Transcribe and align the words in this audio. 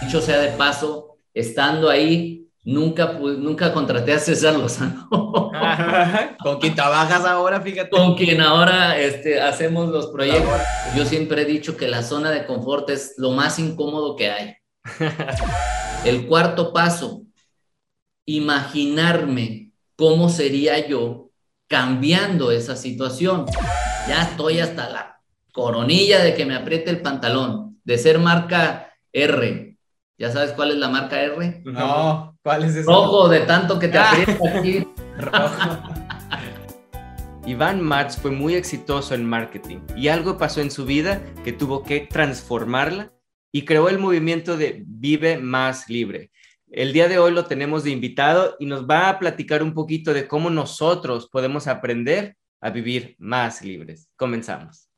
Dicho 0.00 0.20
sea 0.20 0.38
de 0.40 0.48
paso, 0.52 1.18
estando 1.34 1.90
ahí, 1.90 2.48
nunca, 2.64 3.12
nunca 3.18 3.72
contraté 3.72 4.12
a 4.12 4.18
César 4.18 4.54
Lozano. 4.54 5.08
¿Con 6.42 6.58
quien 6.58 6.74
trabajas 6.74 7.24
ahora, 7.24 7.60
fíjate? 7.60 7.90
Con 7.90 8.14
quien 8.14 8.40
ahora 8.40 8.98
este, 8.98 9.40
hacemos 9.40 9.88
los 9.88 10.08
proyectos. 10.08 10.60
Yo 10.96 11.04
siempre 11.04 11.42
he 11.42 11.44
dicho 11.44 11.76
que 11.76 11.88
la 11.88 12.02
zona 12.02 12.30
de 12.30 12.46
confort 12.46 12.88
es 12.90 13.14
lo 13.18 13.32
más 13.32 13.58
incómodo 13.58 14.16
que 14.16 14.30
hay. 14.30 14.54
El 16.04 16.26
cuarto 16.26 16.72
paso, 16.72 17.22
imaginarme 18.24 19.72
cómo 19.96 20.30
sería 20.30 20.86
yo 20.86 21.30
cambiando 21.68 22.50
esa 22.50 22.74
situación. 22.74 23.46
Ya 24.08 24.22
estoy 24.22 24.60
hasta 24.60 24.88
la 24.88 25.20
coronilla 25.52 26.22
de 26.22 26.34
que 26.34 26.46
me 26.46 26.54
apriete 26.54 26.90
el 26.90 27.02
pantalón, 27.02 27.80
de 27.84 27.98
ser 27.98 28.18
marca 28.18 28.94
R, 29.12 29.69
¿Ya 30.20 30.30
sabes 30.30 30.52
cuál 30.52 30.72
es 30.72 30.76
la 30.76 30.90
marca 30.90 31.18
R? 31.18 31.62
No, 31.64 32.38
¿cuál 32.42 32.64
es 32.64 32.76
esa? 32.76 32.92
Rojo, 32.92 33.30
de 33.30 33.40
tanto 33.40 33.78
que 33.78 33.88
te 33.88 33.96
ah. 33.96 34.10
aprieta 34.10 34.58
aquí. 34.58 34.86
Rojo. 35.18 35.82
Iván 37.46 37.80
Marx 37.80 38.18
fue 38.18 38.30
muy 38.30 38.54
exitoso 38.54 39.14
en 39.14 39.24
marketing 39.24 39.78
y 39.96 40.08
algo 40.08 40.36
pasó 40.36 40.60
en 40.60 40.70
su 40.70 40.84
vida 40.84 41.22
que 41.42 41.54
tuvo 41.54 41.82
que 41.84 42.00
transformarla 42.00 43.14
y 43.50 43.64
creó 43.64 43.88
el 43.88 43.98
movimiento 43.98 44.58
de 44.58 44.84
Vive 44.86 45.38
Más 45.38 45.88
Libre. 45.88 46.30
El 46.70 46.92
día 46.92 47.08
de 47.08 47.18
hoy 47.18 47.32
lo 47.32 47.46
tenemos 47.46 47.84
de 47.84 47.90
invitado 47.90 48.56
y 48.60 48.66
nos 48.66 48.86
va 48.86 49.08
a 49.08 49.18
platicar 49.18 49.62
un 49.62 49.72
poquito 49.72 50.12
de 50.12 50.28
cómo 50.28 50.50
nosotros 50.50 51.30
podemos 51.32 51.66
aprender 51.66 52.36
a 52.60 52.68
vivir 52.68 53.16
más 53.18 53.62
libres. 53.62 54.10
Comenzamos. 54.16 54.89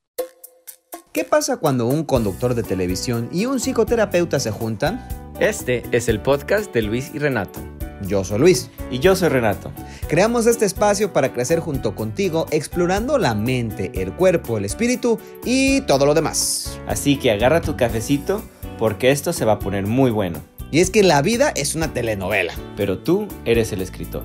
¿Qué 1.13 1.25
pasa 1.25 1.59
cuando 1.59 1.89
un 1.89 2.05
conductor 2.05 2.55
de 2.55 2.63
televisión 2.63 3.29
y 3.31 3.45
un 3.45 3.61
psicoterapeuta 3.61 4.41
se 4.41 4.51
juntan? 4.51 5.07
Este 5.41 5.83
es 5.93 6.09
el 6.09 6.23
podcast 6.23 6.73
de 6.73 6.81
Luis 6.81 7.11
y 7.13 7.19
Renato. 7.19 7.61
Yo 8.07 8.25
soy 8.25 8.39
Luis. 8.39 8.71
Y 8.91 8.99
yo 8.99 9.15
soy 9.15 9.29
Renato. 9.29 9.71
Creamos 10.09 10.47
este 10.47 10.65
espacio 10.65 11.13
para 11.13 11.35
crecer 11.35 11.61
junto 11.61 11.95
contigo, 11.95 12.47
explorando 12.51 13.19
la 13.19 13.35
mente, 13.35 13.93
el 13.95 14.15
cuerpo, 14.15 14.57
el 14.57 14.65
espíritu 14.65 15.19
y 15.45 15.83
todo 15.83 16.07
lo 16.07 16.15
demás. 16.15 16.81
Así 16.87 17.19
que 17.19 17.31
agarra 17.31 17.61
tu 17.61 17.77
cafecito 17.77 18.43
porque 18.79 19.11
esto 19.11 19.35
se 19.35 19.45
va 19.45 19.53
a 19.53 19.59
poner 19.59 19.87
muy 19.87 20.11
bueno. 20.11 20.41
Y 20.71 20.81
es 20.81 20.89
que 20.89 21.03
la 21.03 21.21
vida 21.21 21.53
es 21.55 21.75
una 21.75 21.93
telenovela. 21.93 22.55
Pero 22.75 23.01
tú 23.01 23.29
eres 23.45 23.71
el 23.73 23.83
escritor. 23.83 24.23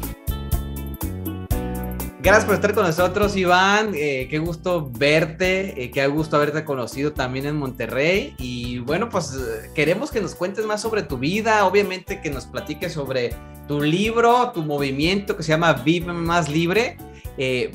Gracias 2.20 2.46
por 2.46 2.56
estar 2.56 2.74
con 2.74 2.84
nosotros, 2.84 3.36
Iván. 3.36 3.92
Eh, 3.94 4.28
qué 4.28 4.40
gusto 4.40 4.90
verte, 4.92 5.84
eh, 5.84 5.92
qué 5.92 6.08
gusto 6.08 6.36
haberte 6.36 6.66
conocido 6.66 7.14
también 7.14 7.46
en 7.46 7.56
Monterrey. 7.56 8.36
Y 8.40 8.80
bueno, 8.80 9.08
pues 9.08 9.36
eh, 9.36 9.70
queremos 9.76 10.10
que 10.10 10.20
nos 10.20 10.34
cuentes 10.34 10.66
más 10.66 10.82
sobre 10.82 11.04
tu 11.04 11.20
vida, 11.20 11.64
obviamente 11.66 12.20
que 12.20 12.32
nos 12.32 12.48
platiques 12.48 12.94
sobre 12.94 13.36
tu 13.68 13.82
libro, 13.82 14.52
tu 14.52 14.64
movimiento 14.64 15.38
que 15.38 15.44
se 15.44 15.50
llama 15.50 15.74
Vive 15.74 16.12
Más 16.12 16.50
Libre. 16.50 16.98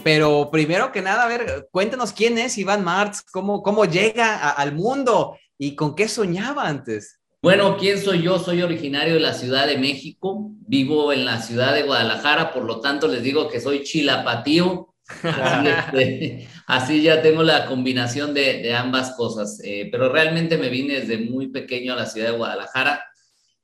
pero 0.03 0.49
primero 0.51 0.91
que 0.91 1.03
nada, 1.03 1.23
a 1.23 1.29
ver, 1.29 1.69
cuéntanos 1.71 2.13
quién 2.13 2.37
es 2.37 2.59
Iván 2.59 2.83
Martz, 2.83 3.23
cómo, 3.23 3.63
cómo 3.63 3.85
llega 3.85 4.51
al 4.51 4.75
mundo 4.75 5.39
y 5.57 5.77
con 5.77 5.95
qué 5.95 6.09
soñaba 6.09 6.67
antes. 6.67 7.22
Bueno, 7.43 7.77
¿quién 7.77 7.99
soy 7.99 8.23
yo? 8.23 8.39
Soy 8.39 8.63
originario 8.63 9.15
de 9.15 9.21
la 9.21 9.35
Ciudad 9.35 9.67
de 9.67 9.77
México, 9.77 10.53
vivo 10.61 11.13
en 11.13 11.25
la 11.25 11.43
ciudad 11.43 11.75
de 11.75 11.83
Guadalajara, 11.83 12.53
por 12.53 12.63
lo 12.63 12.81
tanto 12.81 13.09
les 13.09 13.25
digo 13.25 13.49
que 13.49 13.61
soy 13.61 13.83
chilapatío. 13.83 14.95
Así, 15.25 15.67
este, 15.69 16.49
así 16.69 17.03
ya 17.03 17.21
tengo 17.21 17.43
la 17.43 17.67
combinación 17.67 18.33
de, 18.33 18.73
ambas 18.73 19.17
cosas, 19.17 19.61
eh, 19.65 19.89
pero 19.91 20.09
realmente 20.09 20.57
me 20.57 20.69
vine 20.69 21.01
desde 21.01 21.19
muy 21.19 21.49
pequeño 21.49 21.95
a 21.95 21.97
la 21.97 22.07
ciudad 22.07 22.31
de 22.31 22.37
Guadalajara 22.37 23.05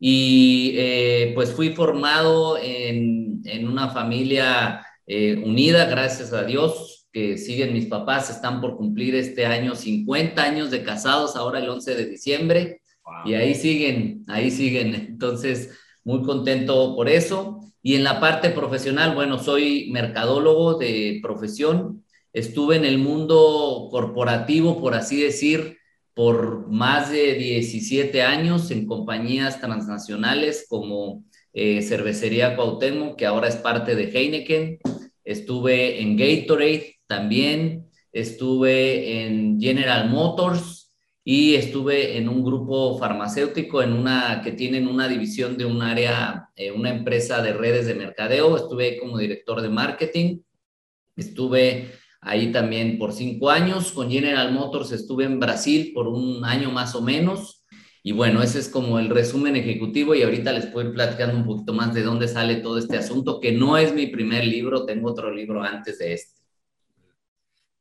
y 0.01 0.73
eh, 0.77 1.33
pues 1.37 1.53
fui 1.53 1.71
formado 1.71 2.59
en, 2.61 3.43
en 3.45 3.69
una 3.69 3.91
familia 3.91 4.85
eh, 5.07 5.41
unida, 5.45 5.85
gracias 5.85 6.33
a 6.33 6.43
Dios, 6.43 7.07
que 7.13 7.39
siguen 7.39 7.73
mis 7.75 7.87
papás, 7.87 8.29
están 8.29 8.61
por 8.61 8.77
cumplir 8.77 9.15
este 9.15 9.47
año 9.47 9.77
50 9.77 10.43
años 10.43 10.73
de 10.73 10.83
casados, 10.83 11.37
ahora 11.37 11.61
el 11.61 11.69
11 11.69 11.95
de 11.95 12.07
diciembre. 12.07 12.78
Y 13.25 13.35
ahí 13.35 13.55
siguen, 13.55 14.25
ahí 14.29 14.51
siguen. 14.51 14.95
Entonces, 14.95 15.71
muy 16.05 16.23
contento 16.23 16.95
por 16.97 17.09
eso. 17.09 17.61
Y 17.83 17.95
en 17.95 18.05
la 18.05 18.21
parte 18.21 18.51
profesional, 18.51 19.15
bueno, 19.15 19.39
soy 19.39 19.91
mercadólogo 19.91 20.79
de 20.79 21.21
profesión. 21.23 22.05
Estuve 22.33 22.77
en 22.77 22.85
el 22.85 22.99
mundo 22.99 23.89
corporativo, 23.91 24.81
por 24.81 24.95
así 24.95 25.21
decir, 25.21 25.79
por 26.15 26.69
más 26.69 27.11
de 27.11 27.35
17 27.35 28.23
años 28.23 28.71
en 28.71 28.87
compañías 28.87 29.61
transnacionales 29.61 30.67
como 30.69 31.25
eh, 31.53 31.83
Cervecería 31.83 32.57
Cuauhtémoc, 32.57 33.17
que 33.17 33.27
ahora 33.27 33.49
es 33.49 33.57
parte 33.57 33.95
de 33.95 34.11
Heineken. 34.11 34.79
Estuve 35.25 36.01
en 36.01 36.17
Gatorade 36.17 36.97
también. 37.07 37.87
Estuve 38.13 39.23
en 39.25 39.61
General 39.61 40.09
Motors, 40.09 40.78
y 41.31 41.57
estuve 41.57 42.17
en 42.17 42.27
un 42.27 42.43
grupo 42.43 42.99
farmacéutico 42.99 43.83
en 43.83 43.93
una 43.93 44.41
que 44.43 44.53
tienen 44.53 44.89
una 44.89 45.07
división 45.09 45.59
de 45.59 45.67
un 45.67 45.83
área, 45.83 46.49
eh, 46.57 46.71
una 46.71 46.89
empresa 46.89 47.43
de 47.43 47.53
redes 47.53 47.87
de 47.87 47.95
mercadeo. 47.95 48.57
Estuve 48.57 48.97
como 48.97 49.19
director 49.19 49.61
de 49.61 49.69
marketing. 49.69 50.39
Estuve 51.17 51.91
ahí 52.23 52.51
también 52.51 52.99
por 52.99 53.13
cinco 53.13 53.51
años. 53.51 53.93
Con 53.93 54.11
General 54.11 54.51
Motors 54.53 54.91
estuve 54.93 55.25
en 55.25 55.39
Brasil 55.39 55.93
por 55.93 56.09
un 56.09 56.47
año 56.47 56.71
más 56.71 56.95
o 56.95 57.03
menos. 57.03 57.67
Y 58.03 58.13
bueno, 58.13 58.43
ese 58.43 58.61
es 58.61 58.71
como 58.71 58.99
el 58.99 59.11
resumen 59.11 59.55
ejecutivo 59.55 60.15
y 60.15 60.23
ahorita 60.23 60.51
les 60.55 60.65
puedo 60.69 60.89
ir 60.89 60.95
platicando 60.95 61.37
un 61.37 61.45
poquito 61.45 61.75
más 61.75 61.93
de 61.93 62.05
dónde 62.05 62.27
sale 62.27 62.57
todo 62.63 62.79
este 62.79 62.97
asunto, 62.97 63.39
que 63.39 63.53
no 63.53 63.77
es 63.77 63.93
mi 63.93 64.07
primer 64.07 64.47
libro, 64.47 64.87
tengo 64.87 65.11
otro 65.11 65.31
libro 65.31 65.63
antes 65.63 65.99
de 65.99 66.15
este. 66.15 66.38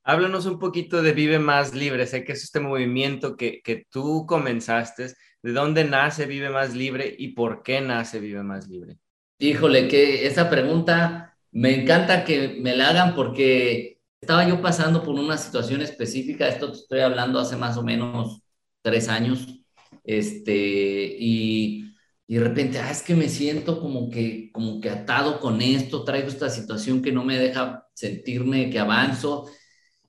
Háblanos 0.09 0.45
un 0.45 0.57
poquito 0.57 1.01
de 1.01 1.11
Vive 1.11 1.37
Más 1.37 1.75
Libre. 1.75 2.07
Sé 2.07 2.23
que 2.23 2.31
es 2.31 2.41
este 2.41 2.61
movimiento 2.61 3.35
que, 3.35 3.59
que 3.61 3.85
tú 3.89 4.25
comenzaste. 4.25 5.07
¿De 5.43 5.51
dónde 5.51 5.83
nace 5.83 6.25
Vive 6.25 6.49
Más 6.49 6.73
Libre 6.73 7.13
y 7.19 7.33
por 7.33 7.61
qué 7.61 7.81
nace 7.81 8.21
Vive 8.21 8.41
Más 8.41 8.69
Libre? 8.69 8.99
Híjole, 9.37 9.89
que 9.89 10.25
esa 10.25 10.49
pregunta 10.49 11.37
me 11.51 11.81
encanta 11.81 12.23
que 12.23 12.55
me 12.57 12.73
la 12.73 12.91
hagan 12.91 13.15
porque 13.15 13.99
estaba 14.21 14.47
yo 14.47 14.61
pasando 14.61 15.03
por 15.03 15.13
una 15.15 15.37
situación 15.37 15.81
específica. 15.81 16.47
Esto 16.47 16.71
te 16.71 16.77
estoy 16.77 16.99
hablando 17.01 17.37
hace 17.37 17.57
más 17.57 17.75
o 17.75 17.83
menos 17.83 18.39
tres 18.81 19.09
años. 19.09 19.59
Este, 20.05 21.17
y, 21.19 21.93
y 22.27 22.35
de 22.35 22.39
repente, 22.39 22.79
ah, 22.79 22.91
es 22.91 23.01
que 23.01 23.13
me 23.13 23.27
siento 23.27 23.81
como 23.81 24.09
que, 24.09 24.51
como 24.53 24.79
que 24.79 24.89
atado 24.89 25.41
con 25.41 25.61
esto, 25.61 26.05
traigo 26.05 26.29
esta 26.29 26.49
situación 26.49 27.01
que 27.01 27.11
no 27.11 27.25
me 27.25 27.37
deja 27.37 27.85
sentirme 27.93 28.69
que 28.69 28.79
avanzo 28.79 29.49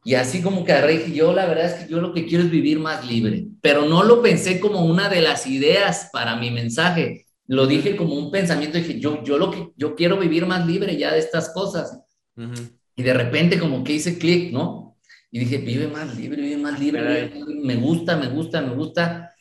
y 0.08 0.14
así 0.14 0.40
como 0.40 0.64
que 0.64 0.72
agarré 0.72 1.12
yo 1.12 1.34
la 1.34 1.44
verdad 1.44 1.66
es 1.66 1.84
que 1.84 1.92
yo 1.92 2.00
lo 2.00 2.14
que 2.14 2.24
quiero 2.24 2.42
es 2.42 2.50
vivir 2.50 2.78
más 2.78 3.06
libre, 3.06 3.46
pero 3.60 3.84
no 3.84 4.02
lo 4.02 4.22
pensé 4.22 4.58
como 4.58 4.86
una 4.86 5.10
de 5.10 5.20
las 5.20 5.46
ideas 5.46 6.08
para 6.14 6.34
mi 6.36 6.50
mensaje, 6.50 7.26
lo 7.46 7.66
dije 7.66 7.94
como 7.94 8.14
un 8.14 8.30
pensamiento, 8.30 8.78
dije, 8.78 8.98
yo, 8.98 9.22
yo 9.22 9.36
lo 9.36 9.50
que, 9.50 9.68
yo 9.76 9.94
quiero 9.94 10.16
vivir 10.16 10.46
más 10.46 10.66
libre 10.66 10.96
ya 10.96 11.12
de 11.12 11.18
estas 11.18 11.50
cosas. 11.52 12.00
Y 12.96 13.02
de 13.02 13.12
repente 13.12 13.58
como 13.58 13.84
que 13.84 13.92
hice 13.92 14.16
clic, 14.16 14.50
¿no? 14.50 14.96
Y 15.30 15.40
dije, 15.40 15.58
vive 15.58 15.88
más 15.88 16.16
libre, 16.16 16.40
vive 16.40 16.56
más 16.56 16.80
libre, 16.80 17.30
me 17.62 17.76
gusta, 17.76 18.16
me 18.16 18.28
gusta, 18.28 18.62
me 18.62 18.74
gusta. 18.74 19.34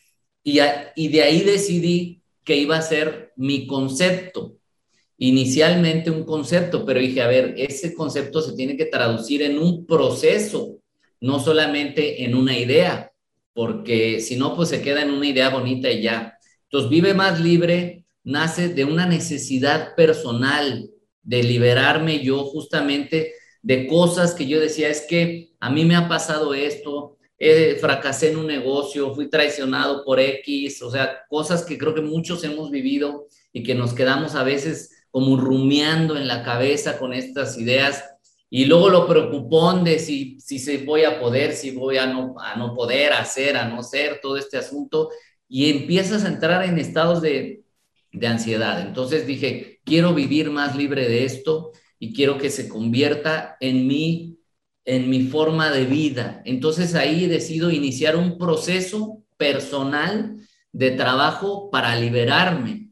Y, 0.44 0.60
y 0.98 1.08
de 1.08 1.22
ahí 1.22 1.44
decidí 1.44 2.22
que 2.44 2.58
iba 2.58 2.76
a 2.76 2.82
ser 2.82 3.32
mi 3.38 3.68
concepto 3.68 4.57
inicialmente 5.18 6.12
un 6.12 6.24
concepto, 6.24 6.86
pero 6.86 7.00
dije, 7.00 7.22
a 7.22 7.28
ver, 7.28 7.56
ese 7.58 7.94
concepto 7.94 8.42
se 8.42 8.56
tiene 8.56 8.78
que 8.78 8.86
traducir 8.86 9.42
en 9.42 9.58
un 9.58 9.86
proceso, 9.86 10.80
no 11.20 11.40
solamente 11.40 12.24
en 12.24 12.36
una 12.36 12.58
idea, 12.58 13.12
porque 13.54 14.22
si 14.22 14.36
no, 14.36 14.56
pues 14.56 14.70
se 14.70 14.82
queda 14.82 15.02
en 15.02 15.12
una 15.12 15.28
idea 15.28 15.50
bonita 15.50 15.90
y 15.90 16.04
ya. 16.04 16.38
Entonces, 16.64 16.90
vive 16.90 17.14
más 17.14 17.40
libre, 17.40 18.06
nace 18.24 18.70
de 18.70 18.86
una 18.86 19.06
necesidad 19.08 19.96
personal 19.96 20.90
de 21.24 21.44
liberarme 21.44 22.24
yo 22.24 22.44
justamente 22.46 23.34
de 23.64 23.88
cosas 23.88 24.34
que 24.34 24.48
yo 24.48 24.60
decía, 24.60 24.90
es 24.90 25.06
que 25.10 25.50
a 25.60 25.70
mí 25.70 25.84
me 25.86 25.96
ha 25.96 26.08
pasado 26.08 26.54
esto, 26.54 27.18
fracasé 27.80 28.32
en 28.32 28.38
un 28.38 28.48
negocio, 28.48 29.14
fui 29.16 29.30
traicionado 29.30 30.04
por 30.06 30.20
X, 30.20 30.82
o 30.82 30.92
sea, 30.92 31.22
cosas 31.30 31.64
que 31.64 31.78
creo 31.78 31.94
que 31.94 32.02
muchos 32.02 32.44
hemos 32.44 32.70
vivido 32.72 33.28
y 33.52 33.64
que 33.64 33.76
nos 33.76 33.94
quedamos 33.94 34.36
a 34.36 34.44
veces 34.44 34.92
como 35.18 35.36
rumiando 35.36 36.16
en 36.16 36.28
la 36.28 36.44
cabeza 36.44 37.00
con 37.00 37.12
estas 37.12 37.58
ideas 37.58 38.06
y 38.52 38.66
luego 38.66 38.88
lo 38.90 39.08
preocupón 39.08 39.84
de 39.84 39.98
si, 39.98 40.40
si 40.40 40.60
se 40.60 40.86
voy 40.86 41.06
a 41.06 41.20
poder, 41.20 41.54
si 41.54 41.72
voy 41.72 41.98
a 41.98 42.06
no, 42.06 42.36
a 42.40 42.56
no 42.56 42.76
poder 42.76 43.14
hacer, 43.14 43.58
a 43.58 43.68
no 43.68 43.82
ser, 43.82 44.20
todo 44.22 44.38
este 44.38 44.58
asunto, 44.58 45.10
y 45.50 45.72
empiezas 45.72 46.24
a 46.24 46.28
entrar 46.28 46.64
en 46.66 46.78
estados 46.78 47.24
de, 47.24 47.64
de 48.12 48.28
ansiedad. 48.28 48.80
Entonces 48.80 49.26
dije, 49.26 49.82
quiero 49.84 50.14
vivir 50.14 50.52
más 50.52 50.76
libre 50.76 51.10
de 51.10 51.26
esto 51.26 51.72
y 51.98 52.14
quiero 52.14 52.38
que 52.38 52.52
se 52.52 52.70
convierta 52.70 53.58
en 53.60 53.88
mi, 53.88 54.38
en 54.86 55.10
mi 55.10 55.24
forma 55.24 55.72
de 55.72 55.86
vida. 55.86 56.44
Entonces 56.46 56.94
ahí 56.94 57.26
decido 57.26 57.72
iniciar 57.72 58.16
un 58.18 58.38
proceso 58.38 59.24
personal 59.36 60.38
de 60.72 60.92
trabajo 60.92 61.72
para 61.72 61.96
liberarme. 61.96 62.87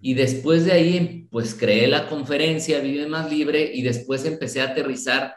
Y 0.00 0.14
después 0.14 0.64
de 0.64 0.72
ahí, 0.72 1.28
pues 1.30 1.54
creé 1.54 1.86
la 1.86 2.08
conferencia 2.08 2.80
Vive 2.80 3.06
Más 3.06 3.30
Libre 3.30 3.70
y 3.74 3.82
después 3.82 4.24
empecé 4.24 4.60
a 4.60 4.70
aterrizar 4.70 5.34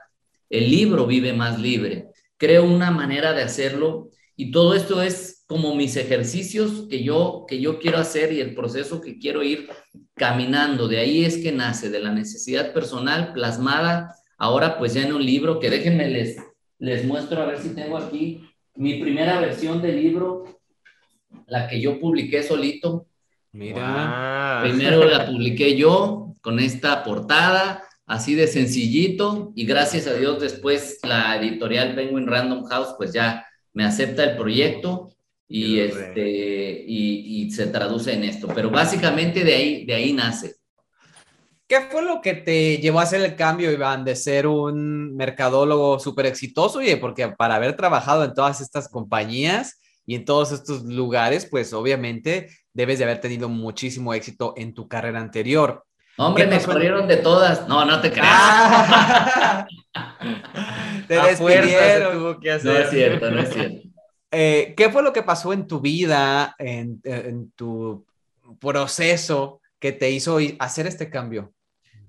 el 0.50 0.70
libro 0.70 1.06
Vive 1.06 1.34
Más 1.34 1.60
Libre. 1.60 2.08
Creo 2.38 2.64
una 2.64 2.92
manera 2.92 3.34
de 3.34 3.44
hacerlo 3.44 4.10
y 4.36 4.52
todo 4.52 4.74
esto 4.74 5.02
es 5.02 5.44
como 5.48 5.76
mis 5.76 5.96
ejercicios 5.98 6.88
que 6.90 7.04
yo, 7.04 7.46
que 7.48 7.60
yo 7.60 7.80
quiero 7.80 7.98
hacer 7.98 8.32
y 8.32 8.40
el 8.40 8.56
proceso 8.56 9.02
que 9.02 9.20
quiero 9.20 9.44
ir 9.44 9.70
caminando. 10.16 10.88
De 10.88 11.00
ahí 11.00 11.26
es 11.26 11.38
que 11.38 11.52
nace, 11.52 11.90
de 11.90 12.00
la 12.00 12.12
necesidad 12.12 12.74
personal 12.74 13.34
plasmada, 13.34 14.16
ahora 14.38 14.78
pues 14.78 14.94
ya 14.94 15.04
en 15.04 15.14
un 15.14 15.26
libro 15.26 15.60
que 15.60 15.70
déjenme 15.70 16.10
les, 16.10 16.38
les 16.80 17.06
muestro 17.06 17.42
a 17.42 17.46
ver 17.46 17.60
si 17.60 17.70
tengo 17.70 17.98
aquí 17.98 18.42
mi 18.76 19.00
primera 19.00 19.40
versión 19.40 19.82
del 19.82 20.02
libro, 20.02 20.60
la 21.48 21.68
que 21.68 21.80
yo 21.80 22.00
publiqué 22.00 22.42
solito. 22.42 23.08
Mira. 23.54 24.62
Primero 24.64 25.06
la 25.06 25.28
publiqué 25.28 25.78
yo 25.78 26.34
con 26.42 26.60
esta 26.60 27.04
portada, 27.04 27.84
así 28.06 28.34
de 28.34 28.48
sencillito, 28.48 29.54
y 29.56 29.66
gracias 29.66 30.08
a 30.08 30.16
Dios 30.16 30.42
después 30.42 31.00
la 31.04 31.38
editorial 31.38 31.96
Penguin 31.96 32.28
Random 32.28 32.66
House 32.66 32.96
pues 32.98 33.14
ya 33.14 33.46
me 33.74 33.86
acepta 33.86 34.24
el 34.24 34.38
proyecto 34.38 35.14
y, 35.48 35.80
este, 35.80 36.84
y, 36.88 37.52
se 37.52 37.68
traduce 37.68 38.14
en 38.14 38.24
esto. 38.24 38.48
Pero 38.48 38.72
básicamente 38.72 39.44
de 39.44 39.54
ahí, 39.54 39.86
de 39.86 39.94
ahí 39.94 40.14
nace. 40.14 40.56
¿Qué 41.68 41.82
fue 41.92 42.04
lo 42.04 42.22
que 42.22 42.34
te 42.34 42.78
llevó 42.78 43.00
a 43.00 43.04
hacer 43.04 43.22
el 43.22 43.36
cambio, 43.36 43.72
Iván, 43.72 44.04
de 44.04 44.16
ser 44.16 44.48
un 44.48 45.16
mercadólogo 45.16 46.00
súper 46.00 46.26
exitoso? 46.26 46.80
Oye, 46.80 46.98
porque 46.98 47.28
para 47.30 47.56
haber 47.56 47.76
trabajado 47.76 48.24
en 48.24 48.34
todas 48.34 48.62
estas 48.62 48.90
compañías 48.90 49.80
y 50.08 50.16
en 50.16 50.26
todos 50.26 50.52
estos 50.52 50.84
lugares, 50.84 51.46
pues 51.46 51.72
obviamente 51.74 52.50
debes 52.74 52.98
de 52.98 53.06
haber 53.06 53.22
tenido 53.22 53.50
muchísimo 53.50 54.14
éxito 54.14 54.54
en 54.58 54.74
tu 54.74 54.88
carrera 54.88 55.20
anterior. 55.20 55.86
Hombre, 56.18 56.46
me 56.48 56.62
corrieron 56.62 57.08
de 57.08 57.18
todas. 57.18 57.68
No, 57.68 57.86
no 57.86 58.02
te 58.02 58.12
creas. 58.12 59.68
Ah. 59.96 60.18
te 61.08 61.14
despidieron. 61.14 62.18
Tuvo 62.18 62.40
que 62.40 62.52
hacer. 62.52 62.74
No 62.74 62.80
es 62.80 62.90
cierto, 62.90 63.30
no 63.30 63.42
es 63.42 63.54
cierto. 63.54 63.90
Eh, 64.36 64.74
¿Qué 64.76 64.90
fue 64.90 65.04
lo 65.04 65.14
que 65.14 65.22
pasó 65.22 65.54
en 65.54 65.68
tu 65.68 65.80
vida, 65.80 66.56
en, 66.58 67.00
en, 67.04 67.52
tu 67.52 68.04
proceso 68.60 69.62
que 69.78 69.92
te 69.92 70.10
hizo 70.10 70.40
hacer 70.58 70.88
este 70.88 71.12
cambio? 71.12 71.54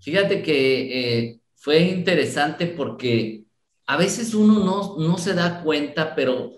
Fíjate 0.01 0.43
que 0.43 1.19
eh, 1.27 1.41
fue 1.55 1.81
interesante 1.81 2.67
porque 2.69 3.43
a 3.85 3.99
veces 3.99 4.33
uno 4.33 4.65
no, 4.65 4.97
no 5.07 5.19
se 5.19 5.35
da 5.35 5.63
cuenta, 5.63 6.15
pero 6.15 6.53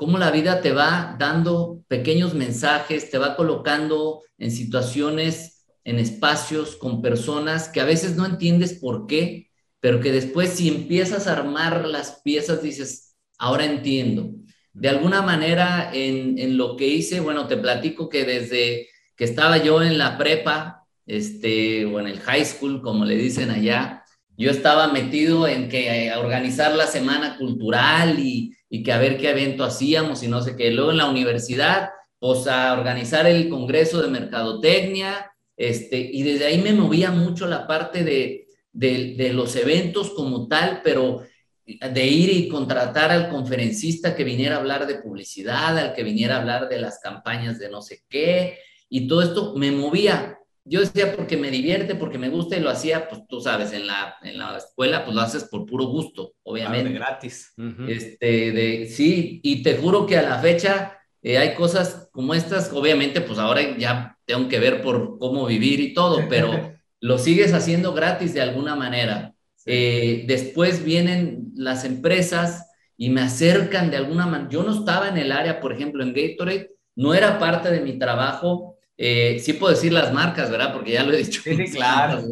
cómo 0.00 0.16
la 0.16 0.30
vida 0.30 0.62
te 0.62 0.72
va 0.72 1.14
dando 1.18 1.84
pequeños 1.86 2.32
mensajes, 2.32 3.10
te 3.10 3.18
va 3.18 3.36
colocando 3.36 4.22
en 4.38 4.50
situaciones, 4.50 5.66
en 5.84 5.98
espacios, 5.98 6.74
con 6.76 7.02
personas 7.02 7.68
que 7.68 7.82
a 7.82 7.84
veces 7.84 8.16
no 8.16 8.24
entiendes 8.24 8.72
por 8.72 9.06
qué, 9.06 9.50
pero 9.78 10.00
que 10.00 10.10
después 10.10 10.54
si 10.54 10.68
empiezas 10.68 11.26
a 11.26 11.32
armar 11.32 11.86
las 11.86 12.22
piezas 12.24 12.62
dices, 12.62 13.14
ahora 13.36 13.66
entiendo. 13.66 14.30
De 14.72 14.88
alguna 14.88 15.20
manera 15.20 15.90
en, 15.92 16.56
lo 16.56 16.78
que 16.78 16.86
hice, 16.86 17.20
bueno, 17.20 17.46
te 17.46 17.58
platico 17.58 18.08
que 18.08 18.24
desde 18.24 18.88
que 19.16 19.24
estaba 19.24 19.58
yo 19.58 19.82
en 19.82 19.98
la 19.98 20.16
prepa, 20.16 20.86
este, 21.04 21.84
o 21.84 22.00
en 22.00 22.06
el 22.06 22.20
high 22.20 22.46
school, 22.46 22.80
como 22.80 23.04
le 23.04 23.16
dicen 23.16 23.50
allá, 23.50 24.02
yo 24.38 24.50
estaba 24.50 24.90
metido 24.90 25.46
en 25.46 25.68
que 25.68 26.06
eh, 26.06 26.16
organizar 26.16 26.74
la 26.74 26.86
semana 26.86 27.36
cultural 27.36 28.18
y, 28.18 28.56
y 28.70 28.82
que 28.82 28.92
a 28.92 28.98
ver 28.98 29.18
qué 29.18 29.30
evento 29.30 29.64
hacíamos 29.64 30.22
y 30.22 30.28
no 30.28 30.40
sé 30.40 30.56
qué. 30.56 30.70
Luego 30.70 30.92
en 30.92 30.98
la 30.98 31.10
universidad, 31.10 31.90
pues 32.18 32.46
a 32.46 32.72
organizar 32.72 33.26
el 33.26 33.48
congreso 33.48 34.00
de 34.00 34.08
mercadotecnia, 34.08 35.32
este, 35.56 35.98
y 35.98 36.22
desde 36.22 36.46
ahí 36.46 36.58
me 36.58 36.72
movía 36.72 37.10
mucho 37.10 37.46
la 37.46 37.66
parte 37.66 38.04
de, 38.04 38.46
de, 38.72 39.14
de 39.16 39.32
los 39.32 39.56
eventos 39.56 40.10
como 40.10 40.48
tal, 40.48 40.80
pero 40.82 41.22
de 41.66 42.06
ir 42.06 42.30
y 42.30 42.48
contratar 42.48 43.10
al 43.10 43.28
conferencista 43.28 44.16
que 44.16 44.24
viniera 44.24 44.56
a 44.56 44.58
hablar 44.60 44.86
de 44.86 44.96
publicidad, 44.96 45.76
al 45.76 45.92
que 45.92 46.02
viniera 46.02 46.36
a 46.36 46.40
hablar 46.40 46.68
de 46.68 46.80
las 46.80 47.00
campañas 47.00 47.58
de 47.58 47.68
no 47.68 47.82
sé 47.82 48.02
qué, 48.08 48.58
y 48.88 49.06
todo 49.06 49.22
esto 49.22 49.54
me 49.56 49.70
movía. 49.70 50.39
Yo 50.70 50.78
decía 50.78 51.16
porque 51.16 51.36
me 51.36 51.50
divierte, 51.50 51.96
porque 51.96 52.16
me 52.16 52.28
gusta 52.28 52.56
y 52.56 52.60
lo 52.60 52.70
hacía, 52.70 53.08
pues 53.08 53.22
tú 53.28 53.40
sabes, 53.40 53.72
en 53.72 53.88
la, 53.88 54.14
en 54.22 54.38
la 54.38 54.56
escuela, 54.56 55.04
pues 55.04 55.16
lo 55.16 55.20
haces 55.20 55.42
por 55.42 55.66
puro 55.66 55.86
gusto, 55.86 56.34
obviamente. 56.44 56.92
gratis. 56.92 57.52
este, 57.88 58.52
de, 58.52 58.86
sí, 58.86 59.40
y 59.42 59.64
te 59.64 59.76
juro 59.78 60.06
que 60.06 60.16
a 60.16 60.22
la 60.22 60.38
fecha 60.38 60.96
eh, 61.22 61.38
hay 61.38 61.54
cosas 61.54 62.08
como 62.12 62.34
estas, 62.34 62.72
obviamente, 62.72 63.20
pues 63.20 63.40
ahora 63.40 63.76
ya 63.76 64.16
tengo 64.24 64.48
que 64.48 64.60
ver 64.60 64.80
por 64.80 65.18
cómo 65.18 65.44
vivir 65.44 65.80
y 65.80 65.92
todo, 65.92 66.28
pero 66.28 66.52
lo 67.00 67.18
sigues 67.18 67.52
haciendo 67.52 67.92
gratis 67.92 68.32
de 68.32 68.42
alguna 68.42 68.76
manera. 68.76 69.34
Eh, 69.66 70.24
después 70.28 70.84
vienen 70.84 71.50
las 71.56 71.84
empresas 71.84 72.70
y 72.96 73.10
me 73.10 73.22
acercan 73.22 73.90
de 73.90 73.96
alguna 73.96 74.26
manera. 74.26 74.50
Yo 74.50 74.62
no 74.62 74.72
estaba 74.72 75.08
en 75.08 75.18
el 75.18 75.32
área, 75.32 75.58
por 75.58 75.72
ejemplo, 75.72 76.04
en 76.04 76.14
Gatorade, 76.14 76.70
no 76.94 77.12
era 77.12 77.40
parte 77.40 77.70
de 77.70 77.80
mi 77.80 77.98
trabajo. 77.98 78.69
Eh, 79.02 79.40
sí 79.42 79.54
puedo 79.54 79.72
decir 79.72 79.92
las 79.92 80.12
marcas, 80.12 80.50
¿verdad? 80.50 80.74
Porque 80.74 80.92
ya 80.92 81.04
lo 81.04 81.12
he 81.12 81.18
dicho. 81.18 81.40
Sí, 81.42 81.56
claro. 81.72 82.22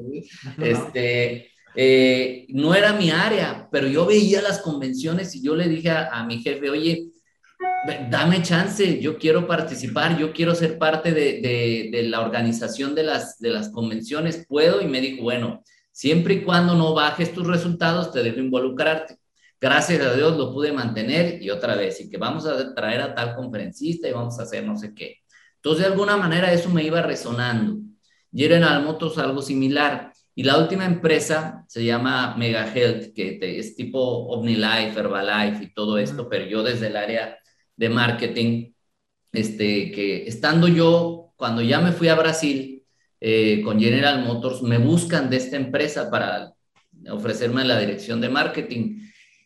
Este, 0.62 1.50
eh, 1.74 2.46
no 2.50 2.74
era 2.74 2.92
mi 2.92 3.10
área, 3.10 3.68
pero 3.72 3.88
yo 3.88 4.04
veía 4.04 4.42
las 4.42 4.60
convenciones 4.60 5.34
y 5.34 5.42
yo 5.42 5.56
le 5.56 5.66
dije 5.68 5.90
a, 5.90 6.22
mi 6.24 6.42
jefe, 6.42 6.68
oye, 6.68 7.06
dame 8.10 8.42
chance, 8.42 9.00
yo 9.00 9.16
quiero 9.16 9.46
participar, 9.46 10.18
yo 10.18 10.32
quiero 10.32 10.54
ser 10.54 10.76
parte 10.76 11.12
de, 11.12 11.40
de, 11.90 12.02
la 12.02 12.20
organización 12.20 12.94
de 12.94 13.04
las, 13.04 13.38
de 13.38 13.50
las 13.50 13.70
convenciones, 13.70 14.44
¿puedo? 14.46 14.82
Y 14.82 14.86
me 14.86 15.00
dijo, 15.00 15.22
bueno, 15.22 15.62
Siempre 15.98 16.34
y 16.34 16.44
cuando 16.44 16.76
no 16.76 16.94
bajes 16.94 17.34
tus 17.34 17.44
resultados, 17.44 18.12
te 18.12 18.22
dejo 18.22 18.38
involucrarte. 18.38 19.18
Gracias 19.60 20.00
a 20.00 20.14
Dios 20.14 20.36
lo 20.36 20.52
pude 20.52 20.70
mantener 20.70 21.42
y 21.42 21.50
otra 21.50 21.74
vez, 21.74 22.00
y 22.00 22.08
que 22.08 22.16
vamos 22.16 22.46
a 22.46 22.72
traer 22.72 23.00
a 23.00 23.16
tal 23.16 23.34
conferencista 23.34 24.08
y 24.08 24.12
vamos 24.12 24.38
a 24.38 24.44
hacer 24.44 24.64
no 24.64 24.78
sé 24.78 24.94
qué. 24.94 25.16
Entonces, 25.58 25.84
de 25.84 25.92
alguna 25.92 26.16
manera 26.16 26.52
eso 26.52 26.70
me 26.70 26.84
iba 26.84 27.02
resonando. 27.02 27.78
General 28.32 28.82
Motors 28.82 29.18
algo 29.18 29.42
similar. 29.42 30.12
Y 30.34 30.44
la 30.44 30.56
última 30.58 30.84
empresa 30.84 31.64
se 31.66 31.84
llama 31.84 32.36
Mega 32.36 32.72
Health, 32.72 33.12
que 33.12 33.38
es 33.40 33.74
tipo 33.74 34.00
OmniLife, 34.00 34.98
Herbalife 34.98 35.64
y 35.64 35.74
todo 35.74 35.98
esto, 35.98 36.28
pero 36.28 36.46
yo 36.46 36.62
desde 36.62 36.86
el 36.86 36.96
área 36.96 37.38
de 37.76 37.88
marketing, 37.88 38.72
este, 39.32 39.90
que 39.90 40.28
estando 40.28 40.68
yo, 40.68 41.32
cuando 41.36 41.60
ya 41.60 41.80
me 41.80 41.92
fui 41.92 42.08
a 42.08 42.14
Brasil, 42.14 42.84
eh, 43.20 43.62
con 43.64 43.80
General 43.80 44.24
Motors, 44.24 44.62
me 44.62 44.78
buscan 44.78 45.28
de 45.28 45.38
esta 45.38 45.56
empresa 45.56 46.08
para 46.08 46.52
ofrecerme 47.10 47.64
la 47.64 47.78
dirección 47.78 48.20
de 48.20 48.28
marketing. 48.28 49.00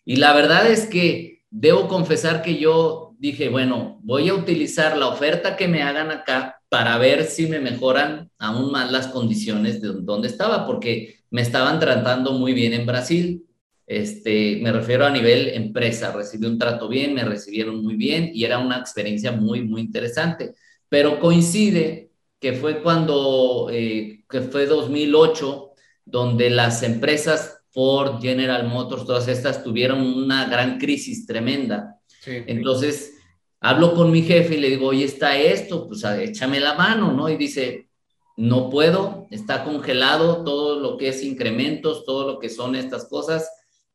Y 0.04 0.16
la 0.16 0.34
verdad 0.34 0.70
es 0.70 0.86
que 0.86 1.42
debo 1.48 1.88
confesar 1.88 2.42
que 2.42 2.58
yo 2.58 3.01
dije, 3.22 3.48
bueno, 3.50 4.00
voy 4.02 4.28
a 4.28 4.34
utilizar 4.34 4.96
la 4.96 5.06
oferta 5.06 5.56
que 5.56 5.68
me 5.68 5.80
hagan 5.80 6.10
acá 6.10 6.60
para 6.68 6.98
ver 6.98 7.22
si 7.22 7.46
me 7.46 7.60
mejoran 7.60 8.28
aún 8.36 8.72
más 8.72 8.90
las 8.90 9.06
condiciones 9.06 9.80
de 9.80 9.92
donde 9.92 10.26
estaba, 10.26 10.66
porque 10.66 11.20
me 11.30 11.40
estaban 11.40 11.78
tratando 11.78 12.32
muy 12.32 12.52
bien 12.52 12.72
en 12.72 12.84
Brasil. 12.84 13.44
Este, 13.86 14.58
me 14.60 14.72
refiero 14.72 15.06
a 15.06 15.10
nivel 15.10 15.50
empresa, 15.50 16.10
recibí 16.10 16.46
un 16.46 16.58
trato 16.58 16.88
bien, 16.88 17.14
me 17.14 17.22
recibieron 17.22 17.80
muy 17.80 17.94
bien 17.94 18.32
y 18.34 18.42
era 18.42 18.58
una 18.58 18.78
experiencia 18.78 19.30
muy, 19.30 19.62
muy 19.62 19.82
interesante. 19.82 20.56
Pero 20.88 21.20
coincide 21.20 22.10
que 22.40 22.54
fue 22.54 22.82
cuando, 22.82 23.68
eh, 23.70 24.24
que 24.28 24.40
fue 24.40 24.66
2008, 24.66 25.70
donde 26.04 26.50
las 26.50 26.82
empresas 26.82 27.62
Ford, 27.70 28.20
General 28.20 28.66
Motors, 28.66 29.06
todas 29.06 29.28
estas 29.28 29.62
tuvieron 29.62 30.00
una 30.00 30.46
gran 30.46 30.78
crisis 30.78 31.24
tremenda. 31.24 32.00
Entonces, 32.26 33.14
hablo 33.60 33.94
con 33.94 34.10
mi 34.10 34.22
jefe 34.22 34.56
y 34.56 34.60
le 34.60 34.70
digo, 34.70 34.88
oye, 34.88 35.04
está 35.04 35.36
esto, 35.36 35.88
pues 35.88 36.04
échame 36.04 36.60
la 36.60 36.74
mano, 36.74 37.12
¿no? 37.12 37.28
Y 37.28 37.36
dice, 37.36 37.88
no 38.36 38.70
puedo, 38.70 39.26
está 39.30 39.64
congelado 39.64 40.44
todo 40.44 40.80
lo 40.80 40.96
que 40.96 41.08
es 41.08 41.22
incrementos, 41.22 42.04
todo 42.04 42.26
lo 42.26 42.38
que 42.38 42.48
son 42.48 42.76
estas 42.76 43.08
cosas, 43.08 43.50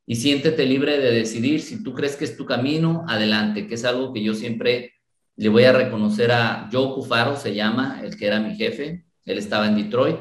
y 0.06 0.16
siéntete 0.16 0.66
libre 0.66 1.00
de 1.00 1.12
decidir 1.12 1.62
si 1.62 1.84
tú 1.84 1.94
crees 1.94 2.16
que 2.16 2.24
es 2.26 2.38
tu 2.38 2.46
camino, 2.46 3.04
adelante, 3.10 3.68
que 3.68 3.76
es 3.76 3.84
algo 3.84 4.14
que 4.14 4.24
yo 4.24 4.34
siempre 4.34 4.94
le 5.36 5.50
voy 5.50 5.66
a 5.66 5.74
reconocer 5.74 6.32
a 6.32 6.70
Joe 6.72 6.94
Cufaro, 6.96 7.36
se 7.36 7.54
llama, 7.54 8.02
el 8.04 8.18
que 8.18 8.26
era 8.26 8.40
mi 8.40 8.56
jefe. 8.56 9.06
Él 9.26 9.38
estaba 9.38 9.68
en 9.68 9.76
Detroit. 9.76 10.20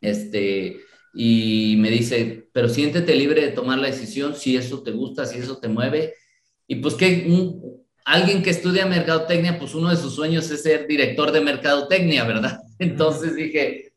Este, 0.00 0.80
y 1.14 1.76
me 1.78 1.90
dice, 1.90 2.48
pero 2.52 2.68
siéntete 2.68 3.16
libre 3.16 3.40
de 3.42 3.52
tomar 3.52 3.78
la 3.78 3.88
decisión 3.88 4.36
si 4.36 4.56
eso 4.56 4.82
te 4.82 4.92
gusta, 4.92 5.26
si 5.26 5.38
eso 5.38 5.58
te 5.58 5.68
mueve. 5.68 6.14
Y 6.72 6.76
pues 6.76 6.94
que 6.94 7.30
alguien 8.06 8.42
que 8.42 8.48
estudia 8.48 8.86
mercadotecnia, 8.86 9.58
pues 9.58 9.74
uno 9.74 9.90
de 9.90 9.96
sus 9.96 10.14
sueños 10.14 10.50
es 10.50 10.62
ser 10.62 10.86
director 10.86 11.30
de 11.30 11.42
mercadotecnia, 11.42 12.24
¿verdad? 12.24 12.60
Entonces 12.78 13.36
dije, 13.36 13.92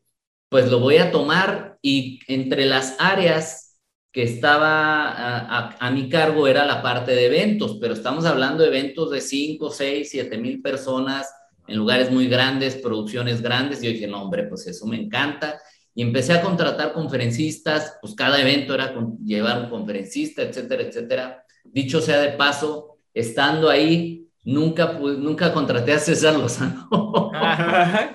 pues 0.50 0.70
lo 0.70 0.78
voy 0.78 0.98
a 0.98 1.10
tomar 1.10 1.78
y 1.80 2.20
entre 2.28 2.66
las 2.66 2.96
áreas 2.98 3.78
que 4.12 4.24
estaba 4.24 5.70
a, 5.80 5.90
mi 5.90 6.10
cargo 6.10 6.46
era 6.48 6.66
la 6.66 6.82
parte 6.82 7.12
de 7.12 7.24
eventos, 7.24 7.78
pero 7.80 7.94
estamos 7.94 8.26
hablando 8.26 8.62
de 8.62 8.68
eventos 8.68 9.10
de 9.10 9.22
5, 9.22 9.70
6, 9.70 10.10
7 10.10 10.36
mil 10.36 10.60
personas 10.60 11.32
en 11.66 11.78
lugares 11.78 12.10
muy 12.10 12.28
grandes, 12.28 12.76
producciones 12.76 13.40
grandes. 13.40 13.82
Y 13.82 13.86
yo 13.86 13.92
dije, 13.92 14.06
no, 14.06 14.20
hombre, 14.20 14.44
pues 14.48 14.66
eso 14.66 14.84
me 14.84 15.00
encanta. 15.00 15.58
Y 15.94 16.02
empecé 16.02 16.34
a 16.34 16.42
contratar 16.42 16.92
conferencistas, 16.92 17.96
pues 18.02 18.14
cada 18.14 18.38
evento 18.38 18.74
era 18.74 18.94
llevar 19.24 19.62
un 19.62 19.70
conferencista, 19.70 20.42
etcétera, 20.42 20.82
etcétera. 20.82 21.45
Dicho 21.76 22.00
sea 22.00 22.20
de 22.20 22.32
paso, 22.32 22.96
estando 23.12 23.68
ahí, 23.68 24.30
nunca, 24.44 24.94
nunca 24.94 25.52
contraté 25.52 25.92
a 25.92 25.98
César 25.98 26.34
Lozano. 26.38 26.88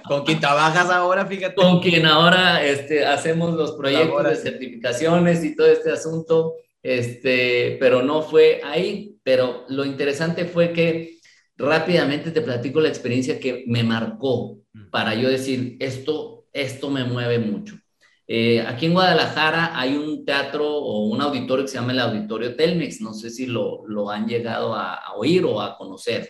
con 0.08 0.26
quien 0.26 0.40
trabajas 0.40 0.90
ahora, 0.90 1.28
fíjate. 1.28 1.54
Con 1.54 1.80
quien 1.80 2.08
ahora 2.08 2.66
este, 2.66 3.06
hacemos 3.06 3.54
los 3.54 3.74
proyectos 3.74 4.24
de 4.24 4.36
certificaciones 4.36 5.44
y 5.44 5.56
todo 5.56 5.68
este 5.68 5.92
asunto, 5.92 6.56
este, 6.82 7.78
pero 7.80 8.02
no 8.02 8.24
fue 8.24 8.62
ahí. 8.64 9.20
Pero 9.22 9.66
lo 9.70 9.86
interesante 9.86 10.46
fue 10.46 10.74
que 10.74 11.20
rápidamente 11.56 12.32
te 12.32 12.42
platico 12.42 12.82
la 12.82 12.90
experiencia 12.90 13.40
que 13.40 13.64
me 13.68 13.84
marcó 13.84 14.58
para 14.90 15.14
yo 15.14 15.30
decir, 15.30 15.78
esto 15.80 16.42
esto 16.54 16.90
me 16.90 17.04
mueve 17.04 17.40
mucho. 17.40 17.76
Eh, 18.34 18.62
aquí 18.62 18.86
en 18.86 18.94
Guadalajara 18.94 19.78
hay 19.78 19.98
un 19.98 20.24
teatro 20.24 20.66
o 20.66 21.04
un 21.04 21.20
auditorio 21.20 21.66
que 21.66 21.72
se 21.72 21.78
llama 21.78 21.92
el 21.92 22.00
Auditorio 22.00 22.56
Telmex, 22.56 23.02
no 23.02 23.14
sé 23.14 23.30
si 23.30 23.46
lo, 23.46 23.86
lo 23.90 24.10
han 24.10 24.26
llegado 24.26 24.74
a, 24.74 25.02
oír 25.18 25.44
o 25.44 25.60
a 25.60 25.78
conocer, 25.78 26.30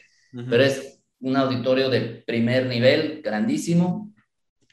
pero 0.49 0.63
es 0.63 0.99
un 1.19 1.37
auditorio 1.37 1.91
de 1.91 2.01
primer 2.25 2.65
nivel, 2.65 3.21
grandísimo, 3.23 4.11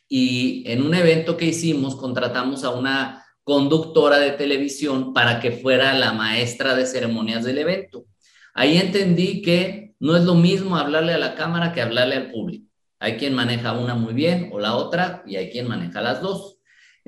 y 0.08 0.62
en 0.68 0.80
un 0.80 0.94
evento 0.94 1.36
que 1.36 1.44
hicimos 1.44 1.96
contratamos 1.96 2.64
a 2.64 2.70
una 2.70 3.26
conductora 3.44 4.18
de 4.18 4.30
televisión 4.30 5.12
para 5.12 5.38
que 5.38 5.52
fuera 5.52 5.92
la 5.98 6.14
maestra 6.14 6.74
de 6.74 6.86
ceremonias 6.86 7.44
del 7.44 7.58
evento. 7.58 8.06
Ahí 8.54 8.78
entendí 8.78 9.42
que 9.42 9.92
no 10.00 10.16
es 10.16 10.24
lo 10.24 10.34
mismo 10.34 10.78
hablarle 10.78 11.12
a 11.12 11.18
la 11.18 11.34
cámara 11.34 11.74
que 11.74 11.82
hablarle 11.82 12.16
al 12.16 12.30
público. 12.30 12.72
Hay 12.98 13.18
quien 13.18 13.34
maneja 13.34 13.74
una 13.74 13.94
muy 13.94 14.14
bien 14.14 14.48
o 14.50 14.58
la 14.58 14.76
otra 14.76 15.22
y 15.26 15.36
hay 15.36 15.50
quien 15.50 15.68
maneja 15.68 16.00
las 16.00 16.22
dos. 16.22 16.57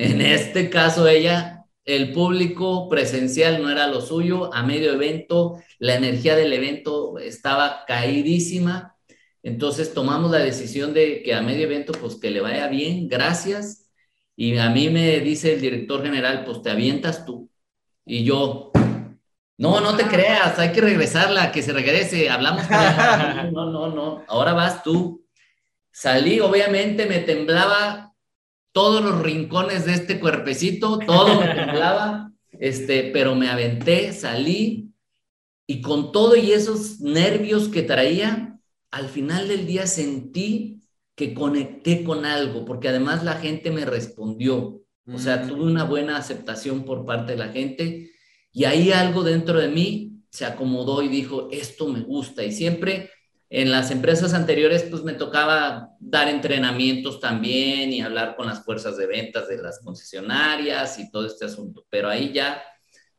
En 0.03 0.23
este 0.23 0.71
caso, 0.71 1.07
ella, 1.07 1.67
el 1.85 2.15
público 2.15 2.89
presencial 2.89 3.61
no 3.63 3.69
era 3.69 3.87
lo 3.87 4.01
suyo, 4.01 4.53
a 4.55 4.63
medio 4.63 4.95
evento, 4.95 5.63
la 5.79 5.95
energía 5.95 6.35
del 6.37 6.55
evento 6.55 7.19
estaba 7.19 7.85
caídísima. 7.87 8.97
Entonces 9.43 9.93
tomamos 9.93 10.31
la 10.31 10.39
decisión 10.39 10.95
de 10.95 11.23
que 11.23 11.35
a 11.35 11.43
medio 11.43 11.65
evento, 11.65 11.93
pues 11.93 12.15
que 12.17 12.31
le 12.31 12.41
vaya 12.41 12.67
bien, 12.69 13.09
gracias. 13.09 13.91
Y 14.37 14.57
a 14.57 14.71
mí 14.71 14.89
me 14.89 15.21
dice 15.21 15.53
el 15.53 15.61
director 15.61 16.03
general, 16.03 16.47
pues 16.47 16.63
te 16.63 16.71
avientas 16.71 17.27
tú. 17.27 17.51
Y 18.07 18.25
yo, 18.25 18.73
no, 19.59 19.83
no 19.83 19.99
te 19.99 20.05
creas, 20.05 20.59
hay 20.59 20.73
que 20.73 20.81
regresarla, 20.81 21.53
que 21.53 21.63
se 21.63 21.75
regrese, 21.75 22.31
hablamos 22.31 22.63
con 22.63 22.77
ella. 22.77 23.51
No, 23.53 23.67
no, 23.71 23.89
no, 23.89 24.25
ahora 24.29 24.55
vas 24.55 24.83
tú. 24.83 25.27
Salí, 25.93 26.41
obviamente 26.41 27.05
me 27.05 27.19
temblaba 27.19 28.10
todos 28.73 29.03
los 29.03 29.21
rincones 29.23 29.85
de 29.87 29.95
este 29.95 30.21
cuerpecito, 30.21 30.99
todo 30.99 31.41
me 31.41 31.49
temblaba, 31.55 32.33
este, 32.53 33.11
pero 33.13 33.35
me 33.35 33.49
aventé, 33.49 34.13
salí 34.13 34.93
y 35.67 35.81
con 35.81 36.13
todo 36.13 36.37
y 36.37 36.53
esos 36.53 37.01
nervios 37.01 37.69
que 37.69 37.83
traía, 37.83 38.59
al 38.91 39.09
final 39.09 39.49
del 39.49 39.67
día 39.67 39.87
sentí 39.87 40.81
que 41.15 41.35
conecté 41.35 42.03
con 42.03 42.25
algo, 42.25 42.65
porque 42.65 42.89
además 42.89 43.25
la 43.25 43.35
gente 43.35 43.71
me 43.71 43.85
respondió, 43.85 44.83
o 45.07 45.19
sea, 45.19 45.47
tuve 45.47 45.63
una 45.63 45.85
buena 45.85 46.17
aceptación 46.17 46.85
por 46.85 47.05
parte 47.05 47.33
de 47.33 47.39
la 47.39 47.49
gente 47.49 48.11
y 48.53 48.65
ahí 48.65 48.93
algo 48.93 49.23
dentro 49.23 49.59
de 49.61 49.69
mí 49.69 50.23
se 50.31 50.45
acomodó 50.45 51.03
y 51.03 51.09
dijo, 51.09 51.49
esto 51.51 51.89
me 51.89 52.01
gusta 52.01 52.45
y 52.45 52.53
siempre 52.53 53.11
en 53.53 53.73
las 53.73 53.91
empresas 53.91 54.33
anteriores, 54.33 54.85
pues 54.85 55.03
me 55.03 55.13
tocaba 55.13 55.91
dar 55.99 56.29
entrenamientos 56.29 57.19
también 57.19 57.93
y 57.93 58.01
hablar 58.01 58.37
con 58.37 58.47
las 58.47 58.65
fuerzas 58.65 58.97
de 58.97 59.09
ventas 59.09 59.49
de 59.49 59.61
las 59.61 59.81
concesionarias 59.81 61.01
y 61.01 61.11
todo 61.11 61.27
este 61.27 61.47
asunto. 61.47 61.85
Pero 61.91 62.09
ahí 62.09 62.33
ya, 62.33 62.63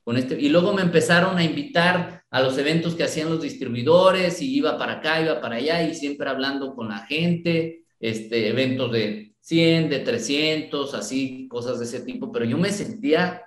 con 0.05 0.15
este, 0.15 0.39
y 0.39 0.47
luego 0.47 0.73
me 0.73 0.83
empezaron 0.83 1.37
a 1.37 1.43
invitar 1.43 2.23
a 2.29 2.41
los 2.41 2.57
eventos 2.57 2.95
que 2.95 3.03
hacían 3.03 3.29
los 3.29 3.41
distribuidores 3.41 4.41
y 4.41 4.55
iba 4.55 4.77
para 4.77 4.93
acá, 4.93 5.21
iba 5.21 5.41
para 5.41 5.57
allá 5.57 5.83
y 5.83 5.93
siempre 5.93 6.29
hablando 6.29 6.75
con 6.75 6.87
la 6.87 6.99
gente, 6.99 7.83
este, 7.99 8.47
eventos 8.47 8.89
de 8.93 9.35
100, 9.41 9.89
de 9.89 9.99
300, 9.99 10.93
así, 10.93 11.49
cosas 11.49 11.77
de 11.79 11.85
ese 11.85 11.99
tipo. 11.99 12.31
Pero 12.31 12.45
yo 12.45 12.57
me 12.57 12.71
sentía 12.71 13.43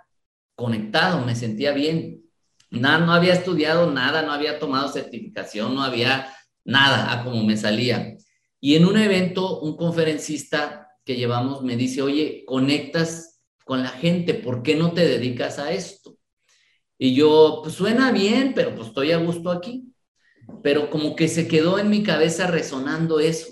conectado, 0.54 1.24
me 1.24 1.34
sentía 1.34 1.72
bien. 1.72 2.24
Nada, 2.70 2.98
no 2.98 3.14
había 3.14 3.32
estudiado 3.32 3.90
nada, 3.90 4.20
no 4.20 4.32
había 4.32 4.58
tomado 4.58 4.88
certificación, 4.88 5.74
no 5.74 5.82
había 5.82 6.28
nada 6.64 7.12
a 7.12 7.24
como 7.24 7.44
me 7.44 7.56
salía. 7.56 8.16
Y 8.60 8.76
en 8.76 8.86
un 8.86 8.96
evento, 8.96 9.60
un 9.60 9.76
conferencista 9.76 10.88
que 11.04 11.16
llevamos 11.16 11.62
me 11.62 11.76
dice, 11.76 12.02
oye, 12.02 12.44
conectas 12.46 13.42
con 13.64 13.82
la 13.82 13.90
gente, 13.90 14.34
¿por 14.34 14.62
qué 14.62 14.74
no 14.74 14.92
te 14.92 15.06
dedicas 15.06 15.58
a 15.58 15.72
esto? 15.72 16.16
Y 16.98 17.14
yo, 17.14 17.60
pues 17.62 17.74
suena 17.74 18.12
bien, 18.12 18.52
pero 18.54 18.74
pues 18.74 18.88
estoy 18.88 19.12
a 19.12 19.18
gusto 19.18 19.50
aquí. 19.50 19.84
Pero 20.62 20.90
como 20.90 21.16
que 21.16 21.28
se 21.28 21.48
quedó 21.48 21.78
en 21.78 21.90
mi 21.90 22.02
cabeza 22.02 22.46
resonando 22.46 23.20
eso. 23.20 23.48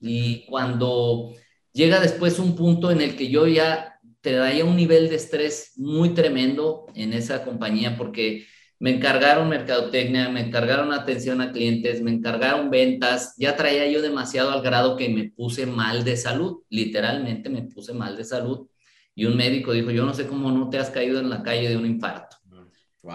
Y 0.00 0.46
cuando 0.46 1.32
llega 1.72 2.00
después 2.00 2.38
un 2.38 2.56
punto 2.56 2.90
en 2.90 3.00
el 3.00 3.16
que 3.16 3.28
yo 3.28 3.46
ya 3.46 4.00
te 4.20 4.32
daría 4.32 4.64
un 4.64 4.76
nivel 4.76 5.08
de 5.08 5.16
estrés 5.16 5.72
muy 5.76 6.10
tremendo 6.10 6.86
en 6.94 7.12
esa 7.12 7.44
compañía 7.44 7.96
porque 7.96 8.46
me 8.78 8.90
encargaron 8.90 9.48
mercadotecnia, 9.48 10.28
me 10.28 10.40
encargaron 10.40 10.92
atención 10.92 11.40
a 11.40 11.50
clientes, 11.50 12.02
me 12.02 12.10
encargaron 12.10 12.70
ventas, 12.70 13.34
ya 13.38 13.56
traía 13.56 13.90
yo 13.90 14.02
demasiado 14.02 14.50
al 14.50 14.62
grado 14.62 14.96
que 14.96 15.08
me 15.08 15.30
puse 15.30 15.66
mal 15.66 16.04
de 16.04 16.16
salud, 16.16 16.62
literalmente 16.68 17.48
me 17.48 17.62
puse 17.62 17.94
mal 17.94 18.16
de 18.16 18.24
salud. 18.24 18.68
Y 19.14 19.24
un 19.24 19.36
médico 19.36 19.72
dijo, 19.72 19.90
yo 19.90 20.04
no 20.04 20.12
sé 20.12 20.26
cómo 20.26 20.50
no 20.50 20.68
te 20.68 20.78
has 20.78 20.90
caído 20.90 21.20
en 21.20 21.30
la 21.30 21.42
calle 21.42 21.70
de 21.70 21.76
un 21.76 21.86
infarto. 21.86 22.36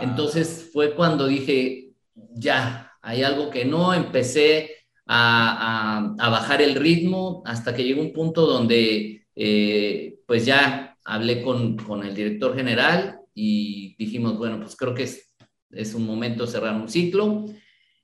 Entonces 0.02 0.70
fue 0.72 0.96
cuando 0.96 1.28
dije, 1.28 1.92
ya, 2.34 2.92
hay 3.02 3.24
algo 3.24 3.50
que 3.52 3.66
no, 3.66 3.94
empecé 3.94 4.72
a, 5.06 6.16
bajar 6.18 6.62
el 6.62 6.76
ritmo 6.76 7.44
hasta 7.46 7.76
que 7.76 7.84
llegó 7.84 8.02
un 8.02 8.14
punto 8.14 8.48
donde 8.48 9.28
eh, 9.36 10.16
pues 10.26 10.46
ya 10.46 10.98
hablé 11.04 11.44
con, 11.44 11.78
con 11.78 12.04
el 12.04 12.16
director 12.16 12.56
general 12.56 13.20
y 13.36 13.96
dijimos, 13.98 14.38
bueno, 14.38 14.60
pues 14.60 14.76
creo 14.76 14.96
que 14.96 15.04
es 15.04 15.31
es 15.74 15.94
un 15.94 16.06
momento 16.06 16.48
cerrar 16.48 16.76
un 16.76 16.90
ciclo. 16.90 17.46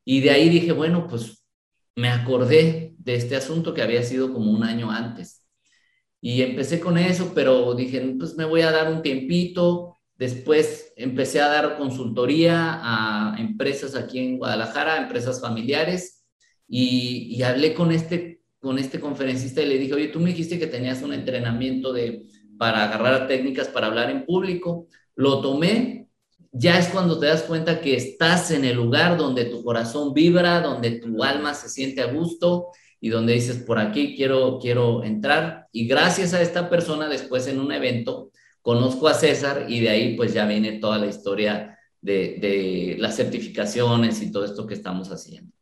Y 0.04 0.22
de 0.22 0.32
ahí 0.32 0.50
dije, 0.50 0.72
bueno, 0.72 1.08
pues 1.08 1.44
me 1.96 2.10
acordé 2.10 2.96
de 2.98 3.16
este 3.16 3.36
asunto 3.36 3.74
que 3.74 3.82
había 3.82 4.04
sido 4.04 4.34
como 4.34 4.52
un 4.52 4.64
año 4.64 4.92
antes. 4.92 5.46
Y 6.22 6.42
empecé 6.42 6.80
con 6.80 6.98
eso, 6.98 7.32
pero 7.36 7.74
dije, 7.74 8.16
pues 8.18 8.36
me 8.36 8.46
voy 8.46 8.62
a 8.62 8.72
dar 8.72 8.92
un 8.92 9.02
tiempito. 9.02 9.98
Después 10.16 10.94
empecé 10.96 11.42
a 11.42 11.48
dar 11.48 11.78
consultoría 11.78 12.80
a 12.82 13.36
empresas 13.40 13.96
aquí 13.96 14.20
en 14.20 14.38
Guadalajara, 14.38 14.98
empresas 14.98 15.42
familiares, 15.42 16.26
y, 16.68 17.36
y 17.36 17.44
hablé 17.44 17.74
con 17.74 17.92
este, 17.92 18.42
con 18.60 18.80
este 18.80 19.00
conferencista 19.00 19.62
y 19.62 19.68
le 19.68 19.78
dije, 19.78 19.94
oye, 19.94 20.08
tú 20.08 20.20
me 20.20 20.32
dijiste 20.32 20.60
que 20.60 20.68
tenías 20.68 21.02
un 21.02 21.14
entrenamiento 21.14 21.94
de, 21.94 22.28
para 22.58 22.84
agarrar 22.84 23.28
técnicas 23.28 23.68
para 23.68 23.88
hablar 23.88 24.10
en 24.10 24.26
público. 24.26 24.88
Lo 25.16 25.42
tomé 25.42 26.07
ya 26.52 26.80
es 26.80 26.88
cuando 26.90 27.20
te 27.20 27.28
das 27.28 27.44
cuenta 27.44 27.82
que 27.82 27.96
estás 27.96 28.52
en 28.52 28.66
el 28.66 28.76
lugar 28.76 29.18
donde 29.18 29.46
tu 29.46 29.64
corazón 29.64 30.14
vibra, 30.14 30.62
donde 30.62 30.92
tu 30.92 31.24
alma 31.24 31.54
se 31.54 31.70
siente 31.70 32.02
a 32.02 32.12
gusto 32.12 32.68
y 33.00 33.10
donde 33.10 33.34
dices, 33.34 33.58
por 33.58 33.80
aquí 33.80 34.16
quiero, 34.16 34.60
quiero 34.60 35.04
entrar. 35.04 35.68
Y 35.72 35.88
gracias 35.88 36.34
a 36.34 36.42
esta 36.42 36.70
persona, 36.70 37.08
después 37.08 37.48
en 37.48 37.60
un 37.60 37.72
evento, 37.72 38.32
conozco 38.62 39.08
a 39.08 39.14
César 39.14 39.66
y 39.70 39.80
de 39.82 39.90
ahí 39.90 40.16
pues 40.16 40.34
ya 40.34 40.46
viene 40.46 40.80
toda 40.80 40.98
la 40.98 41.08
historia 41.08 41.78
de, 42.02 42.96
las 43.00 43.16
certificaciones 43.16 44.22
y 44.22 44.32
todo 44.32 44.46
esto 44.46 44.66
que 44.66 44.74
estamos 44.74 45.12
haciendo. 45.12 45.54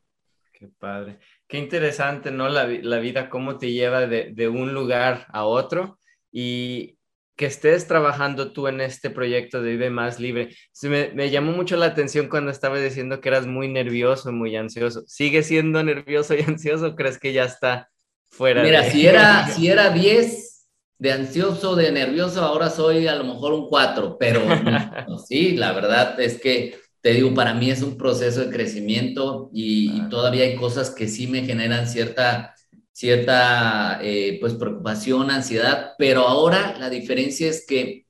Qué 0.54 0.68
padre. 0.68 1.20
Qué 1.48 1.58
interesante, 1.58 2.32
¿no? 2.32 2.48
La, 2.48 2.66
vida, 2.66 3.30
cómo 3.30 3.58
te 3.58 3.72
lleva 3.72 4.08
de, 4.08 4.32
de 4.34 4.48
un 4.48 4.74
lugar 4.74 5.28
a 5.34 5.46
otro. 5.46 6.00
Y, 6.32 6.98
que 7.36 7.46
estés 7.46 7.88
trabajando 7.88 8.54
tú 8.54 8.68
en 8.68 8.80
este 8.80 9.10
proyecto 9.10 9.62
de 9.62 9.72
Vive 9.72 9.90
Más 9.90 10.20
Libre. 10.20 10.56
me, 10.84 11.30
llamó 11.30 11.52
mucho 11.52 11.76
la 11.76 11.88
atención 11.88 12.30
cuando 12.30 12.50
estaba 12.50 12.80
diciendo 12.80 13.20
que 13.20 13.30
eras 13.30 13.46
muy 13.46 13.68
nervioso, 13.68 14.32
muy 14.32 14.56
ansioso. 14.56 15.04
¿Sigue 15.08 15.44
siendo 15.44 15.84
nervioso 15.84 16.34
y 16.34 16.42
ansioso 16.48 16.88
o 16.88 16.96
crees 16.96 17.20
que 17.20 17.34
ya 17.34 17.44
está 17.44 17.90
fuera? 18.26 18.64
Mira, 18.64 18.84
si, 18.90 19.06
era, 19.06 19.48
si 19.50 19.68
era 19.68 19.90
10 19.90 20.68
de 20.98 21.12
ansioso, 21.12 21.76
de 21.76 21.92
nervioso, 21.92 22.42
ahora 22.42 22.70
soy 22.70 23.08
a 23.08 23.16
lo 23.16 23.26
mejor 23.26 23.54
un 23.54 23.68
4, 23.68 24.18
pero 24.18 24.42
sí, 25.28 25.58
la 25.58 25.74
verdad 25.74 26.18
es 26.22 26.40
que 26.40 26.78
te 27.02 27.12
digo, 27.12 27.34
para 27.34 27.54
mí 27.54 27.70
es 27.70 27.84
un 27.84 27.98
proceso 27.98 28.40
de 28.40 28.50
crecimiento 28.50 29.52
y 29.54 30.10
todavía 30.10 30.46
hay 30.46 30.56
cosas 30.56 30.90
que 30.90 31.08
sí 31.08 31.28
me 31.28 31.44
generan 31.44 31.88
cierta 31.88 32.56
cierta 32.96 34.00
eh, 34.02 34.38
pues 34.40 34.54
preocupación, 34.54 35.30
ansiedad, 35.30 35.96
pero 35.98 36.30
ahora 36.30 36.78
la 36.80 36.90
diferencia 36.90 37.50
es 37.50 37.66
que 37.68 38.06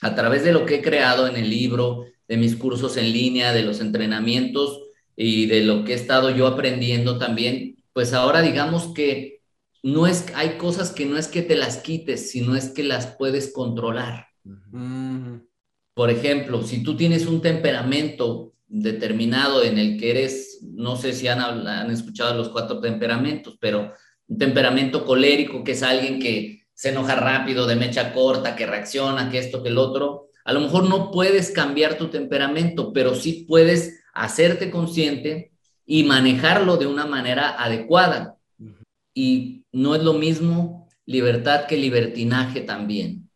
a 0.00 0.14
través 0.14 0.44
de 0.44 0.52
lo 0.52 0.64
que 0.64 0.76
he 0.76 0.82
creado 0.82 1.28
en 1.28 1.36
el 1.36 1.50
libro, 1.50 2.06
de 2.26 2.38
mis 2.38 2.56
cursos 2.56 2.96
en 2.96 3.12
línea, 3.12 3.52
de 3.52 3.62
los 3.62 3.80
entrenamientos 3.80 4.80
y 5.14 5.44
de 5.44 5.60
lo 5.60 5.84
que 5.84 5.92
he 5.92 5.96
estado 5.96 6.30
yo 6.30 6.46
aprendiendo 6.46 7.18
también, 7.18 7.76
pues 7.92 8.14
ahora 8.14 8.40
digamos 8.40 8.94
que 8.94 9.42
no 9.82 10.06
es, 10.06 10.24
hay 10.34 10.56
cosas 10.56 10.90
que 10.90 11.04
no 11.04 11.18
es 11.18 11.28
que 11.28 11.42
te 11.42 11.54
las 11.54 11.76
quites, 11.76 12.30
sino 12.30 12.56
es 12.56 12.70
que 12.70 12.82
las 12.82 13.08
puedes 13.18 13.52
controlar. 13.52 14.28
Por 15.92 16.08
ejemplo, 16.08 16.62
si 16.62 16.82
tú 16.82 16.96
tienes 16.96 17.26
un 17.26 17.42
temperamento 17.42 18.54
determinado 18.68 19.62
en 19.62 19.76
el 19.76 19.98
que 19.98 20.12
eres, 20.12 20.60
no 20.62 20.96
sé 20.96 21.12
si 21.12 21.28
han, 21.28 21.40
han 21.40 21.90
escuchado 21.90 22.34
los 22.34 22.48
cuatro 22.48 22.80
temperamentos, 22.80 23.58
pero 23.60 23.92
un 24.30 24.38
temperamento 24.38 25.04
colérico, 25.04 25.64
que 25.64 25.72
es 25.72 25.82
alguien 25.82 26.20
que 26.20 26.62
se 26.72 26.90
enoja 26.90 27.16
rápido, 27.16 27.66
de 27.66 27.76
mecha 27.76 28.14
corta, 28.14 28.56
que 28.56 28.64
reacciona, 28.64 29.28
que 29.28 29.38
esto, 29.38 29.62
que 29.62 29.68
el 29.68 29.76
otro, 29.76 30.28
a 30.44 30.52
lo 30.52 30.60
mejor 30.60 30.88
no 30.88 31.10
puedes 31.10 31.50
cambiar 31.50 31.98
tu 31.98 32.08
temperamento, 32.08 32.92
pero 32.92 33.14
sí 33.14 33.44
puedes 33.46 34.02
hacerte 34.14 34.70
consciente 34.70 35.52
y 35.84 36.04
manejarlo 36.04 36.76
de 36.76 36.86
una 36.86 37.06
manera 37.06 37.62
adecuada. 37.62 38.36
Y 39.12 39.64
no 39.72 39.94
es 39.94 40.02
lo 40.02 40.14
mismo 40.14 40.88
libertad 41.04 41.66
que 41.66 41.76
libertinaje 41.76 42.60
también. 42.60 43.28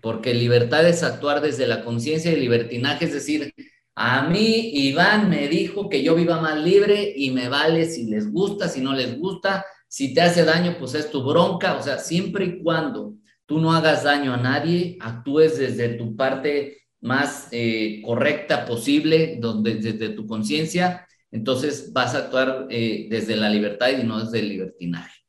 Porque 0.00 0.32
libertad 0.32 0.88
es 0.88 1.02
actuar 1.02 1.40
desde 1.42 1.66
la 1.66 1.84
conciencia 1.84 2.32
y 2.32 2.36
libertinaje 2.36 3.04
es 3.04 3.12
decir, 3.12 3.52
a 3.94 4.22
mí 4.22 4.70
Iván 4.72 5.28
me 5.28 5.48
dijo 5.48 5.90
que 5.90 6.02
yo 6.02 6.14
viva 6.14 6.40
más 6.40 6.58
libre 6.58 7.12
y 7.14 7.30
me 7.32 7.48
vale 7.48 7.84
si 7.84 8.06
les 8.06 8.32
gusta, 8.32 8.68
si 8.68 8.80
no 8.80 8.94
les 8.94 9.18
gusta, 9.18 9.66
si 9.90 10.14
te 10.14 10.20
hace 10.20 10.44
daño, 10.44 10.76
pues 10.78 10.94
es 10.94 11.10
tu 11.10 11.24
bronca. 11.24 11.76
O 11.76 11.82
sea, 11.82 11.98
siempre 11.98 12.44
y 12.44 12.62
cuando 12.62 13.16
tú 13.44 13.60
no 13.60 13.72
hagas 13.72 14.04
daño 14.04 14.32
a 14.32 14.36
nadie, 14.36 14.96
actúes 15.00 15.58
desde 15.58 15.94
tu 15.94 16.14
parte 16.14 16.84
más 17.00 17.48
eh, 17.50 18.00
correcta 18.04 18.66
posible, 18.66 19.38
donde, 19.40 19.74
desde 19.74 20.10
tu 20.10 20.28
conciencia, 20.28 21.08
entonces 21.32 21.92
vas 21.92 22.14
a 22.14 22.18
actuar 22.18 22.68
eh, 22.70 23.08
desde 23.10 23.34
la 23.34 23.50
libertad 23.50 23.88
y 23.88 24.04
no 24.04 24.24
desde 24.24 24.38
el 24.38 24.50
libertinaje. 24.50 25.22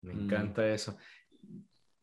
Me 0.00 0.14
encanta 0.14 0.66
eso. 0.66 0.96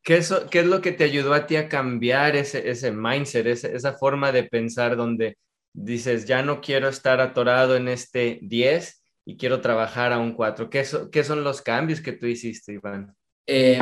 ¿Qué 0.03 0.17
es, 0.17 0.31
¿Qué 0.51 0.59
es 0.59 0.67
lo 0.67 0.81
que 0.81 0.91
te 0.91 1.05
ayudó 1.05 1.33
a 1.33 1.47
ti 1.47 1.55
a 1.55 1.67
cambiar 1.67 2.35
ese, 2.35 2.69
ese 2.69 2.91
mindset, 2.91 3.47
esa 3.47 3.93
forma 3.93 4.31
de 4.31 4.43
pensar 4.43 4.95
donde 4.95 5.39
dices, 5.74 6.25
ya 6.27 6.43
no 6.43 6.62
quiero 6.62 6.88
estar 6.88 7.19
atorado 7.19 7.75
en 7.75 7.88
este 7.88 8.38
10 8.43 9.04
y 9.25 9.38
quiero 9.38 9.60
trabajar 9.60 10.13
a 10.13 10.20
un 10.20 10.34
4? 10.34 10.70
¿Qué, 10.70 10.86
¿Qué 11.12 11.24
son 11.24 11.44
los 11.44 11.62
cambios 11.62 12.00
que 12.00 12.13
tú 12.13 12.27
hiciste, 12.27 12.74
Iván? 12.74 13.15
Eh, 13.48 13.82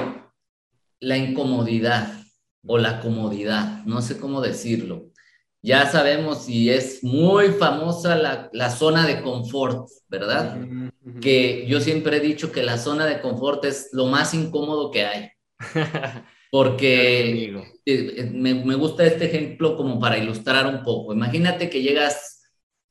la 0.99 1.17
incomodidad 1.17 2.23
o 2.65 2.77
la 2.77 3.01
comodidad, 3.01 3.83
no 3.85 4.01
sé 4.01 4.17
cómo 4.19 4.41
decirlo. 4.41 5.11
Ya 5.61 5.85
sabemos 5.85 6.49
y 6.49 6.69
es 6.69 7.03
muy 7.03 7.47
famosa 7.49 8.15
la, 8.15 8.49
la 8.51 8.69
zona 8.69 9.07
de 9.07 9.21
confort, 9.21 9.87
¿verdad? 10.09 10.57
Que 11.21 11.65
yo 11.67 11.79
siempre 11.79 12.17
he 12.17 12.19
dicho 12.19 12.51
que 12.51 12.63
la 12.63 12.77
zona 12.77 13.05
de 13.05 13.21
confort 13.21 13.63
es 13.65 13.89
lo 13.93 14.07
más 14.07 14.33
incómodo 14.33 14.91
que 14.91 15.05
hay. 15.05 15.29
Porque 16.51 17.45
eh, 17.45 18.13
eh, 18.17 18.31
me, 18.31 18.53
me, 18.53 18.75
gusta 18.75 19.05
este 19.05 19.25
ejemplo 19.25 19.75
como 19.75 19.99
para 19.99 20.17
ilustrar 20.17 20.67
un 20.67 20.83
poco. 20.83 21.13
Imagínate 21.13 21.69
que 21.69 21.81
llegas, 21.81 22.32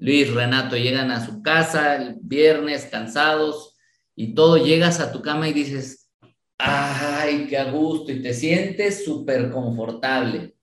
Luis, 0.03 0.35
Renato, 0.35 0.77
llegan 0.77 1.13
a 1.13 1.25
su 1.25 1.43
casa 1.43 1.95
el 1.95 2.17
viernes 2.21 2.87
cansados 2.87 3.77
y 4.17 4.35
todo, 4.35 4.57
llegas 4.57 4.99
a 4.99 5.13
tu 5.13 5.23
cama 5.23 5.49
y 5.49 5.53
dices, 5.53 6.11
ay, 6.59 7.47
qué 7.49 7.57
a 7.57 7.71
gusto, 7.71 8.11
y 8.11 8.21
te 8.21 8.35
sientes 8.35 9.05
súper 9.05 9.53
confortable. 9.53 10.57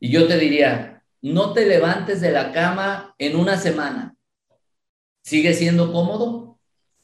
Y 0.00 0.10
yo 0.10 0.26
te 0.26 0.38
diría, 0.38 1.04
no 1.22 1.52
te 1.52 1.66
levantes 1.66 2.20
de 2.20 2.32
la 2.32 2.50
cama 2.50 3.14
en 3.16 3.36
una 3.36 3.56
semana. 3.58 4.16
¿Sigue 5.22 5.54
siendo 5.54 5.92
cómodo? 5.92 6.58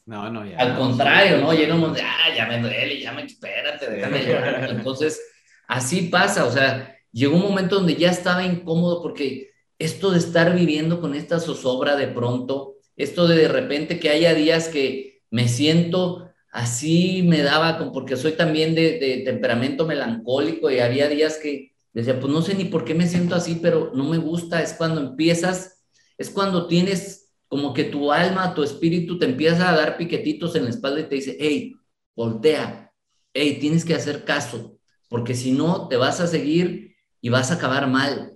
No, 0.07 0.29
no, 0.29 0.45
ya. 0.45 0.59
Al 0.59 0.77
contrario, 0.77 1.39
¿no? 1.39 1.53
Llegamos 1.53 1.95
de, 1.95 2.03
ah, 2.03 2.35
ya 2.37 2.47
me 2.49 2.61
duele, 2.61 3.01
ya 3.01 3.13
me 3.13 3.23
espérate, 3.23 3.89
déjame 3.89 4.27
llorar. 4.27 4.71
Entonces, 4.71 5.23
así 5.69 6.09
pasa, 6.09 6.45
o 6.47 6.51
sea, 6.51 6.97
llegó 7.13 7.37
un 7.37 7.43
momento 7.43 7.77
donde 7.77 7.95
ya 7.95 8.11
estaba 8.11 8.45
incómodo 8.45 9.01
porque 9.01 9.52
esto 9.85 10.11
de 10.11 10.19
estar 10.19 10.55
viviendo 10.55 11.01
con 11.01 11.15
esta 11.15 11.41
zozobra 11.41 11.97
de 11.97 12.09
pronto, 12.09 12.77
esto 12.97 13.27
de 13.27 13.37
de 13.37 13.49
repente 13.49 13.99
que 14.01 14.11
haya 14.11 14.35
días 14.35 14.69
que 14.69 15.23
me 15.31 15.49
siento 15.49 16.31
así, 16.53 17.23
me 17.23 17.43
daba, 17.43 17.93
porque 17.93 18.17
soy 18.17 18.33
también 18.33 18.75
de, 18.75 18.99
de 18.99 19.23
temperamento 19.25 19.87
melancólico 19.87 20.71
y 20.71 20.81
había 20.81 21.09
días 21.09 21.39
que 21.39 21.73
Decía, 21.93 22.19
pues 22.19 22.33
no 22.33 22.41
sé 22.43 22.55
ni 22.55 22.65
por 22.65 22.85
qué 22.85 22.95
me 22.95 23.07
siento 23.07 23.35
así, 23.35 23.59
pero 23.61 23.93
no 23.95 24.05
me 24.05 24.19
gusta. 24.19 24.63
Es 24.63 24.73
cuando 24.73 25.01
empiezas, 25.01 25.85
es 26.17 26.31
cuando 26.31 26.67
tienes 26.67 27.33
como 27.49 27.75
que 27.75 27.85
tu 27.85 28.13
alma, 28.13 28.55
tu 28.55 28.63
espíritu 28.63 29.19
te 29.19 29.27
empieza 29.27 29.69
a 29.69 29.77
dar 29.77 29.99
piquetitos 29.99 30.57
en 30.57 30.65
la 30.65 30.71
espalda 30.71 31.01
y 31.01 31.09
te 31.09 31.17
dice, 31.17 31.37
hey, 31.39 31.75
voltea, 32.17 32.91
hey, 33.35 33.59
tienes 33.61 33.85
que 33.85 33.95
hacer 33.95 34.25
caso, 34.25 34.79
porque 35.09 35.35
si 35.35 35.53
no, 35.53 35.89
te 35.89 35.97
vas 35.97 36.21
a 36.21 36.27
seguir 36.27 36.97
y 37.21 37.29
vas 37.29 37.51
a 37.51 37.55
acabar 37.55 37.87
mal. 37.89 38.32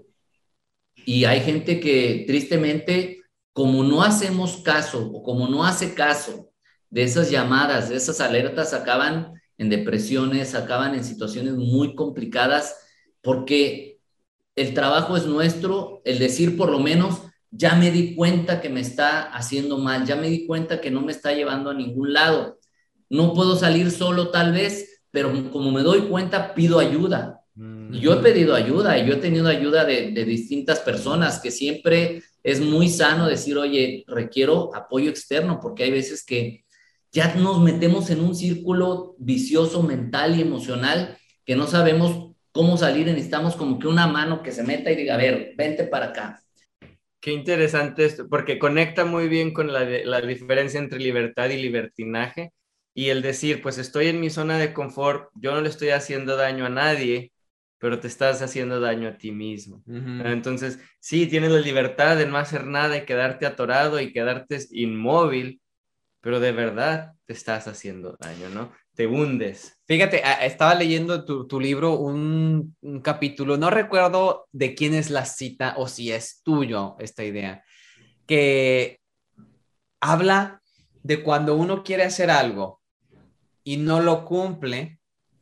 Y 1.09 1.25
hay 1.25 1.41
gente 1.41 1.79
que 1.79 2.25
tristemente, 2.27 3.23
como 3.53 3.85
no 3.85 4.03
hacemos 4.03 4.57
caso 4.57 5.09
o 5.09 5.23
como 5.23 5.47
no 5.47 5.65
hace 5.65 5.95
caso 5.95 6.51
de 6.91 7.05
esas 7.05 7.31
llamadas, 7.31 7.89
de 7.89 7.95
esas 7.95 8.21
alertas, 8.21 8.75
acaban 8.75 9.33
en 9.57 9.69
depresiones, 9.71 10.57
acaban 10.57 10.97
en 10.97 11.05
situaciones 11.05 11.55
muy 11.55 11.95
complicadas 11.95 12.77
porque 13.23 14.01
el 14.57 14.75
trabajo 14.75 15.17
es 15.17 15.27
nuestro, 15.27 16.03
el 16.05 16.19
decir 16.19 16.57
por 16.57 16.71
lo 16.71 16.81
menos, 16.81 17.23
ya 17.53 17.77
me 17.77 17.93
di 17.93 18.17
cuenta 18.17 18.61
que 18.61 18.69
me 18.69 18.81
está 18.81 19.23
haciendo 19.23 19.79
mal, 19.79 20.05
ya 20.07 20.17
me 20.17 20.29
di 20.29 20.45
cuenta 20.45 20.81
que 20.81 20.91
no 20.91 21.03
me 21.03 21.13
está 21.13 21.33
llevando 21.33 21.71
a 21.71 21.75
ningún 21.75 22.13
lado. 22.13 22.59
No 23.09 23.33
puedo 23.33 23.55
salir 23.55 23.93
solo 23.93 24.33
tal 24.33 24.53
vez, 24.53 25.05
pero 25.13 25.33
como 25.53 25.71
me 25.71 25.83
doy 25.83 26.09
cuenta, 26.09 26.53
pido 26.53 26.81
ayuda. 26.81 27.46
Y 27.91 28.01
yo 28.01 28.15
he 28.15 28.23
pedido 28.23 28.55
ayuda 28.55 28.99
y 28.99 29.07
yo 29.07 29.15
he 29.15 29.19
tenido 29.19 29.49
ayuda 29.49 29.85
de, 29.85 30.11
de, 30.11 30.25
distintas 30.25 30.81
personas 30.81 31.41
que 31.41 31.51
siempre 31.51 32.23
es 32.43 32.61
muy 32.61 32.89
sano 32.89 33.29
decir, 33.29 33.57
oye, 33.59 34.05
requiero 34.07 34.75
apoyo 34.75 35.11
externo, 35.11 35.59
porque 35.61 35.85
hay 35.85 35.91
veces 35.91 36.25
que 36.25 36.65
ya 37.13 37.35
nos 37.35 37.61
metemos 37.61 38.11
en 38.11 38.21
un 38.21 38.35
círculo 38.35 39.15
vicioso 39.19 39.83
mental 39.83 40.39
y 40.39 40.43
emocional 40.43 41.17
que 41.45 41.57
no 41.57 41.67
sabemos 41.67 42.35
cómo 42.53 42.77
salir, 42.77 43.07
necesitamos 43.07 43.55
como 43.55 43.79
que 43.79 43.87
una 43.87 44.07
mano 44.07 44.43
que 44.43 44.51
se 44.51 44.63
meta 44.63 44.91
y 44.91 44.97
diga, 44.97 45.15
a 45.15 45.19
ver, 45.19 45.55
vente 45.57 45.85
para 45.85 46.07
acá. 46.07 46.43
Qué 47.21 47.33
interesante 47.33 48.05
esto, 48.05 48.29
porque 48.29 48.59
conecta 48.59 49.05
muy 49.05 49.29
bien 49.29 49.53
con 49.53 49.73
la, 49.73 49.85
la 49.85 50.21
diferencia 50.21 50.79
entre 50.79 50.99
libertad 50.99 51.51
y 51.51 51.61
libertinaje 51.61 52.53
y 52.95 53.11
el 53.11 53.21
decir, 53.21 53.61
pues 53.63 53.79
estoy 53.79 54.09
en 54.09 54.21
mi 54.21 54.31
zona 54.31 54.59
de 54.59 54.73
confort, 54.73 55.31
yo 55.35 55.53
no 55.53 55.61
le 55.61 55.69
estoy 55.69 55.91
haciendo 55.91 56.37
daño 56.37 56.65
a 56.67 56.71
nadie, 56.71 57.33
pero 57.79 58.01
te 58.01 58.09
estás 58.09 58.43
haciendo 58.43 58.81
daño 58.81 59.09
a 59.09 59.19
ti 59.19 59.33
mismo. 59.33 59.83
Uh 59.87 59.95
-huh. 59.95 60.33
Entonces, 60.33 60.79
sí, 61.01 61.27
tienes 61.27 61.51
la 61.51 61.61
libertad 61.61 62.17
de 62.17 62.27
no 62.27 62.39
hacer 62.39 62.67
nada 62.67 62.97
y 62.97 63.05
quedarte 63.05 63.47
atorado 63.47 64.01
y 64.01 64.13
quedarte 64.13 64.59
inmóvil, 64.71 65.61
pero 66.21 66.41
de 66.41 66.53
verdad 66.53 67.13
te 67.27 67.33
estás 67.33 67.69
haciendo 67.69 68.17
daño, 68.21 68.49
¿no? 68.51 68.73
te 68.97 69.07
hundes. 69.07 69.79
Fíjate, 69.87 70.23
estaba 70.41 70.75
leyendo 70.75 71.25
tu, 71.25 71.47
tu 71.47 71.61
libro 71.61 71.93
un, 71.99 72.75
un, 72.81 73.01
capítulo, 73.03 73.59
no 73.59 73.69
recuerdo 73.69 74.49
de 74.53 74.75
quién 74.75 74.95
es 74.95 75.11
la 75.11 75.27
cita 75.27 75.75
o 75.77 75.87
si 75.87 76.11
es 76.11 76.41
tuyo 76.43 76.97
esta 76.99 77.23
idea, 77.23 77.63
que 78.27 78.99
habla 80.01 80.63
de 81.03 81.23
cuando 81.23 81.55
uno 81.55 81.85
quiere 81.85 82.05
hacer 82.05 82.31
algo 82.31 82.81
y 83.63 83.77
no 83.77 84.01
lo 84.01 84.25
cumple, 84.25 84.99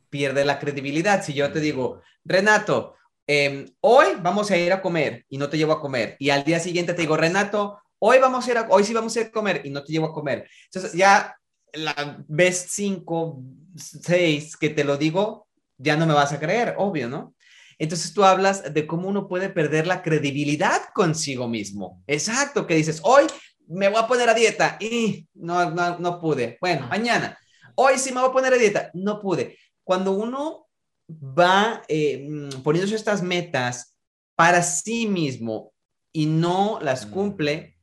pierde 0.09 0.43
la 0.43 0.59
credibilidad. 0.59 1.23
Si 1.23 1.33
yo 1.33 1.51
te 1.51 1.61
digo, 1.61 2.01
Renato, 2.25 2.95
eh, 3.27 3.71
hoy 3.81 4.07
vamos 4.19 4.49
a 4.49 4.57
ir 4.57 4.73
a 4.73 4.81
comer 4.81 5.25
y 5.29 5.37
no 5.37 5.47
te 5.47 5.57
llevo 5.57 5.73
a 5.73 5.79
comer, 5.79 6.15
y 6.19 6.31
al 6.31 6.43
día 6.43 6.59
siguiente 6.59 6.93
te 6.93 7.01
digo, 7.01 7.15
Renato, 7.15 7.79
hoy 7.99 8.17
vamos 8.19 8.47
a 8.47 8.51
ir 8.51 8.57
a, 8.57 8.67
hoy 8.69 8.83
sí 8.83 8.93
vamos 8.93 9.15
a 9.15 9.21
ir 9.21 9.27
a 9.27 9.31
comer 9.31 9.61
y 9.63 9.69
no 9.69 9.83
te 9.83 9.91
llevo 9.91 10.07
a 10.07 10.13
comer. 10.13 10.49
Entonces 10.65 10.93
ya 10.93 11.35
la 11.73 12.23
vez 12.27 12.67
5, 12.69 13.41
6 13.75 14.57
que 14.57 14.69
te 14.69 14.83
lo 14.83 14.97
digo, 14.97 15.47
ya 15.77 15.95
no 15.95 16.07
me 16.07 16.13
vas 16.13 16.33
a 16.33 16.39
creer, 16.39 16.73
obvio, 16.77 17.07
¿no? 17.07 17.35
Entonces 17.77 18.13
tú 18.13 18.23
hablas 18.23 18.73
de 18.73 18.87
cómo 18.87 19.07
uno 19.07 19.27
puede 19.27 19.49
perder 19.49 19.85
la 19.85 20.01
credibilidad 20.01 20.81
consigo 20.93 21.47
mismo. 21.47 22.01
Exacto, 22.07 22.65
que 22.65 22.75
dices, 22.75 23.01
hoy 23.03 23.25
me 23.67 23.89
voy 23.89 23.99
a 24.01 24.07
poner 24.07 24.29
a 24.29 24.33
dieta 24.33 24.77
y 24.79 25.27
no, 25.33 25.69
no, 25.71 25.99
no 25.99 26.19
pude. 26.19 26.57
Bueno, 26.59 26.87
mañana, 26.87 27.37
hoy 27.75 27.97
sí 27.97 28.11
me 28.11 28.21
voy 28.21 28.29
a 28.29 28.33
poner 28.33 28.53
a 28.53 28.57
dieta, 28.57 28.89
no 28.93 29.19
pude. 29.19 29.57
Cuando 29.83 30.13
uno 30.13 30.64
va 31.09 31.83
eh, 31.87 32.49
poniéndose 32.63 32.95
estas 32.95 33.21
metas 33.21 33.97
para 34.35 34.61
sí 34.63 35.07
mismo 35.07 35.73
y 36.11 36.25
no 36.25 36.79
las 36.81 37.05
cumple, 37.05 37.77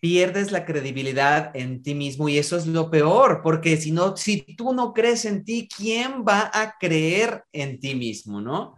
pierdes 0.00 0.52
la 0.52 0.66
credibilidad 0.66 1.50
en 1.54 1.82
ti 1.82 1.94
mismo 1.94 2.28
y 2.28 2.36
eso 2.36 2.56
es 2.56 2.66
lo 2.66 2.90
peor, 2.90 3.40
porque 3.42 3.76
si 3.76 3.90
no, 3.90 4.16
si 4.16 4.42
tú 4.56 4.74
no 4.74 4.92
crees 4.92 5.24
en 5.24 5.44
ti, 5.44 5.68
¿quién 5.74 6.24
va 6.28 6.50
a 6.52 6.74
creer 6.78 7.42
en 7.52 7.80
ti 7.80 7.94
mismo, 7.94 8.40
no? 8.40 8.74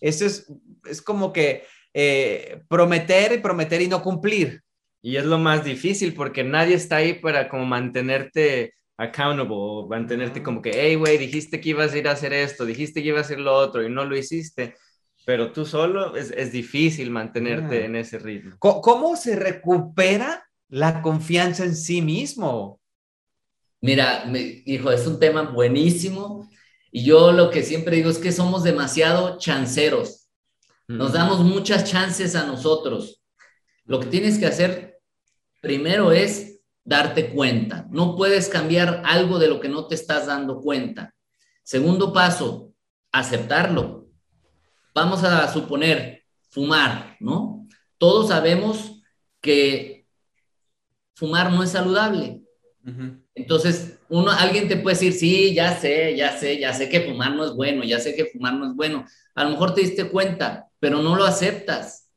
Eso 0.00 0.26
es, 0.26 0.46
es 0.84 1.00
como 1.00 1.32
que 1.32 1.64
eh, 1.94 2.62
prometer 2.68 3.32
y 3.32 3.38
prometer 3.38 3.80
y 3.80 3.88
no 3.88 4.02
cumplir. 4.02 4.60
Y 5.00 5.16
es 5.16 5.24
lo 5.24 5.38
más 5.38 5.64
difícil 5.64 6.12
porque 6.12 6.44
nadie 6.44 6.74
está 6.74 6.96
ahí 6.96 7.14
para 7.14 7.48
como 7.48 7.64
mantenerte 7.64 8.74
accountable 8.96 9.54
o 9.56 9.86
mantenerte 9.88 10.42
como 10.42 10.62
que, 10.62 10.72
hey, 10.74 10.94
güey, 10.94 11.18
dijiste 11.18 11.60
que 11.60 11.70
ibas 11.70 11.92
a 11.92 11.98
ir 11.98 12.08
a 12.08 12.12
hacer 12.12 12.32
esto, 12.32 12.64
dijiste 12.64 13.02
que 13.02 13.08
ibas 13.08 13.22
a 13.22 13.26
hacer 13.26 13.40
lo 13.40 13.54
otro 13.54 13.82
y 13.84 13.90
no 13.90 14.04
lo 14.04 14.16
hiciste. 14.16 14.76
Pero 15.24 15.52
tú 15.52 15.66
solo 15.66 16.14
es, 16.16 16.30
es 16.30 16.52
difícil 16.52 17.10
mantenerte 17.10 17.84
en 17.84 17.96
ese 17.96 18.18
ritmo. 18.18 18.56
¿Cómo 18.58 19.16
se 19.16 19.34
recupera 19.36 20.46
la 20.68 21.02
confianza 21.02 21.64
en 21.64 21.74
sí 21.74 22.00
mismo? 22.00 22.80
Mira, 23.80 24.24
hijo, 24.64 24.90
es 24.90 25.06
un 25.06 25.18
tema 25.18 25.42
buenísimo 25.42 26.48
y 26.90 27.04
yo 27.04 27.32
lo 27.32 27.50
que 27.50 27.62
siempre 27.62 27.96
digo 27.96 28.10
es 28.10 28.18
que 28.18 28.32
somos 28.32 28.62
demasiado 28.64 29.38
chanceros. 29.38 30.28
Nos 30.88 31.12
damos 31.12 31.40
muchas 31.40 31.84
chances 31.84 32.36
a 32.36 32.46
nosotros. 32.46 33.22
Lo 33.84 34.00
que 34.00 34.06
tienes 34.06 34.38
que 34.38 34.46
hacer 34.46 35.00
primero 35.60 36.12
es 36.12 36.55
darte 36.86 37.30
cuenta. 37.30 37.86
No 37.90 38.16
puedes 38.16 38.48
cambiar 38.48 39.02
algo 39.04 39.38
de 39.38 39.48
lo 39.48 39.60
que 39.60 39.68
no 39.68 39.86
te 39.86 39.96
estás 39.96 40.26
dando 40.26 40.60
cuenta. 40.60 41.14
Segundo 41.62 42.12
paso, 42.12 42.72
aceptarlo. 43.12 44.06
Vamos 44.94 45.24
a 45.24 45.52
suponer 45.52 46.22
fumar, 46.48 47.16
¿no? 47.20 47.66
Todos 47.98 48.28
sabemos 48.28 49.02
que 49.40 50.06
fumar 51.14 51.52
no 51.52 51.62
es 51.62 51.70
saludable. 51.70 52.42
Entonces, 53.34 53.98
uno, 54.08 54.30
alguien 54.30 54.68
te 54.68 54.76
puede 54.76 54.94
decir, 54.94 55.12
sí, 55.12 55.52
ya 55.54 55.76
sé, 55.76 56.16
ya 56.16 56.38
sé, 56.38 56.60
ya 56.60 56.72
sé 56.72 56.88
que 56.88 57.00
fumar 57.00 57.34
no 57.34 57.44
es 57.44 57.52
bueno, 57.52 57.82
ya 57.82 57.98
sé 57.98 58.14
que 58.14 58.26
fumar 58.26 58.54
no 58.54 58.70
es 58.70 58.76
bueno. 58.76 59.04
A 59.34 59.42
lo 59.42 59.50
mejor 59.50 59.74
te 59.74 59.80
diste 59.80 60.08
cuenta, 60.08 60.68
pero 60.78 61.02
no 61.02 61.16
lo 61.16 61.24
aceptas 61.24 62.08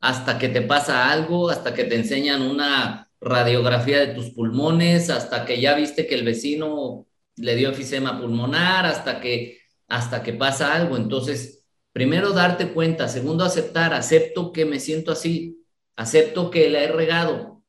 hasta 0.00 0.38
que 0.38 0.50
te 0.50 0.60
pasa 0.60 1.10
algo, 1.10 1.48
hasta 1.48 1.72
que 1.72 1.84
te 1.84 1.96
enseñan 1.96 2.42
una 2.42 3.05
radiografía 3.20 4.00
de 4.00 4.14
tus 4.14 4.30
pulmones, 4.30 5.10
hasta 5.10 5.44
que 5.44 5.60
ya 5.60 5.74
viste 5.74 6.06
que 6.06 6.14
el 6.14 6.24
vecino 6.24 7.06
le 7.36 7.56
dio 7.56 7.70
efisema 7.70 8.20
pulmonar, 8.20 8.86
hasta 8.86 9.20
que, 9.20 9.60
hasta 9.88 10.22
que 10.22 10.32
pasa 10.32 10.74
algo. 10.74 10.96
Entonces, 10.96 11.64
primero 11.92 12.32
darte 12.32 12.72
cuenta, 12.72 13.08
segundo 13.08 13.44
aceptar, 13.44 13.94
acepto 13.94 14.52
que 14.52 14.64
me 14.64 14.80
siento 14.80 15.12
así, 15.12 15.64
acepto 15.96 16.50
que 16.50 16.68
la 16.70 16.82
he 16.82 16.88
regado, 16.88 17.62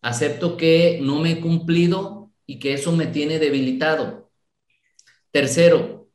acepto 0.00 0.56
que 0.56 0.98
no 1.02 1.20
me 1.20 1.32
he 1.32 1.40
cumplido 1.40 2.32
y 2.46 2.58
que 2.58 2.74
eso 2.74 2.92
me 2.92 3.06
tiene 3.06 3.38
debilitado. 3.38 4.30
Tercero, 5.30 6.08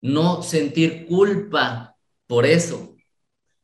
no 0.00 0.42
sentir 0.42 1.06
culpa 1.06 1.96
por 2.26 2.46
eso. 2.46 2.97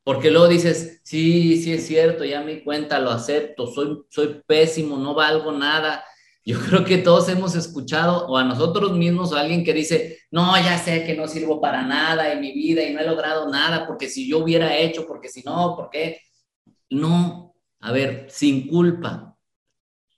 Porque 0.04 0.30
luego 0.30 0.48
dices, 0.48 1.00
sí, 1.02 1.56
sí 1.62 1.72
es 1.72 1.86
cierto, 1.86 2.24
ya 2.24 2.42
me 2.42 2.62
cuenta, 2.62 2.98
lo 2.98 3.10
acepto, 3.10 3.66
soy, 3.66 4.02
soy 4.10 4.42
pésimo, 4.46 4.98
no 4.98 5.14
valgo 5.14 5.50
nada. 5.50 6.04
Yo 6.44 6.60
creo 6.68 6.84
que 6.84 6.98
todos 6.98 7.28
hemos 7.30 7.56
escuchado, 7.56 8.26
o 8.28 8.36
a 8.36 8.44
nosotros 8.44 8.92
mismos, 8.92 9.32
o 9.32 9.36
alguien 9.36 9.64
que 9.64 9.72
dice, 9.72 10.18
no, 10.30 10.54
ya 10.58 10.78
sé 10.78 11.04
que 11.04 11.16
no 11.16 11.26
sirvo 11.26 11.58
para 11.58 11.82
nada 11.82 12.30
en 12.32 12.40
mi 12.40 12.52
vida 12.52 12.82
y 12.82 12.92
no 12.92 13.00
he 13.00 13.06
logrado 13.06 13.48
nada, 13.48 13.86
porque 13.86 14.08
si 14.08 14.28
yo 14.28 14.38
hubiera 14.38 14.76
hecho, 14.76 15.06
porque 15.06 15.30
si 15.30 15.42
no, 15.42 15.74
¿por 15.74 15.88
qué? 15.88 16.20
No, 16.90 17.54
a 17.80 17.90
ver, 17.90 18.26
sin 18.28 18.68
culpa. 18.68 19.36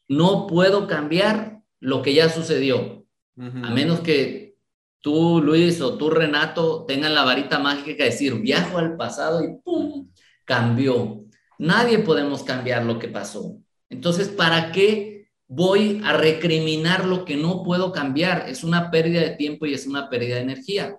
No 0.09 0.47
puedo 0.49 0.89
cambiar 0.89 1.63
lo 1.79 2.03
que 2.03 2.13
ya 2.13 2.29
sucedió, 2.29 3.05
a 3.39 3.71
menos 3.71 4.01
que 4.01 4.46
tú, 5.07 5.41
Luis, 5.41 5.81
o 5.81 5.97
tú, 5.97 6.11
Renato, 6.11 6.85
tengan 6.85 7.15
la 7.15 7.23
varita 7.23 7.61
mágica 7.61 8.03
de 8.03 8.11
decir, 8.11 8.35
viajo 8.41 8.77
al 8.79 8.97
pasado 8.97 9.41
y 9.41 9.57
¡pum! 9.63 10.11
cambió. 10.45 11.25
Nadie 11.61 12.01
podemos 12.01 12.43
cambiar 12.43 12.85
lo 12.85 12.99
que 12.99 13.07
pasó. 13.07 13.57
Entonces, 13.89 14.27
¿para 14.27 14.73
qué 14.73 15.29
voy 15.47 16.01
a 16.03 16.13
recriminar 16.13 17.05
lo 17.05 17.25
que 17.25 17.37
no 17.37 17.63
puedo 17.63 17.93
cambiar? 17.93 18.49
Es 18.49 18.65
una 18.65 18.91
pérdida 18.91 19.21
de 19.21 19.37
tiempo 19.37 19.65
y 19.65 19.75
es 19.75 19.87
una 19.87 20.11
pérdida 20.11 20.35
de 20.35 20.43
energía. 20.43 20.99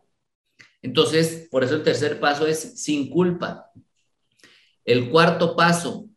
Entonces, 0.81 1.49
por 1.51 1.65
eso 1.65 1.75
el 1.75 1.83
tercer 1.83 2.21
paso 2.21 2.47
es 2.47 2.81
sin 2.81 3.09
culpa. 3.09 3.73
El 4.85 5.09
cuarto 5.09 5.53
paso, 5.53 6.07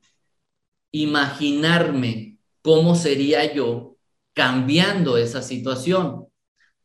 imaginarme 0.93 2.39
cómo 2.63 2.95
sería 2.95 3.53
yo 3.53 3.97
cambiando 4.33 5.17
esa 5.17 5.43
situación 5.43 6.30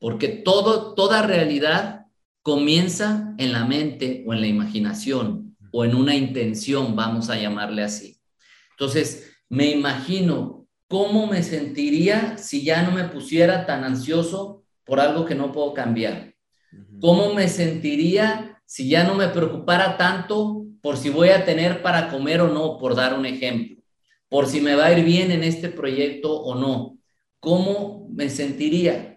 porque 0.06 0.28
todo, 0.28 0.94
toda 0.94 1.24
realidad 1.24 2.06
comienza 2.44 3.34
en 3.40 3.52
la 3.52 3.66
mente 3.66 4.24
o 4.28 4.36
en 4.36 4.42
la 4.42 4.46
imaginación 4.46 5.58
o 5.72 5.84
en 5.84 5.96
una 5.96 6.14
intención, 6.14 6.96
vamos 6.96 7.32
a 7.32 7.40
llamarle 7.40 7.82
así. 7.82 8.22
Entonces, 8.70 9.36
me 9.50 9.72
imagino 9.72 10.68
cómo 10.88 11.26
me 11.26 11.42
sentiría 11.42 12.38
si 12.38 12.64
ya 12.64 12.84
no 12.84 12.92
me 12.92 13.06
pusiera 13.06 13.66
tan 13.66 13.84
ansioso 13.84 14.64
por 14.84 15.00
algo 15.00 15.26
que 15.26 15.34
no 15.34 15.52
puedo 15.52 15.74
cambiar. 15.74 16.36
¿Cómo 17.02 17.34
me 17.34 17.48
sentiría 17.48 18.62
si 18.64 18.88
ya 18.88 19.06
no 19.06 19.16
me 19.16 19.30
preocupara 19.30 19.98
tanto 19.98 20.68
por 20.84 20.98
si 20.98 21.10
voy 21.10 21.30
a 21.30 21.46
tener 21.46 21.82
para 21.82 22.10
comer 22.10 22.42
o 22.42 22.54
no, 22.54 22.78
por 22.78 22.94
dar 22.94 23.18
un 23.18 23.26
ejemplo? 23.26 23.82
Por 24.30 24.46
si 24.46 24.62
me 24.62 24.76
va 24.76 24.86
a 24.86 24.94
ir 24.96 25.04
bien 25.04 25.32
en 25.32 25.44
este 25.44 25.70
proyecto 25.70 26.32
o 26.32 26.54
no. 26.54 27.00
¿Cómo 27.40 28.08
me 28.12 28.30
sentiría? 28.30 29.15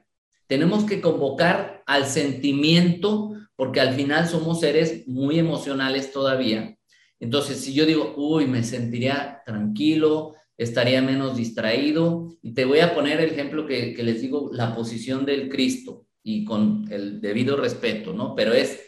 Tenemos 0.48 0.84
que 0.84 1.00
convocar 1.00 1.84
al 1.86 2.06
sentimiento 2.06 3.34
porque 3.54 3.80
al 3.80 3.94
final 3.94 4.26
somos 4.26 4.60
seres 4.60 5.06
muy 5.06 5.38
emocionales 5.38 6.12
todavía. 6.12 6.76
Entonces, 7.20 7.60
si 7.60 7.74
yo 7.74 7.86
digo, 7.86 8.14
uy, 8.16 8.46
me 8.46 8.62
sentiría 8.62 9.42
tranquilo, 9.44 10.34
estaría 10.56 11.02
menos 11.02 11.36
distraído, 11.36 12.28
y 12.42 12.54
te 12.54 12.64
voy 12.64 12.80
a 12.80 12.94
poner 12.94 13.20
el 13.20 13.30
ejemplo 13.30 13.66
que, 13.66 13.94
les 14.02 14.22
digo, 14.22 14.50
la 14.52 14.74
posición 14.74 15.26
del 15.26 15.48
Cristo, 15.48 16.06
y 16.22 16.44
con 16.44 16.86
el 16.90 17.20
debido 17.20 17.56
respeto, 17.56 18.12
¿no? 18.12 18.34
Pero 18.34 18.52
es, 18.52 18.80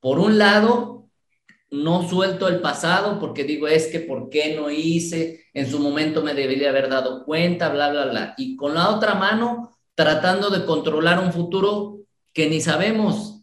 por 0.00 0.18
un 0.18 0.38
lado, 0.38 1.08
no 1.70 2.08
suelto 2.08 2.48
el 2.48 2.60
pasado 2.60 3.18
porque 3.18 3.44
digo, 3.44 3.68
es 3.68 3.86
que 3.88 4.00
¿por 4.00 4.28
qué 4.28 4.54
no 4.54 4.70
hice? 4.70 5.44
En 5.52 5.68
su 5.68 5.80
momento 5.80 6.22
me 6.22 6.34
debería 6.34 6.70
haber 6.70 6.88
dado 6.88 7.24
cuenta, 7.24 7.68
bla, 7.70 7.90
bla, 7.90 8.06
bla. 8.06 8.34
Y 8.38 8.56
con 8.56 8.74
la 8.74 8.90
otra 8.90 9.14
mano 9.14 9.75
tratando 9.96 10.50
de 10.50 10.64
controlar 10.64 11.18
un 11.18 11.32
futuro 11.32 12.02
que 12.32 12.48
ni 12.48 12.60
sabemos. 12.60 13.42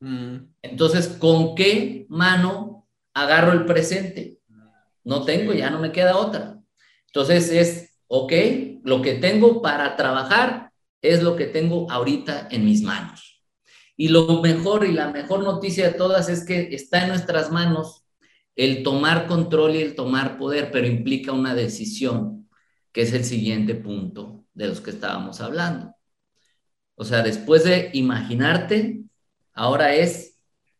Mm. 0.00 0.36
Entonces, 0.62 1.08
¿con 1.08 1.54
qué 1.54 2.06
mano 2.08 2.88
agarro 3.12 3.52
el 3.52 3.66
presente? 3.66 4.38
No 5.04 5.24
tengo, 5.24 5.52
ya 5.52 5.68
no 5.68 5.80
me 5.80 5.92
queda 5.92 6.16
otra. 6.16 6.60
Entonces 7.06 7.50
es, 7.50 7.98
ok, 8.06 8.32
lo 8.84 9.02
que 9.02 9.14
tengo 9.14 9.60
para 9.60 9.96
trabajar 9.96 10.70
es 11.02 11.22
lo 11.22 11.34
que 11.34 11.46
tengo 11.46 11.90
ahorita 11.90 12.48
en 12.52 12.64
mis 12.64 12.82
manos. 12.82 13.42
Y 13.96 14.08
lo 14.08 14.40
mejor 14.40 14.86
y 14.86 14.92
la 14.92 15.10
mejor 15.10 15.42
noticia 15.42 15.88
de 15.88 15.98
todas 15.98 16.28
es 16.28 16.46
que 16.46 16.74
está 16.74 17.02
en 17.02 17.08
nuestras 17.08 17.50
manos 17.50 18.04
el 18.54 18.84
tomar 18.84 19.26
control 19.26 19.74
y 19.74 19.82
el 19.82 19.96
tomar 19.96 20.38
poder, 20.38 20.70
pero 20.70 20.86
implica 20.86 21.32
una 21.32 21.54
decisión, 21.54 22.48
que 22.92 23.02
es 23.02 23.12
el 23.12 23.24
siguiente 23.24 23.74
punto 23.74 24.41
de 24.54 24.68
los 24.68 24.80
que 24.80 24.90
estábamos 24.90 25.40
hablando. 25.40 25.94
O 26.94 27.04
sea, 27.04 27.22
después 27.22 27.64
de 27.64 27.90
imaginarte, 27.94 29.02
ahora 29.54 29.94
es 29.94 30.38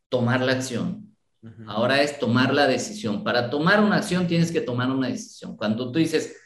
tomar 0.09 0.41
la 0.41 0.53
acción. 0.53 1.17
Ahora 1.67 2.03
es 2.03 2.21
tomar 2.21 2.55
la 2.55 2.69
decisión. 2.69 3.25
Para 3.25 3.51
tomar 3.51 3.83
una 3.83 3.97
acción 3.97 4.29
tienes 4.29 4.53
que 4.53 4.61
tomar 4.61 4.91
una 4.91 5.09
decisión. 5.09 5.57
Cuando 5.57 5.91
tú 5.91 5.99
dices, 5.99 6.37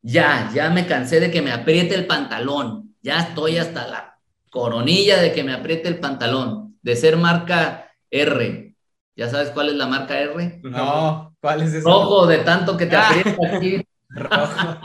ya, 0.00 0.50
ya 0.54 0.70
me 0.70 0.86
cansé 0.86 1.18
de 1.18 1.30
que 1.30 1.42
me 1.42 1.50
apriete 1.50 1.96
el 1.96 2.06
pantalón, 2.06 2.94
ya 3.02 3.20
estoy 3.20 3.58
hasta 3.58 3.88
la 3.88 4.18
coronilla 4.50 5.20
de 5.20 5.32
que 5.32 5.42
me 5.42 5.52
apriete 5.52 5.88
el 5.88 5.98
pantalón, 5.98 6.78
de 6.82 6.94
ser 6.94 7.16
marca 7.16 7.90
R. 8.10 8.76
¿Ya 9.16 9.28
sabes 9.28 9.50
cuál 9.50 9.70
es 9.70 9.74
la 9.74 9.86
marca 9.86 10.20
R? 10.20 10.60
No, 10.62 11.36
¿cuál 11.40 11.62
es 11.62 11.74
eso? 11.74 11.88
Rojo, 11.88 12.26
de 12.26 12.38
tanto 12.38 12.76
que 12.76 12.86
te 12.86 12.96
aprieta 12.96 13.56
aquí. 13.56 13.84
Rojo. 14.08 14.78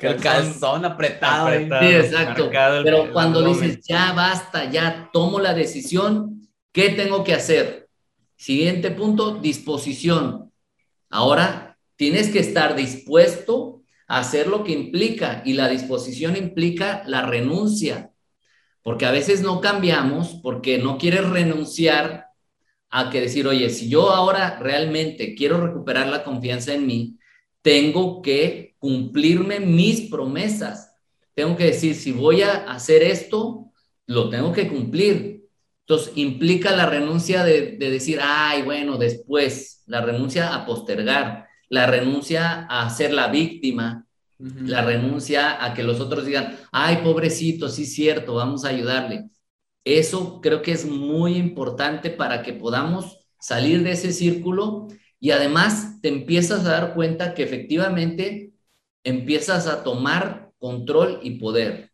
El 0.00 0.16
calzón, 0.16 0.84
apretado. 0.84 1.50
sí, 1.50 1.86
exacto. 1.86 2.50
Pero 2.50 3.12
cuando 3.12 3.42
dices, 3.42 3.80
ya 3.86 4.12
basta, 4.12 4.70
ya 4.70 5.10
tomo 5.12 5.40
la 5.40 5.54
decisión, 5.54 6.48
¿qué 6.72 6.90
tengo 6.90 7.22
que 7.24 7.34
hacer? 7.34 7.88
Siguiente 8.36 8.90
punto, 8.90 9.36
disposición. 9.36 10.52
Ahora 11.10 11.78
tienes 11.96 12.28
que 12.28 12.38
estar 12.38 12.76
dispuesto 12.76 13.82
a 14.06 14.20
hacer 14.20 14.46
lo 14.46 14.64
que 14.64 14.72
implica 14.72 15.42
y 15.44 15.54
la 15.54 15.68
disposición 15.68 16.36
implica 16.36 17.02
la 17.06 17.22
renuncia, 17.22 18.12
porque 18.82 19.06
a 19.06 19.10
veces 19.10 19.42
no 19.42 19.60
cambiamos 19.60 20.40
porque 20.42 20.78
no 20.78 20.96
quieres 20.98 21.28
renunciar 21.28 22.28
a 22.90 23.10
que 23.10 23.20
decir, 23.20 23.46
oye, 23.46 23.68
si 23.68 23.90
yo 23.90 24.10
ahora 24.10 24.58
realmente 24.60 25.34
quiero 25.34 25.60
recuperar 25.60 26.06
la 26.06 26.24
confianza 26.24 26.72
en 26.72 26.86
mí, 26.86 27.17
tengo 27.62 28.22
que 28.22 28.76
cumplirme 28.78 29.60
mis 29.60 30.10
promesas. 30.10 30.94
Tengo 31.34 31.56
que 31.56 31.64
decir, 31.64 31.94
si 31.94 32.12
voy 32.12 32.42
a 32.42 32.70
hacer 32.70 33.02
esto, 33.02 33.72
lo 34.06 34.28
tengo 34.28 34.52
que 34.52 34.68
cumplir. 34.68 35.48
Entonces, 35.80 36.12
implica 36.16 36.76
la 36.76 36.86
renuncia 36.86 37.44
de, 37.44 37.76
decir, 37.78 38.18
ay, 38.22 38.62
bueno, 38.62 38.98
después, 38.98 39.82
la 39.86 40.00
renuncia 40.00 40.54
a 40.54 40.66
postergar, 40.66 41.46
la 41.68 41.86
renuncia 41.86 42.66
a 42.68 42.88
ser 42.90 43.12
la 43.12 43.28
víctima, 43.28 44.06
la 44.38 44.82
renuncia 44.82 45.64
a 45.64 45.74
que 45.74 45.82
los 45.82 45.98
otros 46.00 46.26
digan, 46.26 46.56
ay, 46.72 46.98
pobrecito, 47.02 47.68
sí 47.68 47.82
es 47.82 47.94
cierto, 47.94 48.34
vamos 48.34 48.64
a 48.64 48.68
ayudarle. 48.68 49.30
Eso 49.84 50.40
creo 50.40 50.60
que 50.62 50.72
es 50.72 50.84
muy 50.84 51.36
importante 51.36 52.10
para 52.10 52.42
que 52.42 52.52
podamos 52.52 53.26
salir 53.40 53.82
de 53.82 53.92
ese 53.92 54.12
círculo 54.12 54.88
y 55.20 55.30
además 55.30 56.00
te 56.00 56.08
empiezas 56.08 56.64
a 56.64 56.70
dar 56.70 56.94
cuenta 56.94 57.34
que 57.34 57.42
efectivamente 57.42 58.52
empiezas 59.04 59.66
a 59.66 59.82
tomar 59.82 60.50
control 60.58 61.20
y 61.22 61.38
poder. 61.38 61.90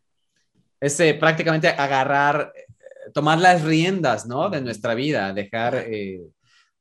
Es 0.79 1.01
prácticamente 1.19 1.67
agarrar, 1.69 2.51
eh, 2.55 2.65
tomar 3.13 3.39
las 3.39 3.63
riendas, 3.63 4.25
¿no? 4.25 4.49
De 4.49 4.61
nuestra 4.61 4.93
vida, 4.93 5.33
dejar, 5.33 5.85
eh, 5.87 6.21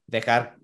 dejar 0.07 0.57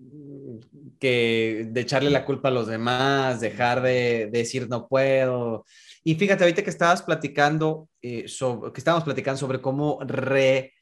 que, 0.99 1.67
de 1.69 1.81
echarle 1.81 2.09
la 2.09 2.25
culpa 2.25 2.49
a 2.49 2.51
los 2.51 2.67
demás, 2.67 3.39
dejar 3.39 3.81
de, 3.81 4.29
decir 4.31 4.67
no 4.69 4.87
puedo. 4.87 5.65
Y 6.03 6.15
fíjate, 6.15 6.43
ahorita 6.43 6.63
que 6.63 6.69
estabas 6.69 7.01
platicando, 7.01 7.89
eh, 8.01 8.27
sobre, 8.27 8.71
que 8.71 8.79
estábamos 8.79 9.03
platicando 9.03 9.39
sobre 9.39 9.61
cómo 9.61 9.99
re, 10.01 10.73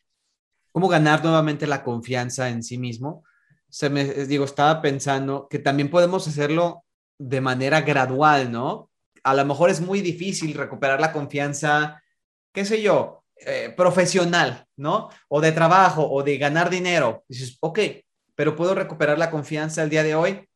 cómo 0.72 0.88
ganar 0.88 1.24
nuevamente 1.24 1.68
la 1.68 1.84
confianza 1.84 2.50
en 2.50 2.64
sí 2.64 2.78
mismo, 2.78 3.24
se 3.70 3.90
me, 3.90 4.04
digo, 4.04 4.46
estaba 4.46 4.82
pensando 4.82 5.48
que 5.50 5.60
también 5.60 5.90
podemos 5.90 6.28
hacerlo 6.28 6.84
de 7.18 7.42
manera 7.42 7.82
gradual, 7.82 8.52
¿no? 8.52 8.90
A 9.24 9.34
lo 9.34 9.46
mejor 9.46 9.70
es 9.70 9.82
muy 9.82 10.02
difícil 10.02 10.54
recuperar 10.54 11.00
la 11.00 11.12
confianza, 11.12 12.02
qué 12.54 12.66
sé 12.66 12.82
yo, 12.82 13.24
eh, 13.38 13.74
profesional, 13.76 14.66
¿no? 14.76 15.10
O 15.28 15.42
de 15.42 15.52
trabajo 15.52 16.10
o 16.10 16.24
de 16.24 16.38
ganar 16.38 16.70
dinero. 16.70 17.24
Dices, 17.28 17.58
ok, 17.60 17.80
pero 18.36 18.56
puedo 18.56 18.76
recuperar 18.76 19.18
la 19.18 19.30
confianza 19.32 19.84
el 19.84 19.90
día 19.90 20.04
de 20.04 20.16
hoy 20.16 20.50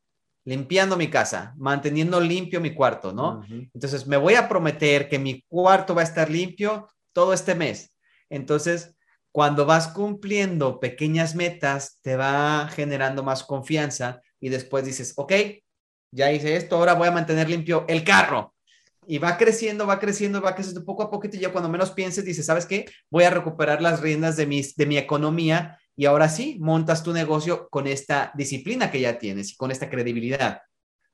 limpiando 0.44 0.96
mi 0.96 1.08
casa, 1.08 1.54
manteniendo 1.56 2.20
limpio 2.20 2.60
mi 2.60 2.74
cuarto, 2.74 3.12
¿no? 3.12 3.42
Entonces, 3.72 4.06
me 4.06 4.18
voy 4.18 4.34
a 4.34 4.48
prometer 4.48 5.08
que 5.08 5.18
mi 5.18 5.42
cuarto 5.48 5.94
va 5.94 6.02
a 6.02 6.04
estar 6.04 6.30
limpio 6.30 6.88
todo 7.12 7.32
este 7.32 7.54
mes. 7.54 7.96
Entonces, 8.28 8.94
cuando 9.34 9.66
vas 9.66 9.88
cumpliendo 9.88 10.78
pequeñas 10.78 11.34
metas, 11.34 11.98
te 12.02 12.14
va 12.14 12.68
generando 12.68 13.24
más 13.24 13.42
confianza 13.42 14.22
y 14.38 14.48
después 14.48 14.84
dices, 14.84 15.12
ok, 15.16 15.32
ya 16.12 16.30
hice 16.30 16.54
esto, 16.54 16.76
ahora 16.76 16.94
voy 16.94 17.08
a 17.08 17.10
mantener 17.10 17.50
limpio 17.50 17.84
el 17.88 18.04
carro. 18.04 18.54
Y 19.08 19.18
va 19.18 19.36
creciendo, 19.36 19.88
va 19.88 19.98
creciendo, 19.98 20.40
va 20.40 20.54
creciendo 20.54 20.84
poco 20.84 21.02
a 21.02 21.10
poco 21.10 21.26
y 21.26 21.36
ya 21.36 21.50
cuando 21.50 21.68
menos 21.68 21.90
pienses, 21.90 22.24
dices, 22.24 22.46
¿sabes 22.46 22.64
qué? 22.64 22.84
Voy 23.10 23.24
a 23.24 23.30
recuperar 23.30 23.82
las 23.82 24.00
riendas 24.00 24.36
de, 24.36 24.46
mis, 24.46 24.76
de 24.76 24.86
mi 24.86 24.98
economía 24.98 25.80
y 25.96 26.06
ahora 26.06 26.28
sí, 26.28 26.56
montas 26.60 27.02
tu 27.02 27.12
negocio 27.12 27.68
con 27.70 27.88
esta 27.88 28.30
disciplina 28.36 28.92
que 28.92 29.00
ya 29.00 29.18
tienes 29.18 29.50
y 29.50 29.56
con 29.56 29.72
esta 29.72 29.90
credibilidad. 29.90 30.60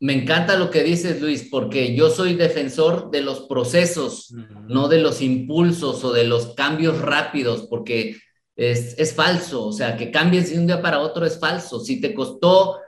Me 0.03 0.15
encanta 0.15 0.57
lo 0.57 0.71
que 0.71 0.83
dices, 0.83 1.21
Luis, 1.21 1.47
porque 1.51 1.95
yo 1.95 2.09
soy 2.09 2.35
defensor 2.35 3.11
de 3.11 3.21
los 3.21 3.41
procesos, 3.41 4.35
no 4.67 4.89
de 4.89 4.99
los 4.99 5.21
impulsos 5.21 6.03
o 6.05 6.13
de 6.13 6.25
los 6.25 6.55
cambios 6.55 7.03
rápidos, 7.03 7.67
porque 7.69 8.17
es, 8.57 8.99
es, 8.99 9.15
falso, 9.15 9.67
o 9.67 9.73
sea, 9.73 9.99
que 9.99 10.11
cambies 10.11 10.51
de 10.51 10.59
un 10.59 10.67
día 10.67 10.81
para 10.81 11.01
otro 11.01 11.27
es 11.27 11.39
falso. 11.39 11.81
Si 11.81 12.01
te 12.01 12.15
costó 12.15 12.79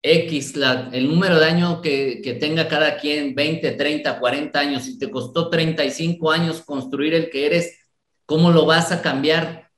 X, 0.00 0.56
la, 0.56 0.90
el 0.92 1.08
número 1.08 1.40
de 1.40 1.46
años 1.46 1.80
que, 1.80 2.20
que, 2.22 2.34
tenga 2.34 2.68
cada 2.68 2.96
quien, 2.98 3.34
20, 3.34 3.72
30, 3.72 4.20
40 4.20 4.60
años, 4.60 4.84
si 4.84 4.96
te 4.96 5.10
costó 5.10 5.50
35 5.50 6.30
años 6.30 6.62
construir 6.62 7.14
el 7.14 7.30
que 7.30 7.46
eres, 7.46 7.80
¿cómo 8.26 8.52
lo 8.52 8.64
vas 8.64 8.92
a 8.92 9.02
cambiar 9.02 9.70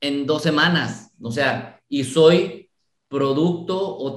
en 0.00 0.24
dos 0.24 0.42
semanas? 0.42 1.10
O 1.20 1.32
sea, 1.32 1.80
y 1.88 2.04
soy 2.04 2.70
producto 3.08 3.76
o 3.76 4.16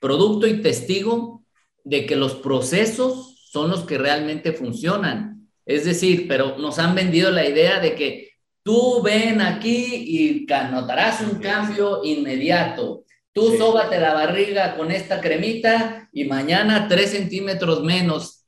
producto 0.00 0.46
y 0.46 0.62
testigo 0.62 1.37
de 1.84 2.06
que 2.06 2.16
los 2.16 2.34
procesos 2.34 3.34
son 3.50 3.70
los 3.70 3.84
que 3.84 3.98
realmente 3.98 4.52
funcionan. 4.52 5.48
Es 5.64 5.84
decir, 5.84 6.26
pero 6.28 6.58
nos 6.58 6.78
han 6.78 6.94
vendido 6.94 7.30
la 7.30 7.46
idea 7.46 7.80
de 7.80 7.94
que 7.94 8.30
tú 8.62 9.02
ven 9.02 9.40
aquí 9.40 10.04
y 10.06 10.46
notarás 10.70 11.20
un 11.20 11.40
cambio 11.40 12.00
inmediato. 12.04 13.04
Tú 13.32 13.56
sóbate 13.56 14.00
la 14.00 14.14
barriga 14.14 14.76
con 14.76 14.90
esta 14.90 15.20
cremita 15.20 16.08
y 16.12 16.24
mañana 16.24 16.88
tres 16.88 17.10
centímetros 17.10 17.82
menos. 17.82 18.44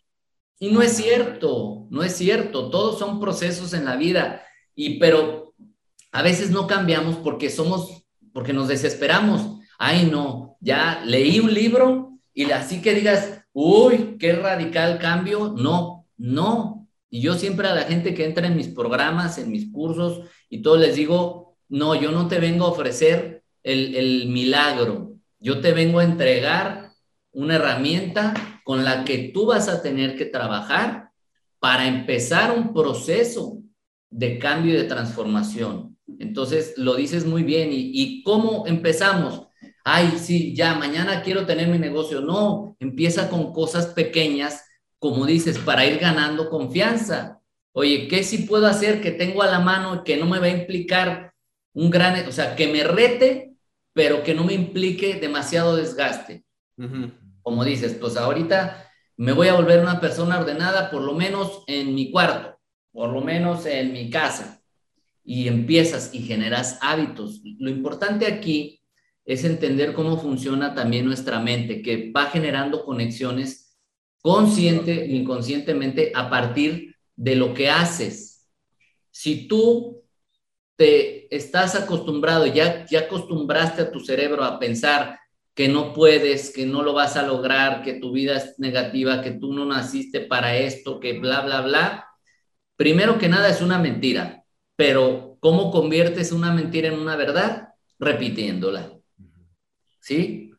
Y 0.59 0.71
no 0.71 0.83
es 0.83 0.93
cierto, 0.93 1.87
no 1.91 2.03
es 2.03 2.17
cierto. 2.17 2.71
Todos 2.71 2.99
son 2.99 3.21
procesos 3.21 3.73
en 3.73 3.85
la 3.85 3.97
vida. 3.97 4.45
Y 4.75 4.99
pero 4.99 5.55
a 6.13 6.23
veces 6.23 6.51
no 6.51 6.67
cambiamos 6.67 7.17
porque 7.17 7.51
somos, 7.51 8.05
porque 8.33 8.53
nos 8.53 8.69
desesperamos. 8.69 9.61
Ay, 9.79 10.09
no, 10.11 10.57
ya 10.61 11.03
leí 11.05 11.41
un 11.41 11.55
libro 11.55 12.10
y 12.35 12.51
así 12.51 12.81
que 12.81 12.95
digas, 12.95 13.45
uy, 13.53 14.17
qué 14.19 14.33
radical 14.33 14.99
cambio, 14.99 15.55
no, 15.57 16.07
no. 16.17 16.89
Y 17.11 17.21
yo 17.21 17.35
siempre 17.35 17.69
a 17.69 17.75
la 17.75 17.83
gente 17.83 18.15
que 18.15 18.25
entra 18.25 18.47
en 18.47 18.57
mis 18.57 18.69
programas, 18.69 19.39
en 19.39 19.51
mis 19.51 19.71
cursos 19.73 20.29
y 20.49 20.63
todo 20.63 20.77
les 20.77 20.97
digo, 20.97 21.57
no, 21.69 21.95
yo 21.95 22.13
no 22.13 22.29
te 22.29 22.39
vengo 22.39 22.65
a 22.65 22.71
ofrecer 22.71 23.43
el, 23.63 23.95
el 23.97 24.29
milagro, 24.29 25.15
yo 25.39 25.61
te 25.61 25.73
vengo 25.73 25.99
a 25.99 26.05
entregar 26.05 26.93
una 27.33 27.57
herramienta 27.57 28.35
con 28.65 28.85
la 28.85 29.05
que 29.05 29.31
tú 29.35 29.47
vas 29.47 29.69
a 29.69 29.83
tener 29.83 30.17
que 30.17 30.27
trabajar 30.27 31.11
para 31.59 31.87
empezar 31.87 32.57
un 32.57 32.73
proceso 32.73 33.59
de 34.11 34.39
cambio 34.39 34.75
y 34.75 34.77
de 34.77 34.85
transformación. 34.85 35.97
Entonces, 36.19 36.75
lo 36.77 36.95
dices 36.95 37.25
muy 37.25 37.43
bien. 37.43 37.73
¿Y, 37.73 37.91
y 37.93 38.23
cómo 38.23 38.67
empezamos? 38.67 39.47
Ay, 39.85 40.19
sí, 40.19 40.55
ya, 40.55 40.75
mañana 40.75 41.23
quiero 41.23 41.47
tener 41.47 41.69
mi 41.69 41.79
negocio. 41.79 42.21
No, 42.21 42.77
empieza 42.81 43.29
con 43.29 43.53
cosas 43.53 43.87
pequeñas, 43.87 44.65
como 44.99 45.27
dices, 45.27 45.59
para 45.59 45.87
ir 45.87 45.99
ganando 45.99 46.51
confianza. 46.51 47.41
Oye, 47.73 48.09
¿qué 48.09 48.23
sí 48.25 48.39
puedo 48.39 48.67
hacer 48.67 49.01
que 49.01 49.11
tengo 49.13 49.43
a 49.43 49.47
la 49.47 49.61
mano 49.61 50.05
que 50.05 50.17
no 50.17 50.27
me 50.27 50.39
va 50.39 50.47
a 50.47 50.51
implicar 50.51 51.33
un 51.73 51.91
gran, 51.91 52.27
o 52.27 52.33
sea, 52.33 52.57
que 52.57 52.69
me 52.69 52.85
rete, 52.85 53.55
pero 53.93 54.23
que 54.23 54.35
no 54.35 54.45
me 54.45 54.55
implique 54.55 55.15
demasiado 55.15 55.77
desgaste? 55.77 56.45
Como 57.43 57.65
dices, 57.65 57.95
pues 57.95 58.17
ahorita 58.17 58.91
me 59.17 59.33
voy 59.33 59.49
a 59.49 59.55
volver 59.55 59.81
una 59.81 60.01
persona 60.01 60.41
ordenada, 60.41 60.91
por 60.91 61.03
lo 61.03 61.15
menos 61.15 61.63
en 61.67 61.95
mi 61.95 62.11
cuarto, 62.11 62.59
por 62.91 63.11
lo 63.11 63.21
menos 63.21 63.67
en 63.67 63.93
mi 63.93 64.11
casa. 64.11 64.63
Y 65.23 65.47
empiezas 65.47 66.15
y 66.15 66.21
generas 66.21 66.79
hábitos. 66.81 67.43
Lo 67.59 67.71
importante 67.71 68.27
aquí 68.27 68.80
es 69.31 69.45
entender 69.45 69.93
cómo 69.93 70.19
funciona 70.19 70.75
también 70.75 71.07
nuestra 71.07 71.39
mente, 71.39 71.83
que 71.83 72.11
va 72.11 72.27
generando 72.27 72.85
conexiones 72.85 73.79
consciente 74.21 75.05
e 75.05 75.15
inconscientemente 75.15 76.11
a 76.17 76.29
partir 76.29 76.97
de 77.15 77.37
lo 77.37 77.55
que 77.55 77.71
haces. 77.71 78.51
Si 79.13 79.47
tú 79.47 80.03
te 80.75 81.33
estás 81.35 81.77
acostumbrado, 81.77 82.45
ya, 82.47 82.85
ya 82.87 83.03
acostumbraste 83.03 83.83
a 83.83 83.93
tu 83.93 84.01
cerebro 84.01 84.43
a 84.43 84.59
pensar 84.59 85.21
que 85.55 85.69
no 85.69 85.93
puedes, 85.93 86.53
que 86.53 86.67
no 86.67 86.83
lo 86.83 86.93
vas 86.93 87.17
a 87.17 87.23
lograr, 87.23 87.85
que 87.85 88.01
tu 88.01 88.11
vida 88.11 88.37
es 88.37 88.59
negativa, 88.59 89.23
que 89.23 89.31
tú 89.31 89.53
no 89.53 89.65
naciste 89.65 90.23
para 90.23 90.57
esto, 90.57 90.99
que 90.99 91.21
bla, 91.21 91.43
bla, 91.43 91.61
bla, 91.61 92.09
primero 92.75 93.17
que 93.17 93.29
nada 93.29 93.49
es 93.49 93.61
una 93.61 93.79
mentira, 93.79 94.43
pero 94.75 95.37
¿cómo 95.39 95.71
conviertes 95.71 96.33
una 96.33 96.53
mentira 96.53 96.89
en 96.89 96.99
una 96.99 97.15
verdad? 97.15 97.69
Repitiéndola. 98.01 99.00
¿Sí? 100.01 100.53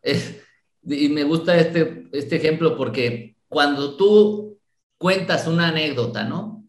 y 0.83 1.09
me 1.09 1.23
gusta 1.23 1.57
este, 1.57 2.07
este 2.11 2.37
ejemplo 2.37 2.75
porque 2.75 3.35
cuando 3.47 3.95
tú 3.97 4.57
cuentas 4.97 5.47
una 5.47 5.69
anécdota, 5.69 6.23
¿no? 6.23 6.63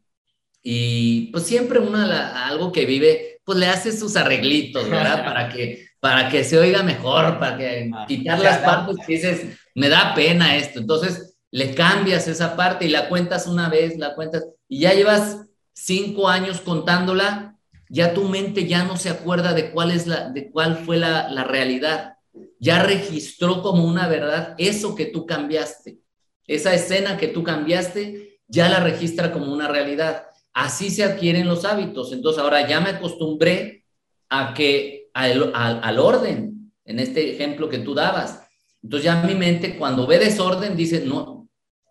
Y 0.62 1.30
pues 1.32 1.44
siempre 1.44 1.78
una, 1.78 2.46
algo 2.46 2.72
que 2.72 2.86
vive, 2.86 3.40
pues 3.44 3.58
le 3.58 3.66
haces 3.66 3.98
sus 3.98 4.16
arreglitos, 4.16 4.88
¿verdad? 4.88 5.24
Para 5.24 5.48
que, 5.48 5.86
para 6.00 6.28
que 6.28 6.44
se 6.44 6.58
oiga 6.58 6.82
mejor, 6.82 7.38
para 7.38 7.56
que 7.56 7.90
ah, 7.94 8.04
quitar 8.08 8.40
las 8.40 8.58
partes 8.58 8.96
que 9.06 9.12
dices, 9.12 9.58
me 9.74 9.88
da 9.88 10.14
pena 10.14 10.56
esto. 10.56 10.80
Entonces 10.80 11.36
le 11.50 11.74
cambias 11.74 12.26
esa 12.26 12.56
parte 12.56 12.86
y 12.86 12.88
la 12.88 13.08
cuentas 13.08 13.46
una 13.46 13.68
vez, 13.68 13.98
la 13.98 14.14
cuentas, 14.14 14.46
y 14.66 14.80
ya 14.80 14.94
llevas 14.94 15.46
cinco 15.74 16.28
años 16.28 16.60
contándola, 16.60 17.56
ya 17.88 18.14
tu 18.14 18.24
mente 18.28 18.66
ya 18.66 18.84
no 18.84 18.96
se 18.96 19.10
acuerda 19.10 19.52
de 19.52 19.70
cuál 19.70 19.90
es 19.90 20.06
la, 20.06 20.30
de 20.30 20.50
cuál 20.50 20.78
fue 20.78 20.96
la, 20.96 21.28
la 21.28 21.44
realidad 21.44 22.16
ya 22.58 22.82
registró 22.82 23.62
como 23.62 23.84
una 23.84 24.08
verdad 24.08 24.54
eso 24.58 24.94
que 24.94 25.06
tú 25.06 25.26
cambiaste. 25.26 25.98
Esa 26.46 26.74
escena 26.74 27.16
que 27.16 27.28
tú 27.28 27.42
cambiaste 27.42 28.40
ya 28.46 28.68
la 28.68 28.80
registra 28.80 29.32
como 29.32 29.52
una 29.52 29.68
realidad. 29.68 30.26
Así 30.52 30.90
se 30.90 31.04
adquieren 31.04 31.48
los 31.48 31.64
hábitos. 31.64 32.12
Entonces 32.12 32.42
ahora 32.42 32.68
ya 32.68 32.80
me 32.80 32.90
acostumbré 32.90 33.84
a 34.28 34.54
que 34.54 35.08
al, 35.14 35.52
al, 35.54 35.98
orden, 35.98 36.72
en 36.84 36.98
este 36.98 37.32
ejemplo 37.32 37.68
que 37.68 37.78
tú 37.78 37.94
dabas. 37.94 38.42
Entonces 38.82 39.04
ya 39.04 39.22
mi 39.22 39.34
mente 39.34 39.76
cuando 39.76 40.06
ve 40.06 40.18
desorden 40.18 40.76
dice, 40.76 41.04
no, 41.04 41.48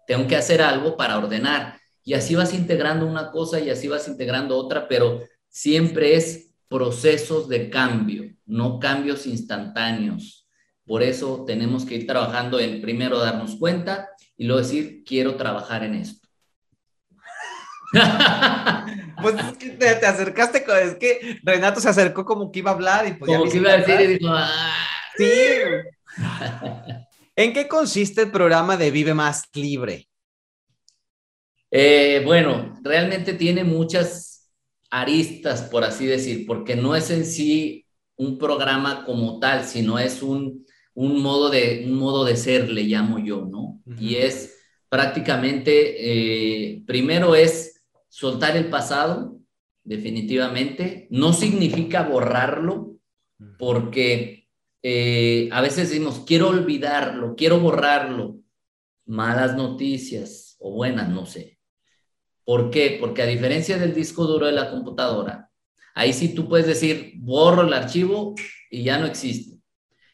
tengo 0.07 0.27
que 0.27 0.35
hacer 0.35 0.61
algo 0.61 0.97
para 0.97 1.17
ordenar. 1.17 1.79
Y 2.03 2.13
así 2.13 2.35
vas 2.35 2.53
integrando 2.53 3.05
una 3.05 3.31
cosa 3.31 3.59
y 3.59 3.69
así 3.69 3.87
vas 3.87 4.07
integrando 4.07 4.57
otra, 4.57 4.87
pero 4.87 5.21
siempre 5.47 6.15
es 6.15 6.50
procesos 6.71 7.49
de 7.49 7.69
cambio, 7.69 8.33
no 8.45 8.79
cambios 8.79 9.27
instantáneos. 9.27 10.47
Por 10.85 11.03
eso 11.03 11.43
tenemos 11.45 11.83
que 11.83 11.95
ir 11.95 12.07
trabajando 12.07 12.61
en 12.61 12.79
primero 12.81 13.19
darnos 13.19 13.57
cuenta 13.57 14.09
y 14.37 14.45
luego 14.45 14.61
decir, 14.61 15.03
quiero 15.05 15.35
trabajar 15.35 15.83
en 15.83 15.95
esto. 15.95 16.25
pues 19.21 19.35
es 19.35 19.57
que 19.57 19.69
te, 19.71 20.05
acercaste, 20.05 20.63
con, 20.63 20.77
es 20.77 20.95
que 20.95 21.41
Renato 21.43 21.81
se 21.81 21.89
acercó 21.89 22.23
como 22.23 22.49
que 22.49 22.59
iba 22.59 22.71
a 22.71 22.75
hablar 22.75 23.05
y 23.05 23.15
pues 23.15 23.29
como 23.29 23.51
que 23.51 23.57
iba 23.57 23.71
a 23.71 23.77
decir 23.77 23.99
y 23.99 24.07
dijo, 24.17 24.27
ah". 24.29 24.73
sí. 25.17 25.29
¿En 27.35 27.51
qué 27.51 27.67
consiste 27.67 28.21
el 28.21 28.31
programa 28.31 28.77
de 28.77 28.91
Vive 28.91 29.13
Más 29.13 29.43
Libre? 29.55 30.07
Eh, 31.69 32.21
bueno, 32.25 32.79
realmente 32.81 33.33
tiene 33.33 33.65
muchas 33.65 34.30
aristas, 34.91 35.63
por 35.63 35.83
así 35.83 36.05
decir, 36.05 36.45
porque 36.45 36.75
no 36.75 36.95
es 36.95 37.09
en 37.09 37.25
sí 37.25 37.85
un 38.17 38.37
programa 38.37 39.05
como 39.05 39.39
tal, 39.39 39.63
sino 39.63 39.97
es 39.97 40.21
un, 40.21 40.65
un 40.93 41.21
modo, 41.21 41.49
de, 41.49 41.83
un 41.87 41.95
modo 41.95 42.25
de 42.25 42.35
ser, 42.35 42.69
le 42.69 42.83
llamo 42.83 43.17
yo, 43.17 43.45
¿no? 43.45 43.81
Y 43.97 44.15
es 44.15 44.59
prácticamente, 44.89 46.75
eh, 46.75 46.83
primero 46.85 47.33
es 47.33 47.81
soltar 48.09 48.57
el 48.57 48.69
pasado, 48.69 49.39
definitivamente. 49.83 51.07
No 51.09 51.33
significa 51.33 52.03
borrarlo, 52.03 52.97
porque 53.57 54.49
eh, 54.83 55.49
a 55.51 55.61
veces 55.61 55.89
decimos, 55.89 56.23
quiero 56.27 56.49
olvidarlo, 56.49 57.35
quiero 57.35 57.59
borrarlo. 57.59 58.37
Malas 59.05 59.55
noticias 59.55 60.57
o 60.59 60.73
buenas, 60.73 61.09
no 61.09 61.25
sé. 61.25 61.60
¿Por 62.45 62.69
qué? 62.69 62.97
Porque 62.99 63.21
a 63.21 63.27
diferencia 63.27 63.77
del 63.77 63.93
disco 63.93 64.25
duro 64.25 64.45
de 64.45 64.51
la 64.51 64.69
computadora, 64.71 65.49
ahí 65.93 66.13
sí 66.13 66.33
tú 66.33 66.47
puedes 66.47 66.67
decir, 66.67 67.13
borro 67.17 67.63
el 67.63 67.73
archivo 67.73 68.35
y 68.69 68.83
ya 68.83 68.97
no 68.97 69.05
existe. 69.05 69.57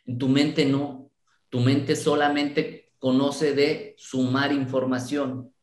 En 0.06 0.18
tu 0.18 0.28
mente 0.28 0.66
no. 0.66 1.12
Tu 1.50 1.60
mente 1.60 1.96
solamente 1.96 2.92
conoce 3.00 3.54
de 3.54 3.96
sumar 3.98 4.52
información, 4.52 5.54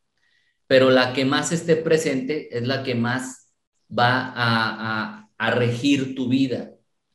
pero 0.66 0.90
la 0.90 1.12
que 1.12 1.24
más 1.24 1.53
esté 1.53 1.77
presente 1.77 2.57
es 2.57 2.66
la 2.66 2.83
que 2.83 2.94
más 2.94 3.53
va 3.90 4.33
a, 4.35 5.29
a 5.37 5.50
regir 5.50 6.14
tu 6.14 6.29
vida, 6.29 6.72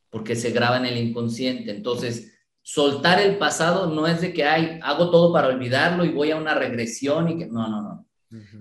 porque 0.10 0.36
se 0.36 0.52
graba 0.52 0.78
en 0.78 0.86
el 0.86 0.98
inconsciente. 0.98 1.72
Entonces, 1.72 2.38
soltar 2.62 3.20
el 3.20 3.38
pasado 3.38 3.88
no 3.88 4.08
es 4.08 4.22
de 4.22 4.34
que 4.34 4.44
ay, 4.44 4.80
hago 4.84 5.10
todo 5.10 5.34
para 5.34 5.48
olvidarlo 5.48 6.06
y 6.06 6.10
voy 6.10 6.32
a 6.32 6.38
una 6.38 6.54
regresión 6.54 7.30
y 7.30 7.38
que 7.38 7.48
no, 7.48 7.68
no, 7.68 7.82
no. 7.82 8.06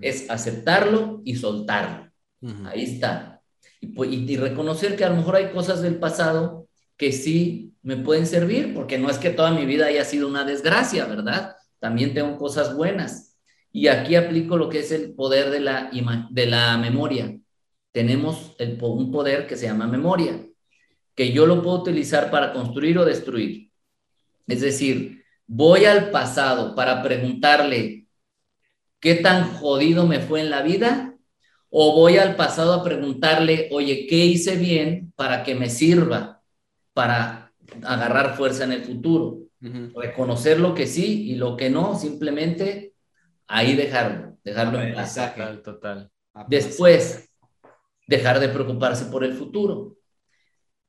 Es 0.01 0.29
aceptarlo 0.29 1.21
y 1.23 1.35
soltarlo. 1.35 2.11
Ahí 2.65 2.83
está. 2.83 3.41
Y, 3.81 4.31
y, 4.31 4.37
reconocer 4.37 4.95
que 4.95 5.05
a 5.05 5.09
lo 5.09 5.15
mejor 5.15 5.35
hay 5.35 5.51
cosas 5.51 5.81
del 5.81 5.97
pasado 5.97 6.67
que 6.97 7.11
sí 7.11 7.73
me 7.81 7.97
pueden 7.97 8.27
servir, 8.27 8.73
porque 8.73 8.97
no 8.97 9.09
es 9.09 9.17
que 9.17 9.29
toda 9.29 9.51
mi 9.51 9.65
vida 9.65 9.85
haya 9.85 10.03
sido 10.03 10.27
una 10.27 10.43
desgracia, 10.43 11.05
¿verdad? 11.05 11.55
También 11.79 12.13
tengo 12.13 12.37
cosas 12.37 12.75
buenas. 12.75 13.37
Y 13.71 13.87
aquí 13.87 14.15
aplico 14.15 14.57
lo 14.57 14.69
que 14.69 14.79
es 14.79 14.91
el 14.91 15.13
poder 15.13 15.49
de 15.49 15.59
la, 15.59 15.91
de 16.29 16.45
la 16.45 16.77
memoria. 16.77 17.37
Tenemos 17.91 18.55
el, 18.59 18.77
un 18.81 19.11
poder 19.11 19.47
que 19.47 19.55
se 19.55 19.67
llama 19.67 19.87
memoria, 19.87 20.45
que 21.15 21.31
yo 21.31 21.45
lo 21.45 21.61
puedo 21.61 21.79
utilizar 21.79 22.31
para 22.31 22.51
construir 22.51 22.97
o 22.97 23.05
destruir. 23.05 23.71
Es 24.47 24.61
decir, 24.61 25.23
voy 25.45 25.85
al 25.85 26.09
pasado 26.09 26.75
para 26.75 27.03
preguntarle, 27.03 28.07
¿qué 28.99 29.15
tan 29.15 29.53
jodido 29.55 30.05
me 30.05 30.19
fue 30.19 30.41
en 30.41 30.49
la 30.49 30.61
vida? 30.61 31.15
O 31.69 31.93
voy 31.95 32.17
al 32.17 32.35
pasado 32.35 32.73
a 32.73 32.83
preguntarle, 32.83 33.69
oye, 33.71 34.07
¿qué 34.07 34.17
hice 34.17 34.55
bien 34.55 35.13
para 35.15 35.43
que 35.43 35.55
me 35.55 35.69
sirva 35.69 36.41
para 36.93 37.53
agarrar 37.83 38.35
fuerza 38.35 38.63
en 38.63 38.71
el 38.71 38.83
futuro? 38.83 39.39
Reconocer 39.95 40.59
lo 40.59 40.73
que 40.73 40.87
sí 40.87 41.29
y 41.29 41.35
lo 41.35 41.57
que 41.57 41.69
no, 41.69 41.97
simplemente 41.97 42.93
ahí 43.47 43.75
dejarlo, 43.75 44.37
dejarlo 44.43 44.81
en 44.81 44.95
paz. 44.95 45.15
Total, 45.15 45.61
total. 45.61 46.11
Después, 46.47 47.29
dejar 48.07 48.39
de 48.39 48.49
preocuparse 48.49 49.05
por 49.05 49.23
el 49.23 49.33
futuro. 49.33 49.95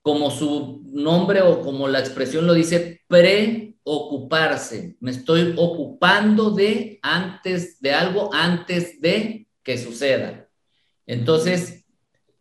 Como 0.03 0.31
su 0.31 0.83
nombre 0.87 1.43
o 1.43 1.61
como 1.61 1.87
la 1.87 2.01
expresión 2.01 2.47
lo 2.47 2.55
dice, 2.55 3.03
pre 3.07 3.70
ocuparse. 3.85 4.97
Me 5.01 5.11
estoy 5.11 5.55
ocupando 5.57 6.51
de 6.51 6.99
antes 7.03 7.81
de 7.81 7.93
algo 7.93 8.31
antes 8.33 9.01
de 9.01 9.49
que 9.63 9.79
suceda. 9.79 10.49
Entonces, 11.07 11.85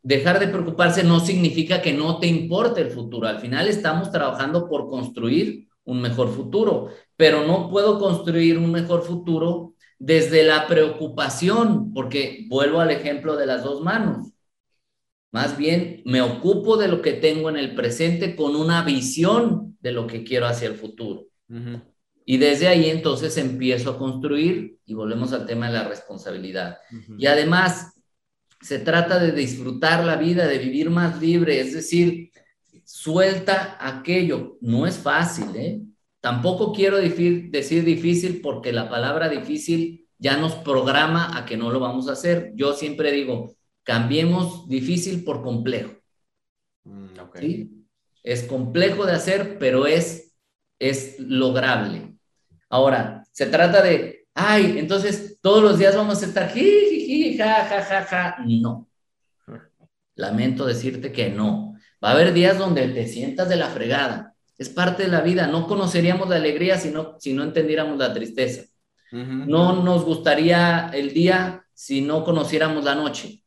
dejar 0.03 0.39
de 0.39 0.47
preocuparse 0.47 1.03
no 1.03 1.19
significa 1.19 1.81
que 1.81 1.93
no 1.93 2.19
te 2.19 2.27
importe 2.27 2.81
el 2.81 2.91
futuro. 2.91 3.27
Al 3.27 3.39
final 3.39 3.67
estamos 3.67 4.11
trabajando 4.11 4.67
por 4.69 4.89
construir 4.89 5.67
un 5.83 6.01
mejor 6.01 6.29
futuro, 6.33 6.89
pero 7.15 7.45
no 7.45 7.69
puedo 7.69 7.99
construir 7.99 8.57
un 8.57 8.71
mejor 8.71 9.03
futuro 9.03 9.73
desde 9.97 10.43
la 10.43 10.67
preocupación, 10.67 11.93
porque 11.93 12.45
vuelvo 12.47 12.79
al 12.79 12.91
ejemplo 12.91 13.35
de 13.35 13.45
las 13.45 13.63
dos 13.63 13.81
manos. 13.81 14.31
Más 15.31 15.57
bien, 15.57 16.01
me 16.05 16.21
ocupo 16.21 16.77
de 16.77 16.87
lo 16.87 17.01
que 17.01 17.13
tengo 17.13 17.49
en 17.49 17.57
el 17.57 17.75
presente 17.75 18.35
con 18.35 18.55
una 18.55 18.83
visión 18.83 19.77
de 19.79 19.91
lo 19.91 20.07
que 20.07 20.23
quiero 20.23 20.47
hacia 20.47 20.67
el 20.67 20.75
futuro. 20.75 21.28
Y 22.25 22.37
desde 22.37 22.67
ahí 22.67 22.89
entonces 22.89 23.37
empiezo 23.37 23.91
a 23.91 23.97
construir 23.97 24.77
y 24.85 24.93
volvemos 24.93 25.33
al 25.33 25.45
tema 25.45 25.67
de 25.67 25.73
la 25.73 25.87
responsabilidad. 25.87 26.77
Y 27.17 27.25
además, 27.25 27.93
se 28.61 28.79
trata 28.79 29.19
de 29.19 29.31
disfrutar 29.31 30.03
la 30.03 30.15
vida, 30.15 30.47
de 30.47 30.59
vivir 30.59 30.89
más 30.89 31.21
libre, 31.21 31.59
es 31.59 31.73
decir, 31.73 32.31
suelta 32.83 33.77
aquello. 33.79 34.57
No 34.61 34.85
es 34.85 34.97
fácil, 34.97 35.55
¿eh? 35.55 35.81
Tampoco 36.21 36.73
quiero 36.73 36.97
decir, 36.97 37.49
decir 37.49 37.85
difícil 37.85 38.41
porque 38.41 38.73
la 38.73 38.89
palabra 38.89 39.29
difícil 39.29 40.07
ya 40.17 40.35
nos 40.35 40.53
programa 40.55 41.37
a 41.37 41.45
que 41.45 41.55
no 41.55 41.71
lo 41.71 41.79
vamos 41.79 42.09
a 42.09 42.11
hacer. 42.11 42.51
Yo 42.55 42.73
siempre 42.73 43.11
digo, 43.11 43.55
cambiemos 43.83 44.67
difícil 44.67 45.23
por 45.23 45.41
complejo. 45.41 45.93
Mm, 46.83 47.07
¿Sí? 47.39 47.85
Es 48.21 48.43
complejo 48.43 49.05
de 49.05 49.13
hacer, 49.13 49.57
pero 49.57 49.87
es 49.87 50.28
es 50.79 51.19
lograble. 51.19 52.15
Ahora, 52.69 53.23
se 53.31 53.45
trata 53.45 53.81
de, 53.81 54.25
ay, 54.33 54.75
entonces 54.77 55.37
todos 55.41 55.61
los 55.61 55.77
días 55.77 55.95
vamos 55.95 56.21
a 56.21 56.25
estar, 56.25 56.49
jiji, 56.49 57.37
ja, 57.37 57.65
ja, 57.65 57.81
ja, 57.83 58.03
ja. 58.05 58.35
No. 58.45 58.87
Lamento 60.15 60.65
decirte 60.65 61.11
que 61.11 61.29
no. 61.29 61.75
Va 62.03 62.09
a 62.09 62.13
haber 62.13 62.33
días 62.33 62.57
donde 62.57 62.87
te 62.87 63.07
sientas 63.07 63.49
de 63.49 63.55
la 63.55 63.67
fregada. 63.67 64.35
Es 64.57 64.69
parte 64.69 65.03
de 65.03 65.09
la 65.09 65.21
vida. 65.21 65.47
No 65.47 65.67
conoceríamos 65.67 66.27
la 66.29 66.35
alegría 66.35 66.77
si 66.77 66.89
no, 66.89 67.15
si 67.19 67.33
no 67.33 67.43
entendiéramos 67.43 67.97
la 67.97 68.13
tristeza. 68.13 68.63
No 69.11 69.81
nos 69.81 70.05
gustaría 70.05 70.91
el 70.93 71.13
día 71.13 71.65
si 71.73 72.01
no 72.01 72.23
conociéramos 72.23 72.83
la 72.83 72.95
noche. 72.95 73.43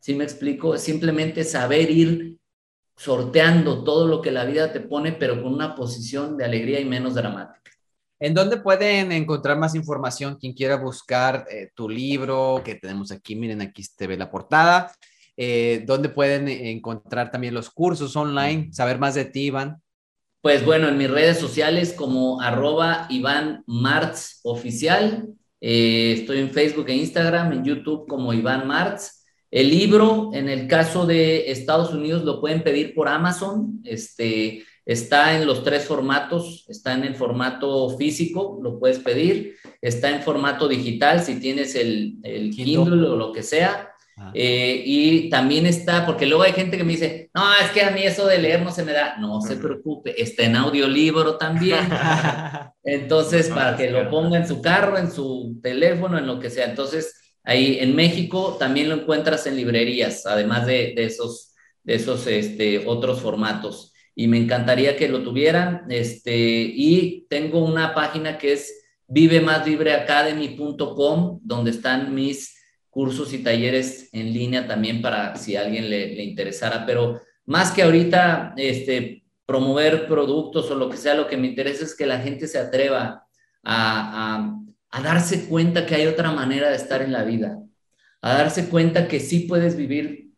¿Sí 0.00 0.14
me 0.14 0.24
explico? 0.24 0.76
Simplemente 0.78 1.44
saber 1.44 1.90
ir 1.90 2.36
sorteando 2.98 3.84
todo 3.84 4.06
lo 4.06 4.20
que 4.20 4.32
la 4.32 4.44
vida 4.44 4.72
te 4.72 4.80
pone, 4.80 5.12
pero 5.12 5.42
con 5.42 5.54
una 5.54 5.74
posición 5.74 6.36
de 6.36 6.44
alegría 6.44 6.80
y 6.80 6.84
menos 6.84 7.14
dramática. 7.14 7.70
¿En 8.20 8.34
dónde 8.34 8.56
pueden 8.56 9.12
encontrar 9.12 9.56
más 9.56 9.76
información 9.76 10.36
quien 10.36 10.52
quiera 10.52 10.76
buscar 10.76 11.46
eh, 11.48 11.70
tu 11.74 11.88
libro 11.88 12.60
que 12.64 12.74
tenemos 12.74 13.12
aquí? 13.12 13.36
Miren, 13.36 13.62
aquí 13.62 13.84
te 13.96 14.08
ve 14.08 14.16
la 14.16 14.28
portada. 14.28 14.92
Eh, 15.36 15.84
¿Dónde 15.86 16.08
pueden 16.08 16.48
encontrar 16.48 17.30
también 17.30 17.54
los 17.54 17.70
cursos 17.70 18.16
online? 18.16 18.72
Saber 18.72 18.98
más 18.98 19.14
de 19.14 19.24
ti, 19.24 19.46
Iván. 19.46 19.80
Pues 20.40 20.64
bueno, 20.64 20.88
en 20.88 20.98
mis 20.98 21.10
redes 21.10 21.38
sociales 21.38 21.92
como 21.92 22.40
arroba 22.40 23.06
Iván 23.10 23.62
Martz 23.66 24.40
Oficial. 24.42 25.28
Eh, 25.60 26.16
estoy 26.18 26.38
en 26.38 26.50
Facebook 26.50 26.88
e 26.88 26.94
Instagram, 26.94 27.52
en 27.52 27.64
YouTube 27.64 28.08
como 28.08 28.32
Iván 28.32 28.66
Martz. 28.66 29.17
El 29.50 29.70
libro, 29.70 30.30
en 30.34 30.48
el 30.48 30.66
caso 30.66 31.06
de 31.06 31.50
Estados 31.50 31.92
Unidos, 31.92 32.24
lo 32.24 32.40
pueden 32.40 32.62
pedir 32.62 32.94
por 32.94 33.08
Amazon. 33.08 33.80
Este, 33.84 34.64
está 34.84 35.36
en 35.36 35.46
los 35.46 35.64
tres 35.64 35.86
formatos. 35.86 36.66
Está 36.68 36.94
en 36.94 37.04
el 37.04 37.14
formato 37.14 37.96
físico, 37.96 38.58
lo 38.62 38.78
puedes 38.78 38.98
pedir. 38.98 39.56
Está 39.80 40.10
en 40.10 40.22
formato 40.22 40.68
digital, 40.68 41.22
si 41.22 41.40
tienes 41.40 41.74
el, 41.74 42.16
el 42.22 42.50
Kindle 42.50 43.08
o 43.08 43.16
lo 43.16 43.32
que 43.32 43.42
sea. 43.42 43.90
Ah. 44.18 44.32
Eh, 44.34 44.82
y 44.84 45.30
también 45.30 45.64
está, 45.64 46.04
porque 46.04 46.26
luego 46.26 46.42
hay 46.42 46.52
gente 46.52 46.76
que 46.76 46.84
me 46.84 46.92
dice, 46.92 47.30
no, 47.32 47.42
es 47.54 47.70
que 47.70 47.82
a 47.82 47.90
mí 47.90 48.02
eso 48.02 48.26
de 48.26 48.38
leer 48.38 48.62
no 48.62 48.70
se 48.70 48.84
me 48.84 48.92
da. 48.92 49.16
No 49.18 49.40
se 49.40 49.56
preocupe, 49.56 50.20
está 50.20 50.42
en 50.42 50.56
audiolibro 50.56 51.38
también. 51.38 51.88
Entonces, 52.84 53.48
para 53.48 53.76
que 53.76 53.90
lo 53.90 54.10
ponga 54.10 54.36
en 54.36 54.48
su 54.48 54.60
carro, 54.60 54.98
en 54.98 55.10
su 55.10 55.58
teléfono, 55.62 56.18
en 56.18 56.26
lo 56.26 56.38
que 56.38 56.50
sea. 56.50 56.66
Entonces, 56.66 57.14
Ahí 57.48 57.78
en 57.80 57.96
México 57.96 58.56
también 58.58 58.90
lo 58.90 58.96
encuentras 58.96 59.46
en 59.46 59.56
librerías, 59.56 60.26
además 60.26 60.66
de, 60.66 60.92
esos, 60.98 61.54
de 61.82 61.94
esos 61.94 62.26
este, 62.26 62.86
otros 62.86 63.22
formatos. 63.22 63.94
Y 64.14 64.28
me 64.28 64.36
encantaría 64.36 64.98
que 64.98 65.08
lo 65.08 65.22
tuvieran. 65.22 65.86
Este, 65.88 66.36
y 66.36 67.24
tengo 67.30 67.64
una 67.64 67.94
página 67.94 68.36
que 68.36 68.52
es 68.52 68.84
vivemasLibreacademy.com, 69.06 71.40
donde 71.42 71.70
están 71.70 72.14
mis 72.14 72.54
cursos 72.90 73.32
y 73.32 73.38
talleres 73.38 74.10
en 74.12 74.34
línea 74.34 74.66
también 74.66 75.00
para 75.00 75.34
si 75.36 75.56
a 75.56 75.62
alguien 75.62 75.88
le, 75.88 76.22
interesara. 76.22 76.84
Pero 76.84 77.22
más 77.46 77.70
que 77.70 77.82
ahorita 77.82 78.52
este, 78.58 79.24
promover 79.46 80.06
productos 80.06 80.70
o 80.70 80.74
lo 80.74 80.90
que 80.90 80.98
sea, 80.98 81.14
lo 81.14 81.26
que 81.26 81.38
me 81.38 81.46
interesa 81.46 81.84
es 81.84 81.96
que 81.96 82.04
la 82.04 82.18
gente 82.18 82.46
se 82.46 82.58
atreva 82.58 83.26
a, 83.62 84.36
a 84.36 84.58
darse 85.02 85.46
cuenta 85.46 85.86
que 85.86 85.94
hay 85.94 86.06
otra 86.06 86.32
manera 86.32 86.70
de 86.70 86.76
estar 86.76 87.02
en 87.02 87.12
la 87.12 87.24
vida, 87.24 87.62
a 88.22 88.34
darse 88.34 88.68
cuenta 88.68 89.08
que 89.08 89.20
sí 89.20 89.40
puedes 89.40 89.76
vivir 89.76 90.32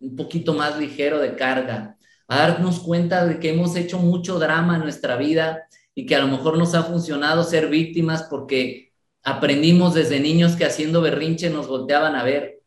un 0.00 0.16
poquito 0.16 0.54
más 0.54 0.78
ligero 0.78 1.18
de 1.18 1.36
carga, 1.36 1.96
a 2.28 2.38
darnos 2.38 2.80
cuenta 2.80 3.26
de 3.26 3.38
que 3.38 3.50
hemos 3.50 3.76
hecho 3.76 3.98
mucho 3.98 4.38
drama 4.38 4.76
en 4.76 4.82
nuestra 4.82 5.16
vida 5.16 5.66
y 5.94 6.06
que 6.06 6.14
a 6.14 6.20
lo 6.20 6.28
mejor 6.28 6.58
nos 6.58 6.74
ha 6.74 6.82
funcionado 6.82 7.42
ser 7.42 7.68
víctimas 7.68 8.24
porque 8.24 8.92
aprendimos 9.22 9.94
desde 9.94 10.20
niños 10.20 10.54
que 10.56 10.64
haciendo 10.64 11.00
berrinche 11.00 11.50
nos 11.50 11.66
volteaban 11.68 12.14
a 12.14 12.22
ver, 12.22 12.60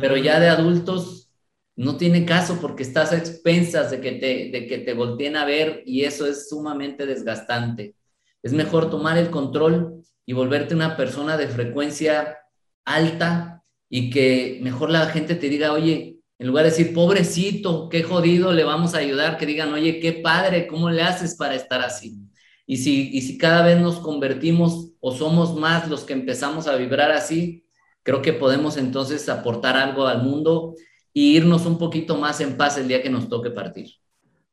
pero 0.00 0.16
ya 0.16 0.38
de 0.38 0.48
adultos 0.48 1.30
no 1.76 1.96
tiene 1.96 2.24
caso 2.24 2.58
porque 2.60 2.82
estás 2.82 3.12
a 3.12 3.16
expensas 3.16 3.90
de 3.90 4.00
que, 4.00 4.12
te, 4.12 4.50
de 4.50 4.66
que 4.66 4.78
te 4.78 4.94
volteen 4.94 5.36
a 5.36 5.44
ver 5.44 5.82
y 5.86 6.02
eso 6.02 6.26
es 6.26 6.48
sumamente 6.48 7.06
desgastante. 7.06 7.94
Es 8.42 8.52
mejor 8.52 8.90
tomar 8.90 9.18
el 9.18 9.30
control 9.30 10.02
y 10.24 10.32
volverte 10.32 10.74
una 10.74 10.96
persona 10.96 11.36
de 11.36 11.48
frecuencia 11.48 12.38
alta 12.84 13.62
y 13.88 14.10
que 14.10 14.60
mejor 14.62 14.90
la 14.90 15.06
gente 15.06 15.34
te 15.34 15.48
diga, 15.48 15.72
oye, 15.72 16.18
en 16.38 16.46
lugar 16.46 16.64
de 16.64 16.70
decir, 16.70 16.94
pobrecito, 16.94 17.88
qué 17.88 18.02
jodido, 18.02 18.52
le 18.52 18.62
vamos 18.62 18.94
a 18.94 18.98
ayudar, 18.98 19.38
que 19.38 19.46
digan, 19.46 19.72
oye, 19.72 19.98
qué 20.00 20.12
padre, 20.12 20.66
¿cómo 20.66 20.90
le 20.90 21.02
haces 21.02 21.36
para 21.36 21.54
estar 21.54 21.80
así? 21.80 22.16
Y 22.66 22.76
si, 22.76 23.10
y 23.12 23.22
si 23.22 23.38
cada 23.38 23.64
vez 23.64 23.80
nos 23.80 23.98
convertimos 23.98 24.92
o 25.00 25.12
somos 25.12 25.56
más 25.56 25.88
los 25.88 26.04
que 26.04 26.12
empezamos 26.12 26.66
a 26.66 26.76
vibrar 26.76 27.10
así, 27.10 27.64
creo 28.02 28.22
que 28.22 28.32
podemos 28.32 28.76
entonces 28.76 29.28
aportar 29.28 29.76
algo 29.76 30.06
al 30.06 30.22
mundo 30.22 30.74
e 31.14 31.20
irnos 31.20 31.66
un 31.66 31.78
poquito 31.78 32.16
más 32.16 32.40
en 32.40 32.56
paz 32.56 32.78
el 32.78 32.86
día 32.86 33.02
que 33.02 33.10
nos 33.10 33.28
toque 33.28 33.50
partir. 33.50 33.88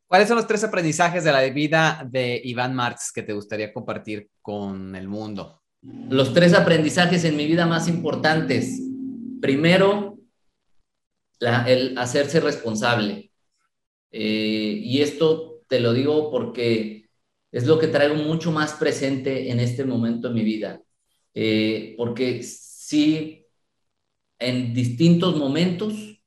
¿Cuáles 0.07 0.27
son 0.27 0.37
los 0.37 0.47
tres 0.47 0.63
aprendizajes 0.63 1.23
de 1.23 1.31
la 1.31 1.41
vida 1.49 2.07
de 2.09 2.39
Iván 2.43 2.75
Marx 2.75 3.11
que 3.11 3.23
te 3.23 3.33
gustaría 3.33 3.73
compartir 3.73 4.29
con 4.41 4.95
el 4.95 5.07
mundo? 5.07 5.63
Los 6.09 6.33
tres 6.33 6.53
aprendizajes 6.53 7.23
en 7.25 7.35
mi 7.35 7.47
vida 7.47 7.65
más 7.65 7.87
importantes. 7.87 8.81
Primero, 9.41 10.19
el 11.39 11.97
hacerse 11.97 12.39
responsable. 12.39 13.31
Eh, 14.11 14.79
y 14.83 15.01
esto 15.01 15.61
te 15.67 15.79
lo 15.79 15.93
digo 15.93 16.31
porque 16.31 17.09
es 17.51 17.65
lo 17.65 17.79
que 17.79 17.87
traigo 17.87 18.15
mucho 18.15 18.51
más 18.51 18.73
presente 18.73 19.49
en 19.49 19.59
este 19.59 19.85
momento 19.85 20.27
de 20.27 20.33
mi 20.33 20.43
vida. 20.43 20.81
Eh, 21.33 21.95
porque 21.97 22.43
sí, 22.43 23.45
en 24.39 24.73
distintos 24.73 25.35
momentos 25.35 26.21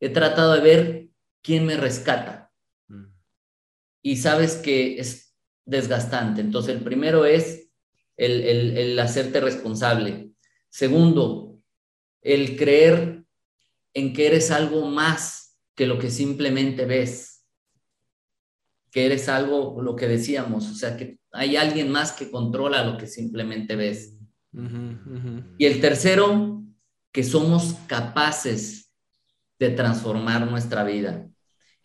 he 0.00 0.08
tratado 0.10 0.54
de 0.54 0.60
ver 0.60 1.08
quién 1.42 1.66
me 1.66 1.76
rescata. 1.76 2.35
Y 4.06 4.16
sabes 4.16 4.56
que 4.56 5.00
es 5.00 5.34
desgastante. 5.64 6.40
Entonces, 6.40 6.76
el 6.76 6.82
primero 6.82 7.24
es 7.24 7.70
el, 8.16 8.42
el 8.42 8.98
hacerte 9.00 9.40
responsable. 9.40 10.30
Segundo, 10.68 11.58
el 12.22 12.56
creer 12.56 13.24
en 13.94 14.12
que 14.12 14.26
eres 14.28 14.50
algo 14.50 14.86
más 14.86 15.58
que 15.74 15.86
lo 15.86 15.98
que 15.98 16.10
simplemente 16.10 16.84
ves 16.84 17.36
que 18.96 19.04
eres 19.04 19.28
algo, 19.28 19.82
lo 19.82 19.94
que 19.94 20.08
decíamos, 20.08 20.70
o 20.70 20.74
sea, 20.74 20.96
que 20.96 21.18
hay 21.30 21.56
alguien 21.56 21.92
más 21.92 22.12
que 22.12 22.30
controla 22.30 22.82
lo 22.82 22.96
que 22.96 23.06
simplemente 23.06 23.76
ves. 23.76 24.16
Y 25.58 25.66
el 25.66 25.82
tercero, 25.82 26.62
que 27.12 27.22
somos 27.22 27.74
capaces 27.86 28.90
de 29.58 29.68
transformar 29.68 30.50
nuestra 30.50 30.82
vida. 30.82 31.28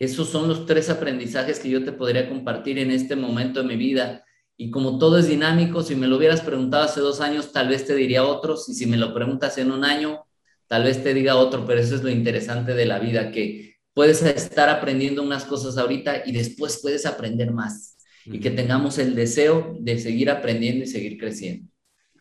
Esos 0.02 0.30
son 0.30 0.48
los 0.48 0.66
tres 0.66 0.90
aprendizajes 0.90 1.60
que 1.60 1.70
yo 1.70 1.84
te 1.84 1.92
podría 1.92 2.28
compartir 2.28 2.76
en 2.80 2.90
este 2.90 3.14
momento 3.14 3.62
de 3.62 3.68
mi 3.68 3.76
vida. 3.76 4.24
Y 4.56 4.68
como 4.72 4.98
todo 4.98 5.16
es 5.16 5.28
dinámico, 5.28 5.84
si 5.84 5.94
me 5.94 6.08
lo 6.08 6.16
hubieras 6.16 6.40
preguntado 6.40 6.82
hace 6.82 6.98
dos 6.98 7.20
años, 7.20 7.52
tal 7.52 7.68
vez 7.68 7.86
te 7.86 7.94
diría 7.94 8.24
otros, 8.24 8.68
y 8.68 8.74
si 8.74 8.86
me 8.86 8.96
lo 8.96 9.14
preguntas 9.14 9.58
en 9.58 9.70
un 9.70 9.84
año, 9.84 10.24
tal 10.66 10.82
vez 10.82 11.04
te 11.04 11.14
diga 11.14 11.36
otro, 11.36 11.64
pero 11.64 11.78
eso 11.78 11.94
es 11.94 12.02
lo 12.02 12.10
interesante 12.10 12.74
de 12.74 12.84
la 12.84 12.98
vida, 12.98 13.30
que 13.30 13.76
puedes 13.94 14.20
estar 14.22 14.68
aprendiendo 14.70 15.22
unas 15.22 15.44
cosas 15.44 15.78
ahorita 15.78 16.24
y 16.26 16.32
después 16.32 16.80
puedes 16.82 17.06
aprender 17.06 17.52
más 17.52 17.96
y 18.24 18.40
que 18.40 18.50
tengamos 18.50 18.98
el 18.98 19.14
deseo 19.14 19.76
de 19.78 20.00
seguir 20.00 20.30
aprendiendo 20.30 20.82
y 20.82 20.88
seguir 20.88 21.16
creciendo. 21.16 21.70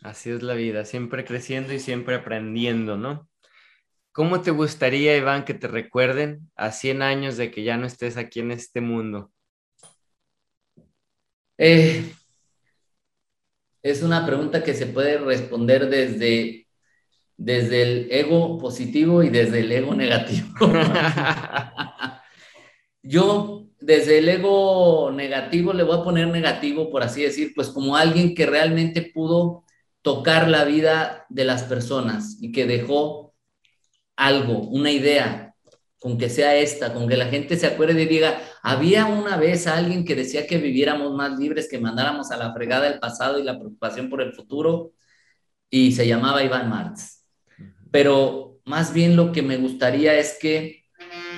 Así 0.04 0.30
es 0.30 0.44
la 0.44 0.54
vida, 0.54 0.86
siempre 0.86 1.26
creciendo 1.26 1.74
y 1.74 1.80
siempre 1.80 2.14
aprendiendo, 2.14 2.96
¿no? 2.96 3.28
¿Cómo 4.12 4.42
te 4.42 4.52
gustaría, 4.52 5.16
Iván, 5.16 5.46
que 5.46 5.54
te 5.54 5.68
recuerden 5.68 6.52
a 6.56 6.72
100 6.72 7.02
años 7.02 7.38
de 7.38 7.50
que 7.50 7.64
ya 7.64 7.78
no 7.78 7.88
estés 7.88 8.18
aquí 8.18 8.42
en 8.42 8.52
este 8.52 8.82
mundo? 8.82 9.32
Eh, 11.58 12.14
es 13.82 14.04
una 14.04 14.26
pregunta 14.26 14.64
que 14.64 14.74
se 14.74 14.88
puede 14.88 15.18
responder 15.18 15.90
desde 15.90 16.68
desde 17.38 17.82
el 17.82 18.12
ego 18.12 18.60
positivo 18.60 19.24
y 19.24 19.30
desde 19.30 19.62
el 19.62 19.72
ego 19.72 19.96
negativo. 19.96 20.48
Yo 23.04 23.66
desde 23.80 24.20
el 24.20 24.30
ego 24.30 25.12
negativo 25.12 25.74
le 25.74 25.82
voy 25.84 25.98
a 26.00 26.04
poner 26.04 26.28
negativo, 26.28 26.92
por 26.92 27.02
así 27.02 27.24
decir, 27.24 27.54
pues 27.56 27.70
como 27.70 27.96
alguien 27.96 28.36
que 28.36 28.46
realmente 28.46 29.12
pudo 29.14 29.64
tocar 30.04 30.50
la 30.50 30.66
vida 30.66 31.26
de 31.30 31.46
las 31.46 31.64
personas 31.64 32.38
y 32.42 32.52
que 32.52 32.68
dejó 32.68 33.31
algo, 34.26 34.60
una 34.60 34.92
idea, 34.92 35.54
con 36.00 36.18
que 36.18 36.30
sea 36.30 36.56
esta, 36.56 36.94
con 36.94 37.08
que 37.08 37.18
la 37.18 37.28
gente 37.28 37.58
se 37.58 37.68
acuerde 37.68 38.02
y 38.02 38.06
diga, 38.06 38.42
había 38.64 39.06
una 39.06 39.38
vez 39.38 39.68
alguien 39.68 40.04
que 40.06 40.16
decía 40.16 40.48
que 40.48 40.58
viviéramos 40.58 41.14
más 41.14 41.38
libres, 41.38 41.68
que 41.70 41.80
mandáramos 41.80 42.32
a 42.32 42.38
la 42.38 42.54
fregada 42.54 42.88
el 42.88 43.00
pasado 43.00 43.40
y 43.40 43.44
la 43.44 43.60
preocupación 43.60 44.10
por 44.10 44.22
el 44.22 44.34
futuro, 44.34 44.94
y 45.70 45.92
se 45.94 46.08
llamaba 46.08 46.44
Iván 46.44 46.70
Marx 46.70 47.22
pero 47.92 48.62
más 48.66 48.94
bien 48.94 49.16
lo 49.16 49.32
que 49.32 49.42
me 49.42 49.58
gustaría 49.58 50.18
es 50.18 50.38
que 50.42 50.86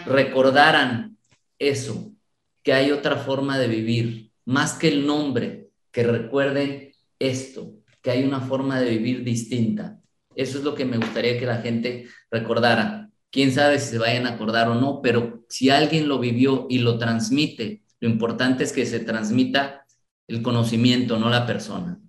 recordaran 0.05 1.17
eso, 1.57 2.13
que 2.61 2.73
hay 2.73 2.91
otra 2.91 3.17
forma 3.17 3.57
de 3.57 3.67
vivir, 3.67 4.31
más 4.45 4.73
que 4.73 4.87
el 4.87 5.05
nombre, 5.05 5.69
que 5.91 6.03
recuerden 6.03 6.93
esto, 7.19 7.73
que 8.01 8.11
hay 8.11 8.23
una 8.23 8.39
forma 8.39 8.79
de 8.79 8.89
vivir 8.91 9.23
distinta. 9.23 9.99
Eso 10.35 10.57
es 10.57 10.63
lo 10.63 10.75
que 10.75 10.85
me 10.85 10.97
gustaría 10.97 11.39
que 11.39 11.45
la 11.45 11.57
gente 11.57 12.07
recordara. 12.31 13.09
Quién 13.31 13.51
sabe 13.51 13.79
si 13.79 13.91
se 13.91 13.97
vayan 13.97 14.27
a 14.27 14.31
acordar 14.31 14.67
o 14.69 14.75
no, 14.75 15.01
pero 15.01 15.43
si 15.49 15.69
alguien 15.69 16.07
lo 16.07 16.19
vivió 16.19 16.67
y 16.69 16.79
lo 16.79 16.97
transmite, 16.97 17.83
lo 17.99 18.09
importante 18.09 18.63
es 18.63 18.71
que 18.73 18.85
se 18.85 18.99
transmita 18.99 19.85
el 20.27 20.41
conocimiento, 20.41 21.17
no 21.17 21.29
la 21.29 21.45
persona. 21.45 21.99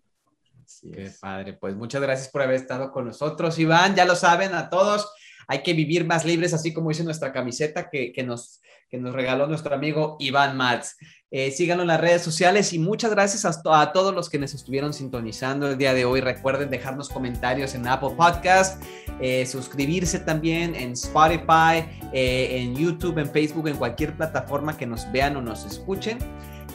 Qué 0.93 1.11
padre. 1.20 1.55
Pues 1.55 1.75
muchas 1.77 2.03
gracias 2.03 2.29
por 2.29 2.43
haber 2.43 2.57
estado 2.57 2.91
con 2.93 3.07
nosotros, 3.07 3.59
Iván. 3.59 3.95
Ya 3.95 4.05
lo 4.05 4.14
saben 4.16 4.55
a 4.55 4.68
todos, 4.68 5.09
hay 5.47 5.62
que 5.62 5.72
vivir 5.72 6.05
más 6.05 6.25
libres, 6.25 6.53
así 6.55 6.72
como 6.72 6.91
dice 6.91 7.05
nuestra 7.05 7.33
camiseta 7.33 7.89
que, 7.91 8.22
nos, 8.25 8.61
que 8.95 9.01
nos 9.01 9.12
regaló 9.12 9.49
nuestro 9.49 9.74
amigo 9.74 10.16
Iván 10.20 10.57
Mats. 10.57 10.97
Eh, 11.32 11.51
síganlo 11.51 11.82
en 11.82 11.88
las 11.88 12.01
redes 12.01 12.22
sociales 12.22 12.72
y 12.72 12.78
muchas 12.78 13.11
gracias 13.11 13.45
a, 13.45 13.92
todos 13.92 14.14
los 14.14 14.30
que 14.30 14.38
nos 14.38 14.55
estuvieron 14.55 14.95
sintonizando 14.95 15.68
el 15.68 15.76
día 15.76 15.92
de 15.95 16.05
hoy. 16.05 16.20
Recuerden 16.20 16.70
dejarnos 16.70 17.09
comentarios 17.09 17.74
en 17.74 17.88
Apple 17.88 18.11
Podcast, 18.16 18.80
eh, 19.20 19.47
suscribirse 19.47 20.20
también 20.20 20.76
en 20.76 20.92
Spotify, 20.92 21.90
eh, 22.12 22.61
en 22.61 22.76
YouTube, 22.76 23.18
en 23.18 23.28
Facebook, 23.28 23.66
en 23.66 23.78
cualquier 23.78 24.16
plataforma 24.16 24.76
que 24.76 24.86
nos 24.86 25.11
vean 25.11 25.36
o 25.38 25.42
nos 25.42 25.64
escuchen 25.64 26.18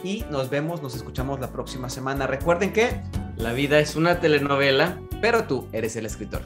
y 0.04 0.26
nos 0.30 0.50
vemos, 0.50 0.82
nos 0.82 0.94
escuchamos 0.94 1.40
la 1.40 1.50
próxima 1.50 1.88
semana. 1.88 2.26
Recuerden 2.26 2.74
que 2.74 3.00
la 3.36 3.54
vida 3.54 3.78
es 3.78 3.96
una 3.96 4.20
telenovela, 4.20 5.00
pero 5.22 5.44
tú 5.44 5.68
eres 5.72 5.96
el 5.96 6.04
escritor. 6.04 6.42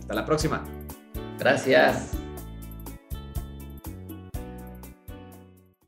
Hasta 0.00 0.14
la 0.14 0.24
próxima. 0.24 0.64
Gracias. 1.38 2.27